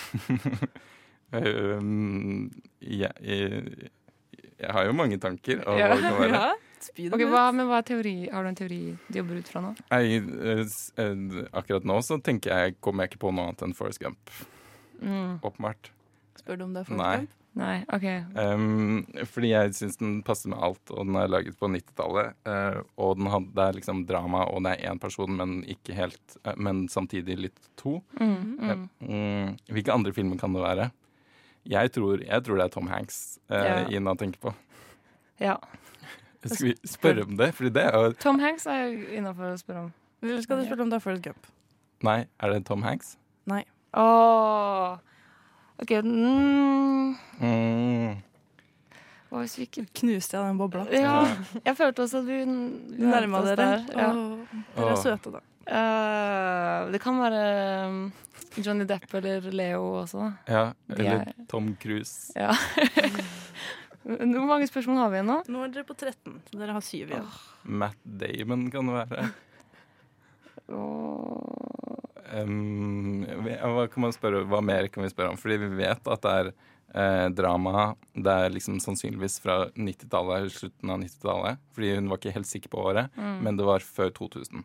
[1.39, 3.89] um, jeg, jeg,
[4.59, 5.63] jeg har jo mange tanker.
[5.67, 6.45] Og Ja, hva ja.
[6.83, 8.15] Okay, hva, men hva er teori?
[8.27, 9.69] Har du en teori du jobber ut fra nå?
[9.93, 13.75] Jeg, eh, eh, akkurat nå så tenker jeg kommer jeg ikke på noe annet enn
[13.77, 14.33] Forest Gump.
[14.99, 15.39] Mm.
[15.39, 15.93] Åpenbart.
[16.41, 16.89] Spør du om det er.
[16.89, 17.39] Forrest Gump?
[17.53, 18.05] Nei, OK.
[18.33, 22.33] Um, fordi jeg syns den passer med alt, og den er laget på 90-tallet.
[22.49, 25.93] Uh, og den had, det er liksom drama, og det er én person, men ikke
[25.97, 27.99] helt uh, Men samtidig litt to.
[28.17, 28.83] Mm, mm.
[29.05, 30.89] Uh, hvilke andre filmer kan det være?
[31.69, 33.21] Jeg tror, jeg tror det er Tom Hanks
[33.53, 33.77] uh, Ja.
[33.93, 34.55] Ina tenker på.
[35.39, 35.59] Ja.
[36.43, 37.53] Skal vi spørre om det?
[37.55, 39.93] Fordi det er Tom Hanks er innafor å spørre om.
[40.23, 41.47] Eller skal du spørre om det er Forest Gump?
[42.03, 43.15] Nei, er det Tom Hanks?
[43.47, 43.61] Nei.
[43.93, 44.97] Åh.
[45.83, 47.15] OK mm.
[47.43, 48.21] Mm.
[49.33, 50.83] Hva hvis vi ikke Knuste jeg den bobla?
[50.93, 51.15] Ja.
[51.65, 53.55] Jeg følte også at vi, nærma dere.
[53.57, 53.87] der.
[53.97, 54.11] Ja.
[54.77, 55.41] Dere er søte, da.
[55.63, 57.43] Uh, det kan være
[57.87, 57.99] um,
[58.59, 60.27] Johnny Depp eller Leo også.
[60.47, 62.33] Ja, eller er- Tom Cruise.
[62.37, 62.51] Ja.
[64.03, 65.37] Hvor mange spørsmål har vi igjen nå?
[65.47, 67.29] Nå er dere på 13, så dere har syv igjen.
[67.63, 69.29] Matt Damon kan det være.
[72.33, 75.37] Um, hva kan man spørre Hva mer kan vi spørre om?
[75.37, 76.51] Fordi vi vet at det er
[76.95, 77.95] eh, drama.
[78.15, 81.61] Det er liksom sannsynligvis fra 90-tallet, slutten av 90-tallet.
[81.75, 83.41] Fordi hun var ikke helt sikker på året, Mm.
[83.45, 84.63] men det var før 2000.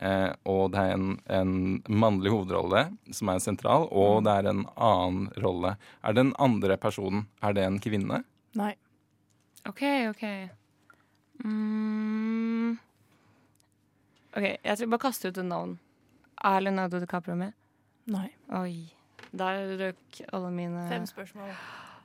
[0.00, 1.52] Eh, og det er en, en
[1.88, 2.82] mannlig hovedrolle
[3.16, 5.76] som er sentral, og det er en annen rolle.
[6.04, 8.22] Er den andre personen er det en kvinne?
[8.60, 8.74] Nei.
[9.66, 9.82] OK,
[10.12, 10.24] OK.
[11.44, 12.76] Mm.
[14.36, 15.78] OK, jeg tror bare kaste ut et navn.
[16.44, 17.52] Er Leonardo DiCaprio med?
[18.06, 18.28] Nei.
[18.54, 18.92] Oi.
[19.36, 21.50] Der røk alle mine Fem spørsmål.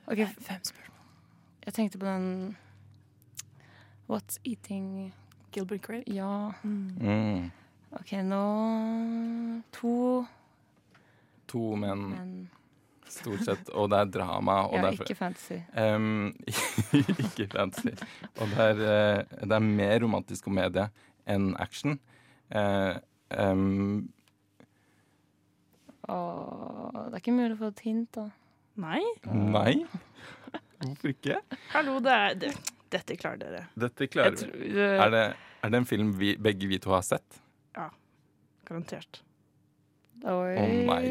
[0.06, 0.98] Ok, Nei, fem spørsmål.
[1.66, 2.56] Jeg tenkte på den
[4.10, 5.12] What's Eating
[5.52, 6.12] Gilbert Grape?
[6.12, 6.50] Ja.
[6.62, 7.50] Mm.
[7.92, 8.42] OK, nå
[9.72, 10.24] To
[11.52, 12.50] To menn, Men.
[13.08, 13.68] stort sett.
[13.76, 14.62] Og det er drama.
[14.66, 15.60] Og Ja, det er ikke fantasy.
[15.76, 16.32] Um,
[17.28, 17.92] ikke fantasy.
[18.40, 18.82] Og det er,
[19.20, 20.88] eh, det er mer romantisk komedie
[21.28, 21.98] enn action.
[22.54, 22.96] Uh,
[23.36, 24.08] um,
[26.08, 28.24] Åh, det er ikke mulig å få et hint, da.
[28.82, 29.02] Nei?
[29.30, 29.74] nei?
[30.82, 31.36] Hvorfor ikke?
[31.74, 32.52] Hallo, det er det.
[32.92, 33.60] Dette klarer dere.
[33.78, 34.36] Dette klarer vi.
[34.42, 35.22] tror- det- Er det,
[35.62, 37.38] er det en film vi, begge vi to har sett?
[37.76, 37.88] Ja.
[38.68, 39.20] Garantert.
[40.24, 40.54] Oi.
[40.56, 41.04] oh, nei.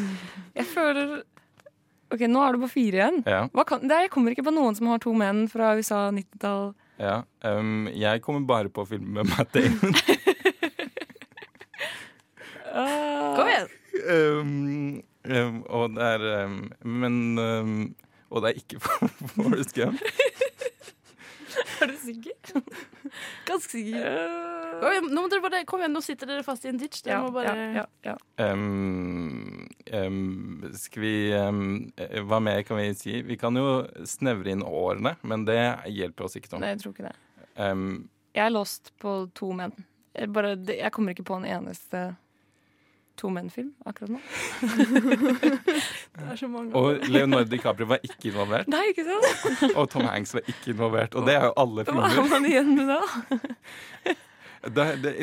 [0.56, 1.22] Jeg føler
[2.12, 3.22] OK, nå er det bare fire igjen.
[3.26, 3.40] Ja.
[3.52, 6.04] Hva kan, det er, jeg kommer ikke på noen som har to menn fra USA
[6.14, 6.68] 90-tall.
[7.02, 7.16] ja.
[7.42, 9.92] Um, jeg kommer bare på film med Matt Damon.
[13.36, 13.68] Kom igjen!
[14.10, 17.72] Um, um, og det er um, Men um,
[18.30, 18.80] Og det er ikke
[19.34, 20.00] Forest Gump.
[21.80, 22.62] Er du sikker?
[23.46, 24.04] Ganske sikker.
[24.80, 27.02] Kom igjen, nå, må dere bare, kom igjen, nå sitter dere fast i en ditch.
[27.04, 28.16] Dere Ja, må bare ja, ja, ja.
[28.44, 31.62] Um, um, skal vi um,
[31.96, 33.20] eh, Hva mer kan vi si?
[33.24, 35.58] Vi kan jo snevre inn årene, men det
[35.92, 36.64] hjelper oss ikke sånn.
[36.64, 37.16] Nei, jeg tror ikke det.
[37.56, 37.86] Um,
[38.36, 39.72] Jeg er lost på to menn.
[40.16, 42.06] Jeg, bare, jeg kommer ikke på en eneste
[43.18, 44.20] to menn-film akkurat nå.
[46.16, 46.72] Det er så mange.
[46.76, 48.68] Og Leonardo DiCaprio var ikke involvert.
[48.72, 49.74] Nei, ikke sant?
[49.74, 51.16] Og Tom Hanks var ikke involvert.
[51.16, 53.00] Og det er jo alle Hva er man igjen med da?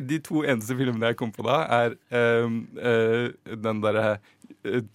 [0.09, 4.17] De to eneste filmene jeg kom på da, er ehm, eh, den derre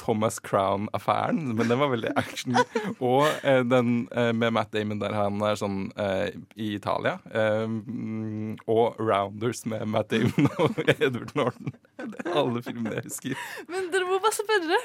[0.00, 2.56] Thomas Crown-affæren, men den var veldig action.
[3.04, 7.18] Og eh, den eh, med Matt Damon der han er sånn eh, i Italia.
[7.36, 11.72] Ehm, og Rounders med Matt Damon og Edward Norton.
[11.98, 13.46] Det er alle filmene jeg husker.
[13.68, 14.82] Men dere må bare spørre!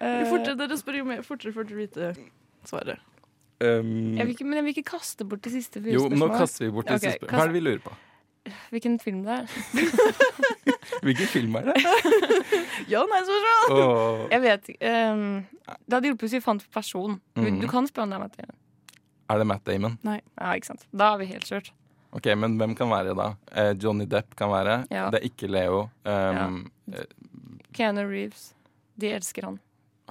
[0.00, 2.14] Eh, Jo fortere dere spør, jo fortere får dere vite
[2.66, 3.10] svaret.
[3.62, 6.66] Um, Jeg vil ikke, men jeg vil ikke kaste bort det siste jo, nå kaster
[6.66, 7.30] vi bort det okay, siste.
[7.30, 7.94] Hva er det vi lurer på?
[8.70, 9.46] Hvilken film det er?
[11.04, 11.74] Hvilken film er det?
[12.92, 13.78] Ja, nei, spørsmål!
[13.80, 14.24] Oh.
[14.32, 15.22] Jeg vet ehm,
[15.86, 17.14] det hadde hjulpet hvis vi fant person.
[17.36, 17.60] Du, Mhm.
[17.62, 18.58] du kan spørre om det er Matt Damon.
[19.32, 19.94] Er det Matt Damon?
[20.04, 20.18] Nei.
[20.40, 20.84] Ja, ikke sant.
[20.92, 21.70] Da er vi helt kjørt.
[22.14, 23.30] Ok, Men hvem kan være da?
[23.56, 24.84] Eh, Johnny Depp kan være.
[24.92, 25.08] Ja.
[25.10, 25.80] Det er ikke Leo.
[26.04, 27.02] Um, ja.
[27.74, 28.52] Keanu Reeves.
[29.00, 29.56] De elsker han.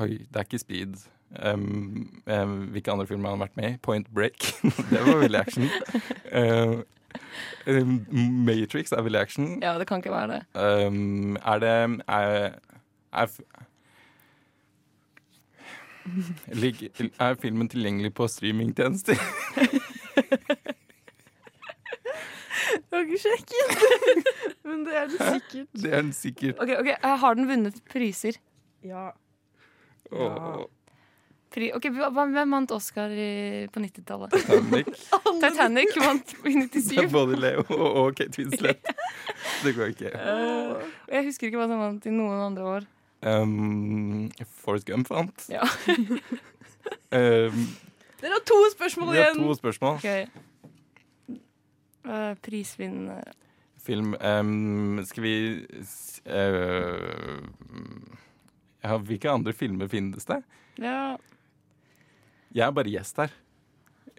[0.02, 0.98] oi, det er ikke Speed.
[1.44, 3.78] Um, um, hvilke andre filmer har han vært med i?
[3.82, 4.50] Point Break.
[4.92, 5.70] det var veldig action.
[6.34, 6.84] Uh, um,
[8.48, 9.58] Matrix er vel action.
[9.64, 10.42] Ja, det kan ikke være det.
[10.88, 11.74] Um, er det
[12.08, 12.54] er,
[13.14, 13.28] er,
[17.20, 19.16] er filmen tilgjengelig på streamingtjenester?
[22.94, 23.72] Du har ikke sjekket,
[24.70, 25.68] men det er den sikkert.
[25.82, 26.60] Det er den sikkert.
[26.62, 28.38] Ok, ok, eh, Har den vunnet priser?
[28.86, 29.10] Ja.
[30.12, 30.60] Åh.
[31.54, 34.34] Pri ok, Hvem vant Oscar i, på 90-tallet?
[34.34, 34.88] Titanic.
[35.44, 36.88] Titanic vant i 97.
[36.90, 38.82] Det er både Leo og Kate Winslet.
[39.64, 40.10] Det går ikke.
[40.18, 40.82] Uh,
[41.14, 42.88] jeg husker ikke hva som vant i noen andre år.
[43.24, 44.32] Um,
[44.64, 45.48] Forrest Gump vant.
[45.54, 45.68] Ja.
[47.14, 47.62] Um,
[48.20, 49.38] Dere har to spørsmål igjen.
[49.38, 49.94] vi har to spørsmål.
[50.02, 50.26] Okay.
[52.04, 53.22] Uh, prisvinnende
[53.80, 55.36] Film um, Skal vi
[56.28, 57.40] uh,
[58.84, 60.42] ja, Hvilke andre filmer finnes det?
[60.84, 61.16] Ja.
[62.54, 63.32] Jeg er bare gjest her.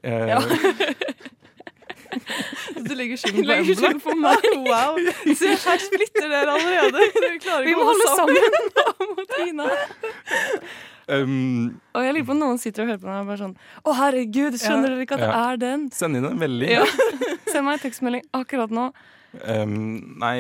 [0.05, 0.41] Eh, Ja.
[2.85, 4.01] Du legger skylden på Legger Embla?
[4.05, 4.45] på meg.
[4.69, 4.99] Wow.
[5.35, 7.01] Se, her splitter dere allerede.
[7.25, 9.67] Dere klarer Vi ikke må å holde sammen mot Tina.
[11.09, 13.57] um, Og jeg lurer på om noen sitter og hører på meg og bare sånn
[13.83, 15.41] Å, herregud, skjønner dere ikke at det Ja.
[15.51, 15.89] er den?
[15.97, 16.71] Send inn en melding.
[16.77, 16.87] Ja.
[17.51, 18.87] Send meg en tekstmelding akkurat nå.
[19.43, 19.75] Um,
[20.23, 20.37] nei,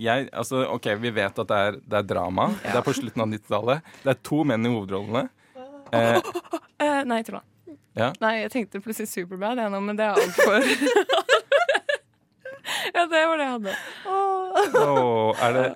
[0.00, 2.48] jeg Altså, OK, vi vet at det er, det er drama.
[2.64, 3.92] Det er på slutten av 90-tallet.
[4.06, 5.26] Det er to menn i hovedrollene.
[5.92, 6.22] Eh,
[6.80, 7.42] Eh, nei, tulla.
[7.98, 8.10] ja.
[8.22, 10.64] Nei, jeg tenkte plutselig Superbad, jeg nå, men det er altfor
[12.94, 13.74] Ja, det var det jeg hadde.
[14.10, 15.66] Åh, er det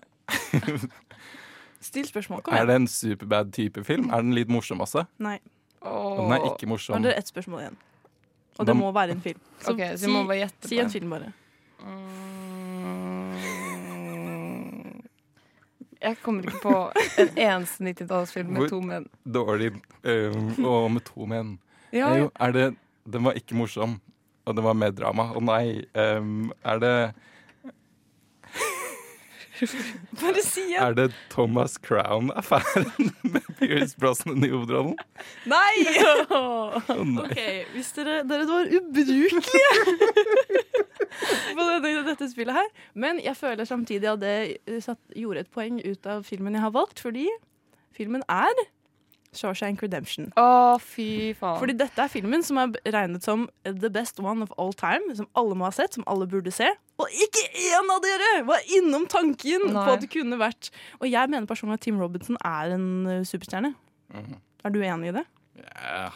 [1.85, 2.40] Still spørsmål.
[2.43, 2.62] Kom igjen.
[2.62, 4.09] Er det en superbad-type film?
[4.10, 5.05] Er den litt morsom også?
[5.22, 5.36] Nei.
[5.85, 6.97] Den er ikke morsom.
[6.97, 7.76] har dere ett spørsmål igjen.
[8.59, 9.40] Og det må være en film.
[9.68, 10.93] Ok, så si, må bare gjette si en en.
[10.94, 11.32] film, bare.
[11.85, 12.53] Mm.
[16.05, 16.78] Jeg kommer ikke på
[17.22, 19.06] en eneste 90-tallsfilm med Hvor to menn.
[19.24, 21.55] Dårlig um, og med to menn.
[21.94, 22.18] Ja, Er.
[22.24, 22.64] Jo, er det
[23.05, 23.98] Den var ikke morsom,
[24.44, 25.28] og den var mer drama.
[25.36, 26.94] Å nei, um, er det
[30.20, 30.81] Bare si det.
[30.81, 34.97] Er det Thomas Crown-affæren med Pierce Brosnan i hovedrollen?
[35.51, 35.74] Nei!
[37.15, 37.24] nei.
[37.24, 37.41] OK,
[37.74, 39.73] hvis dere, dere var ubrukelige
[41.55, 42.70] på dette, dette spillet her.
[42.95, 44.36] Men jeg føler samtidig at det
[44.66, 47.28] eh, satt, gjorde et poeng ut av filmen jeg har valgt, fordi
[47.95, 48.65] filmen er
[49.35, 50.31] Shawshank Redemption.
[50.39, 51.59] Å, fy faen.
[51.61, 55.28] Fordi dette er filmen som er regnet som the best one of all time, som
[55.39, 56.70] alle må ha sett, som alle burde se.
[57.02, 59.82] Og ikke én av dere var innom tanken Nei.
[59.82, 60.68] på at det kunne vært
[61.00, 63.72] Og jeg mener personlig at Tim Robinson er en eh, superstjerne.
[64.14, 64.36] Mhm.
[64.64, 65.24] Er du enig i det?
[65.60, 66.06] Ja,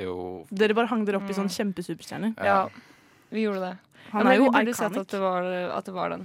[0.00, 0.12] jo
[0.50, 2.32] Dere bare hang dere opp i sånn kjempesuperstjerner.
[2.40, 2.62] Ja,
[3.34, 3.74] vi gjorde det.
[4.14, 4.56] Han ja, er jo iconic.
[4.64, 6.24] burde sett at det var, at det var den.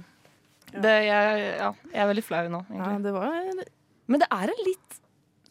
[0.72, 2.94] Det, jeg, ja, jeg er veldig flau nå, egentlig.
[2.94, 3.66] Ja, det var
[4.10, 4.96] Men det er en litt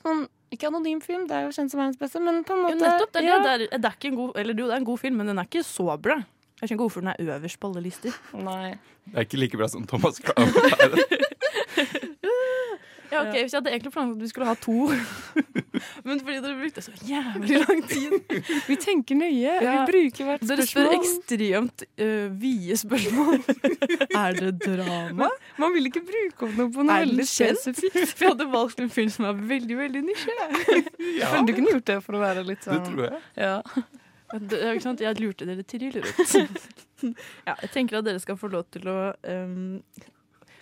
[0.04, 2.80] sånn Ikke anonym film, det er jo kjent som verdens beste, men på en Jo,
[2.82, 3.14] nettopp.
[3.14, 3.38] Det er, ja.
[3.38, 5.22] det, det, er, det er ikke en god Eller jo, det er en god film,
[5.22, 6.18] men den er ikke så bra.
[6.62, 8.20] Jeg skjønner ikke hvorfor den er øverst på alle lister.
[8.34, 8.76] Nei.
[9.10, 10.50] Det er ikke like bra som Thomas Crown.
[13.14, 14.78] Ja, ok, Hvis jeg hadde egentlig planlagt at vi skulle ha to,
[16.08, 18.14] men fordi dere brukte så jævlig lang tid
[18.68, 19.54] Vi tenker nøye.
[19.62, 19.74] Ja.
[19.74, 20.58] Vi bruker hvert spørsmål.
[20.58, 23.42] Dere spør ekstremt uh, vide spørsmål.
[24.24, 25.30] er det drama?
[25.62, 28.16] Man vil ikke bruke opp noe på noe veldig spesifikt.
[28.20, 30.40] Vi hadde valgt en film som er veldig, veldig nisje.
[30.64, 33.22] Jeg føler du kunne gjort det for å være litt sånn Det tror jeg.
[33.38, 33.60] Ja.
[34.34, 35.04] Det, er ikke sant?
[35.04, 36.34] Jeg lurte dere til rundt.
[37.48, 38.98] ja, jeg tenker at dere skal få lov til å
[39.30, 39.82] um,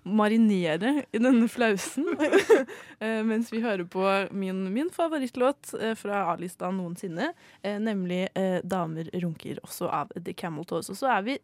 [0.04, 4.04] marinere i denne flausen uh, mens vi hører på
[4.34, 7.32] min, min favorittlåt uh, fra A-lista noensinne,
[7.64, 10.90] uh, nemlig 'Damer runker', også av The Camel Toes.
[10.92, 11.38] Og så er vi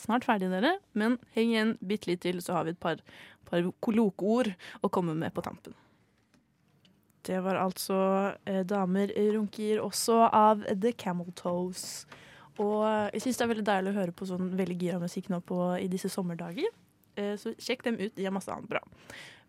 [0.00, 3.00] snart ferdige, dere, men heng igjen bitte litt til, så har vi et par,
[3.48, 4.52] par kollokeord
[4.82, 5.76] å komme med på tampen.
[7.22, 7.98] Det var altså
[8.46, 12.06] eh, 'Damer runker' også av The Camel Toes.
[12.60, 12.84] Og
[13.14, 15.58] jeg syns det er veldig deilig å høre på sånn veldig gira musikk nå på,
[15.80, 16.68] i disse sommerdager.
[17.16, 18.82] Eh, så sjekk dem ut, de har masse annet bra.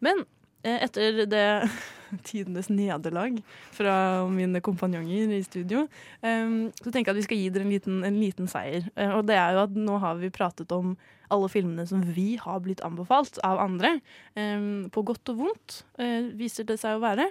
[0.03, 0.23] Men
[0.63, 1.47] etter det
[2.27, 3.39] tidenes nederlag
[3.73, 3.95] fra
[4.29, 5.87] mine kompanjonger i studio,
[6.21, 8.87] eh, så tenker jeg at vi skal gi dere en liten, en liten seier.
[8.95, 10.95] Eh, og det er jo at nå har vi pratet om
[11.33, 13.97] alle filmene som vi har blitt anbefalt av andre.
[14.39, 17.29] Eh, på godt og vondt, eh, viser det seg å være.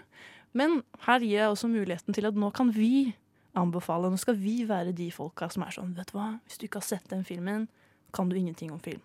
[0.59, 3.14] Men her gir jeg også muligheten til at nå kan vi
[3.56, 4.10] anbefale.
[4.10, 6.82] Nå skal vi være de folka som er sånn, vet du hva, hvis du ikke
[6.82, 7.68] har sett den filmen,
[8.12, 9.00] kan du ingenting om film.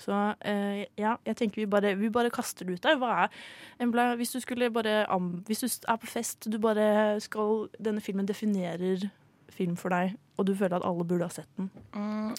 [0.00, 2.98] Så eh, ja, jeg tenker vi bare, vi bare kaster det ut der.
[3.00, 3.40] Hva er
[3.80, 5.04] Embla, hvis du skulle bare
[5.46, 9.08] Hvis du er på fest, du bare skal Denne filmen definerer
[9.50, 11.68] film for deg, og du føler at alle burde ha sett den.
[11.92, 12.30] Mm,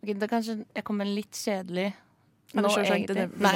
[0.00, 1.90] ok, da kanskje jeg kommer litt kjedelig
[2.54, 3.16] nå, egentlig.
[3.16, 3.52] Det, Nei.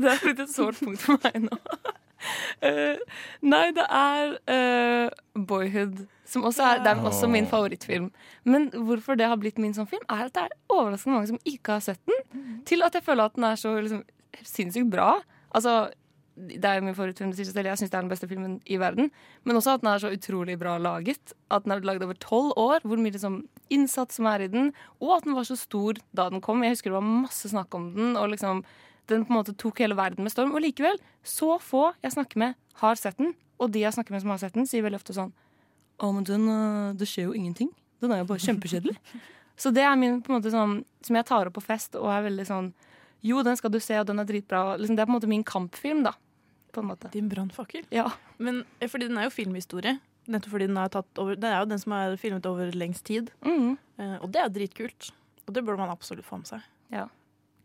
[0.00, 1.58] det er blitt et sårt punkt for meg nå.
[2.60, 2.98] Eh,
[3.40, 8.10] nei, det er uh, Boyhood, som også er, det er også min favorittfilm.
[8.44, 11.40] Men hvorfor det har blitt min sånn film, er at det er overraskende mange som
[11.48, 12.60] ikke har sett den.
[12.68, 14.04] Til at jeg føler at den er så liksom,
[14.44, 15.14] sinnssykt bra.
[15.56, 15.88] Altså,
[16.40, 17.32] det er jo min favorittfilm.
[17.36, 19.10] Jeg syns det er den beste filmen i verden.
[19.44, 21.34] Men også at den er så utrolig bra laget.
[21.50, 22.84] At den er laget over tolv år.
[22.84, 24.72] Hvor mye liksom, innsats som er i den.
[25.00, 26.62] Og at den var så stor da den kom.
[26.64, 28.16] Jeg husker det var masse snakk om den.
[28.16, 28.64] Og liksom,
[29.12, 30.54] den på en måte tok hele verden med storm.
[30.56, 33.34] Og likevel, så få jeg snakker med, har sett den.
[33.60, 35.34] Og de jeg snakker med som har sett den, sier veldig ofte sånn
[36.00, 37.68] Å, men den, øh, det skjer jo ingenting.
[38.00, 38.96] Den er jo bare kjempekjedelig.
[39.60, 42.08] Så det er min på en måte sånn som jeg tar opp på fest og
[42.08, 42.70] er veldig sånn
[43.20, 44.78] Jo, den skal du se, og den er dritbra.
[44.80, 46.14] Liksom, det er på en måte min kampfilm, da.
[46.72, 47.10] På en måte.
[47.12, 47.84] Din brannfakkel?
[47.92, 48.06] Ja.
[48.40, 49.98] Men eh, fordi den er jo filmhistorie.
[50.30, 53.04] Nettopp fordi den er tatt over Det er jo den som er filmet over lengst
[53.10, 53.28] tid.
[53.44, 53.74] Mm.
[54.00, 55.10] Eh, og det er dritkult.
[55.44, 56.64] Og det burde man absolutt få med seg.
[56.94, 57.10] Ja.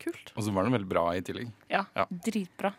[0.02, 0.32] Kult.
[0.36, 1.48] Og så var den veldig bra i tillegg.
[1.72, 2.04] Ja, Ja.
[2.10, 2.72] dritbra.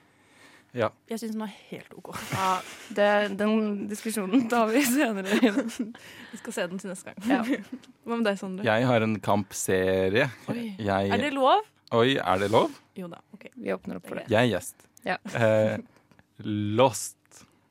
[0.78, 0.90] Ja.
[1.10, 2.10] Jeg syns den var helt OK.
[2.34, 2.50] Ja,
[2.98, 3.08] det,
[3.40, 5.38] den diskusjonen tar vi senere.
[5.40, 7.32] Vi skal se den til neste gang.
[7.32, 7.40] Ja.
[8.06, 8.66] Hva med deg, Sondre?
[8.68, 10.28] Jeg har en kampserie.
[10.52, 10.76] Oi.
[10.78, 11.64] Jeg, Er det lov?
[11.98, 12.76] Oi, er det lov?
[13.00, 13.22] Jo da.
[13.34, 13.48] ok.
[13.56, 14.28] Vi åpner opp for det.
[14.30, 14.86] Jeg er gjest.
[15.08, 15.18] Ja.
[15.34, 15.78] Eh,
[16.78, 17.16] Lost.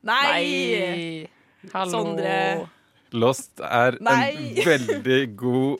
[0.07, 1.27] Nei!
[1.73, 1.91] Hallo.
[1.91, 2.35] Sondre.
[3.15, 4.33] Lost er Nei.
[4.35, 5.79] en veldig god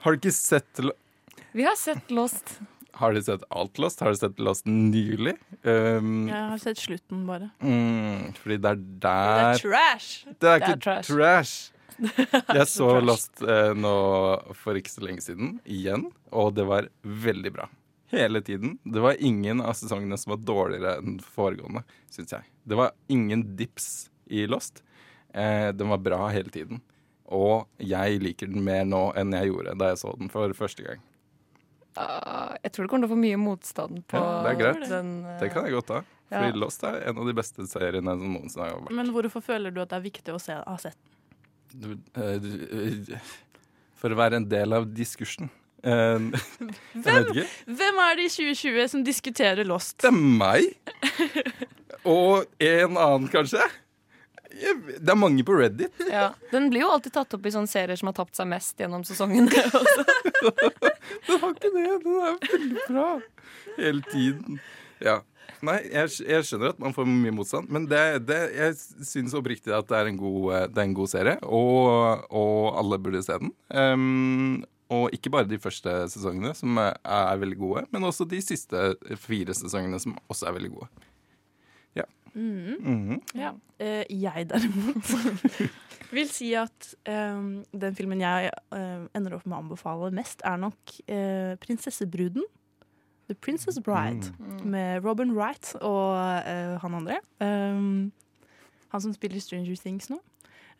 [0.00, 1.42] Har du ikke sett Lost?
[1.52, 2.54] Vi har sett Lost.
[3.02, 4.00] Har du sett alt Lost?
[4.04, 5.34] Har du sett Lost nylig?
[5.66, 7.48] Um, Jeg har sett slutten, bare.
[7.62, 10.08] mm, fordi det er der Det er trash!
[10.30, 11.10] Det er Det ikke er trash.
[11.10, 11.54] trash.
[12.56, 13.06] Jeg så trash.
[13.10, 13.92] Lost eh, nå
[14.58, 17.66] for ikke så lenge siden, igjen, og det var veldig bra.
[18.12, 18.78] Hele tiden.
[18.84, 22.44] Det var ingen av sesongene som var dårligere enn foregående, syns jeg.
[22.68, 24.82] Det var ingen dips i Lost.
[25.34, 26.82] Eh, den var bra hele tiden.
[27.32, 30.84] Og jeg liker den mer nå enn jeg gjorde da jeg så den for første
[30.84, 31.00] gang.
[32.00, 34.88] Ah, jeg tror det kommer til å få mye motstand på Ja, det er greit.
[34.88, 35.10] den.
[35.26, 35.98] uh, Det kan jeg godt ta.
[36.32, 36.38] Ja.
[36.40, 38.94] Fordi Lost er en av de beste seriene som noensinne har vært.
[38.96, 40.96] Men hvorfor føler du at det er viktig å se, ha sett
[41.74, 41.98] den?
[42.16, 42.46] Eh,
[43.16, 43.34] eh,
[44.00, 45.50] for å være en del av diskursen.
[45.82, 46.32] Jeg.
[47.66, 49.96] Hvem er det i 2020 som diskuterer Lost?
[50.04, 50.68] Det er meg.
[52.06, 53.64] Og en annen, kanskje.
[54.60, 55.92] Jeg- Det er mange på Reddit.
[56.10, 56.32] Ja.
[56.52, 59.04] Den blir jo alltid tatt opp i sånne serier som har tapt seg mest gjennom
[59.04, 59.48] sesongene.
[61.26, 61.84] Den har ikke det.
[62.04, 63.08] Den er veldig bra.
[63.78, 64.60] Hele tiden.
[65.02, 65.20] Ja.
[65.62, 68.74] Nei, jeg, jeg skjønner at man får mye motstand, men det, det, jeg
[69.06, 73.20] syns oppriktig at det er en god, er en god serie, og, og alle burde
[73.22, 73.52] se den.
[73.70, 78.42] Um, og ikke bare de første sesongene, som er, er veldig gode, men også de
[78.42, 78.88] siste
[79.22, 80.90] fire sesongene, som også er veldig gode.
[82.34, 82.76] Mm.
[82.80, 83.20] Mhm.
[83.34, 83.52] Ja.
[83.82, 85.12] Uh, jeg derimot
[86.16, 90.60] vil si at um, den filmen jeg uh, ender opp med å anbefale mest, er
[90.60, 92.48] nok uh, 'Prinsessebruden'.
[93.30, 94.32] The Princess Bride.
[94.64, 97.20] Med Robin Wright og eh, han andre.
[97.40, 98.10] Um,
[98.90, 100.18] han som spiller Stranger Things nå.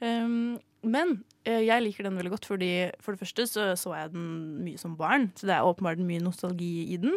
[0.03, 4.27] Um, men jeg liker den veldig godt, fordi for det første så, så jeg den
[4.67, 5.31] mye som barn.
[5.39, 7.15] Så det er åpenbart mye nostalgi i den.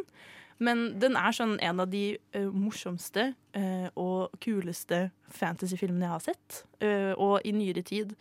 [0.63, 6.23] Men den er sånn en av de uh, morsomste uh, og kuleste fantasyfilmene jeg har
[6.23, 6.61] sett.
[6.79, 8.13] Uh, og i nyere tid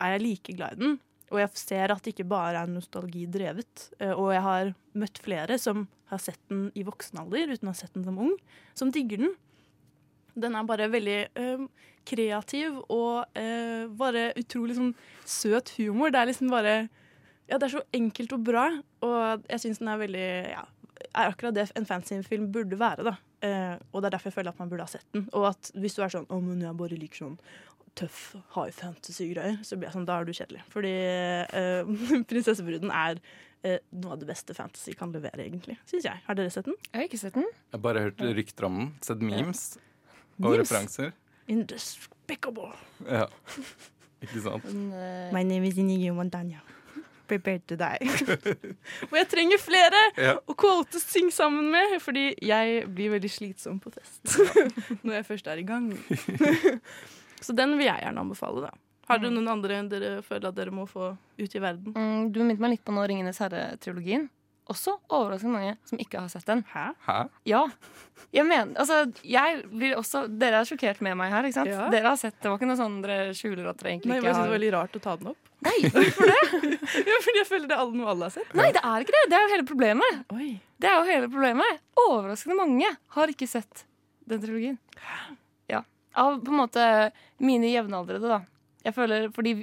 [0.00, 0.98] er jeg like glad i den.
[1.30, 3.84] Og jeg ser at det ikke bare er nostalgidrevet.
[4.02, 7.70] Eh, og jeg har møtt flere som har sett den i voksen alder uten å
[7.70, 8.32] ha sett den som ung,
[8.74, 9.36] som digger den.
[10.34, 11.20] Den er bare veldig
[12.08, 13.38] kreativ og
[14.00, 14.90] bare utrolig sånn
[15.22, 16.10] søt humor.
[16.10, 16.74] Det er liksom bare
[17.46, 18.66] Ja, det er så enkelt og bra,
[19.06, 20.66] og jeg syns den er veldig ja,
[21.14, 23.04] er akkurat det en fantasyfilm burde være.
[23.04, 23.16] da.
[23.42, 25.28] Eh, og det er derfor jeg føler at man burde ha sett den.
[25.32, 27.38] Og at hvis du er sånn 'Å, men jeg bare liker sånn
[27.96, 30.62] tøff high fantasy-greier', så blir jeg sånn, da er du kjedelig.
[30.68, 31.84] Fordi eh,
[32.28, 33.20] 'Prinsessebruden' er
[33.64, 35.78] eh, noe av det beste fantasy kan levere, egentlig.
[35.86, 36.20] Syns jeg.
[36.26, 36.74] Har dere sett den?
[36.92, 37.48] Jeg har ikke sett den.
[37.48, 38.92] Jeg har bare hørt rykter om den.
[39.02, 39.78] Sett memes
[40.40, 40.60] og Memes?
[40.70, 41.12] referanser.
[41.48, 42.72] Indespicable.
[43.08, 43.26] Ja.
[44.22, 44.64] Ikke sant?
[45.32, 46.60] My name is Inigo Montagna.
[47.30, 48.10] Prepare to die.
[49.10, 50.34] og jeg trenger flere Ja.
[50.42, 54.34] å quote synge sammen med, fordi jeg blir veldig slitsom på fest
[55.04, 55.90] når jeg først er i gang.
[57.44, 58.74] Så den vil jeg gjerne anbefale, da.
[59.10, 61.08] Har dere noen andre enn dere føler at dere må få
[61.40, 61.94] ut i verden?
[61.96, 64.28] Mm, du minnet meg litt på nå Ringenes herre-trilogien.
[64.70, 66.62] Også overraskende mange som ikke har sett den.
[66.70, 66.90] Hæ?
[67.06, 67.16] Hæ?
[67.48, 67.64] Ja.
[68.36, 71.72] Jeg mener, altså, jeg blir også Dere er sjokkert med meg her, ikke sant?
[71.72, 71.88] Ja.
[71.90, 74.22] Dere har sett Det var ikke noe sånn dere skjuler at dere egentlig Nei, jeg
[74.22, 75.50] men jeg synes det var veldig rart å ta den opp.
[75.66, 76.38] Nei, hvorfor det?
[77.10, 78.54] ja, fordi jeg føler det er noe alle har sett.
[78.56, 79.24] Nei, det er ikke det.
[79.32, 80.22] Det er jo hele problemet.
[80.36, 80.48] Oi.
[80.80, 81.82] Det er jo hele problemet.
[82.06, 83.84] Overraskende mange har ikke sett
[84.30, 84.78] den trilogien.
[85.00, 85.82] Ja.
[86.14, 86.84] Av på en måte
[87.38, 88.40] mine jevnaldrende, da.
[88.86, 89.54] Jeg føler fordi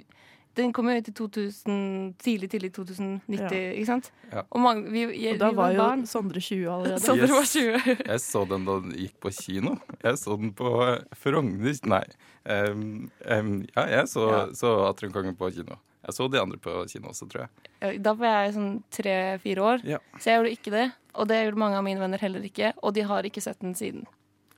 [0.57, 1.77] den kom jo ut i 2000,
[2.21, 3.71] tidlig, tidlig 2090, Ja.
[3.77, 4.11] ikke sant?
[4.31, 4.43] Ja.
[4.51, 6.05] Og, mange, vi, jeg, Og da vi var jo barn.
[6.09, 6.99] Sondre 20 allerede.
[7.07, 7.97] Sondre var 20.
[8.07, 9.77] Jeg så den da den gikk på kino.
[10.03, 12.03] Jeg så den på eh, Frogner Nei.
[12.47, 14.43] Um, um, ja, jeg så, Ja.
[14.55, 15.77] så Atriumkongen på kino.
[16.07, 17.49] Jeg så de andre på kino også, tror jeg.
[17.81, 19.97] Ja, Da var jeg sånn tre-fire år, Ja.
[20.19, 20.85] så jeg gjorde ikke det.
[21.17, 23.73] Og det gjorde mange av mine venner heller ikke, og de har ikke sett den
[23.75, 24.05] siden.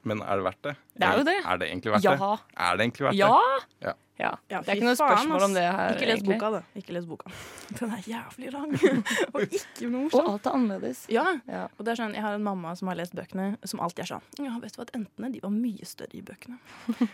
[0.08, 0.76] Men er det verdt det?
[1.00, 1.38] Det er jo det.
[1.46, 2.14] Er det egentlig verdt Ja.
[2.16, 2.28] det?
[2.56, 3.34] Er det egentlig verdt Ja!
[3.82, 3.88] det?
[3.88, 3.94] Ja.
[4.20, 4.60] Ja.
[4.60, 5.94] Det er ikke noe spørsmål om det her.
[5.96, 6.60] Ikke les boka, da.
[6.76, 7.30] Ikke les boka.
[7.80, 8.74] Den er jævlig lang.
[9.34, 10.26] og ikke noe morsom.
[10.26, 11.06] Og alt er annerledes.
[11.12, 11.24] Ja.
[11.48, 11.62] Ja.
[11.78, 14.10] Og det er sånn, Jeg har en mamma som har lest bøkene, som alltid er
[14.12, 16.60] sånn Ja, vet du hva, entene de var mye større i bøkene.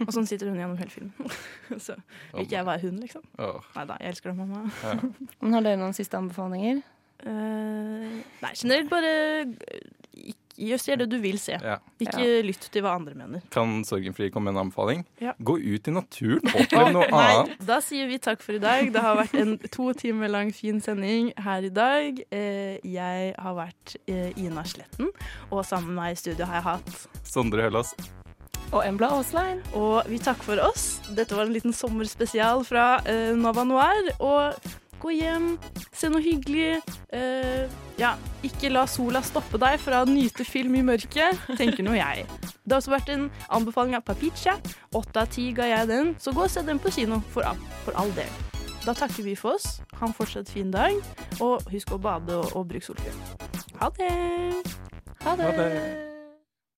[0.07, 1.36] og sånn sitter hun gjennom hele filmen.
[1.86, 1.94] Så
[2.34, 3.22] vil ikke jeg være hun, liksom.
[3.38, 3.62] Oh.
[3.78, 4.66] Nei da, jeg elsker deg, mamma.
[5.41, 6.82] Men har dere noen siste anbefalinger?
[7.26, 9.12] Uh, nei, generelt bare
[9.45, 9.86] eh,
[10.34, 11.57] ikke, Just gjør det du vil se.
[11.60, 11.77] Ja.
[12.02, 13.41] Ikke lytt til hva andre mener.
[13.53, 15.06] Kan Sorgenfri komme med en anbefaling?
[15.22, 15.34] Ja.
[15.40, 17.64] Gå ut i naturen, opplev noe Nei, annet.
[17.68, 18.91] da sier vi takk for i dag.
[18.95, 22.22] Det har vært en to timer lang fin sending her i dag.
[22.32, 25.11] Eh, jeg har vært eh, Ina Sletten,
[25.52, 27.95] og sammen med meg i studio har jeg hatt Sondre Høllås.
[28.73, 29.60] Og Embla Aaslein.
[29.77, 30.86] Og vi takker for oss.
[31.15, 34.10] Dette var en liten sommerspesial fra eh, Nova Noir.
[34.26, 34.56] Og
[35.06, 35.53] gå hjem,
[35.94, 36.80] se noe hyggelig.
[37.14, 37.69] Uh,
[37.99, 38.15] ja,
[38.45, 42.26] ikke la sola stoppe deg fra å nyte film i mørket, tenker nå jeg.
[42.65, 44.57] Det har også vært en anbefaling av Papicha.
[44.98, 47.61] Åtte av ti ga jeg den, så gå og se den på kino, for all,
[47.86, 48.32] for all del.
[48.86, 49.80] Da takker vi for oss.
[49.99, 50.98] Ha en fortsatt fin dag,
[51.41, 53.22] og husk å bade og, og bruke solkrem.
[53.82, 54.11] Ha det!
[55.26, 55.45] Ha det.
[55.45, 56.15] Ha det.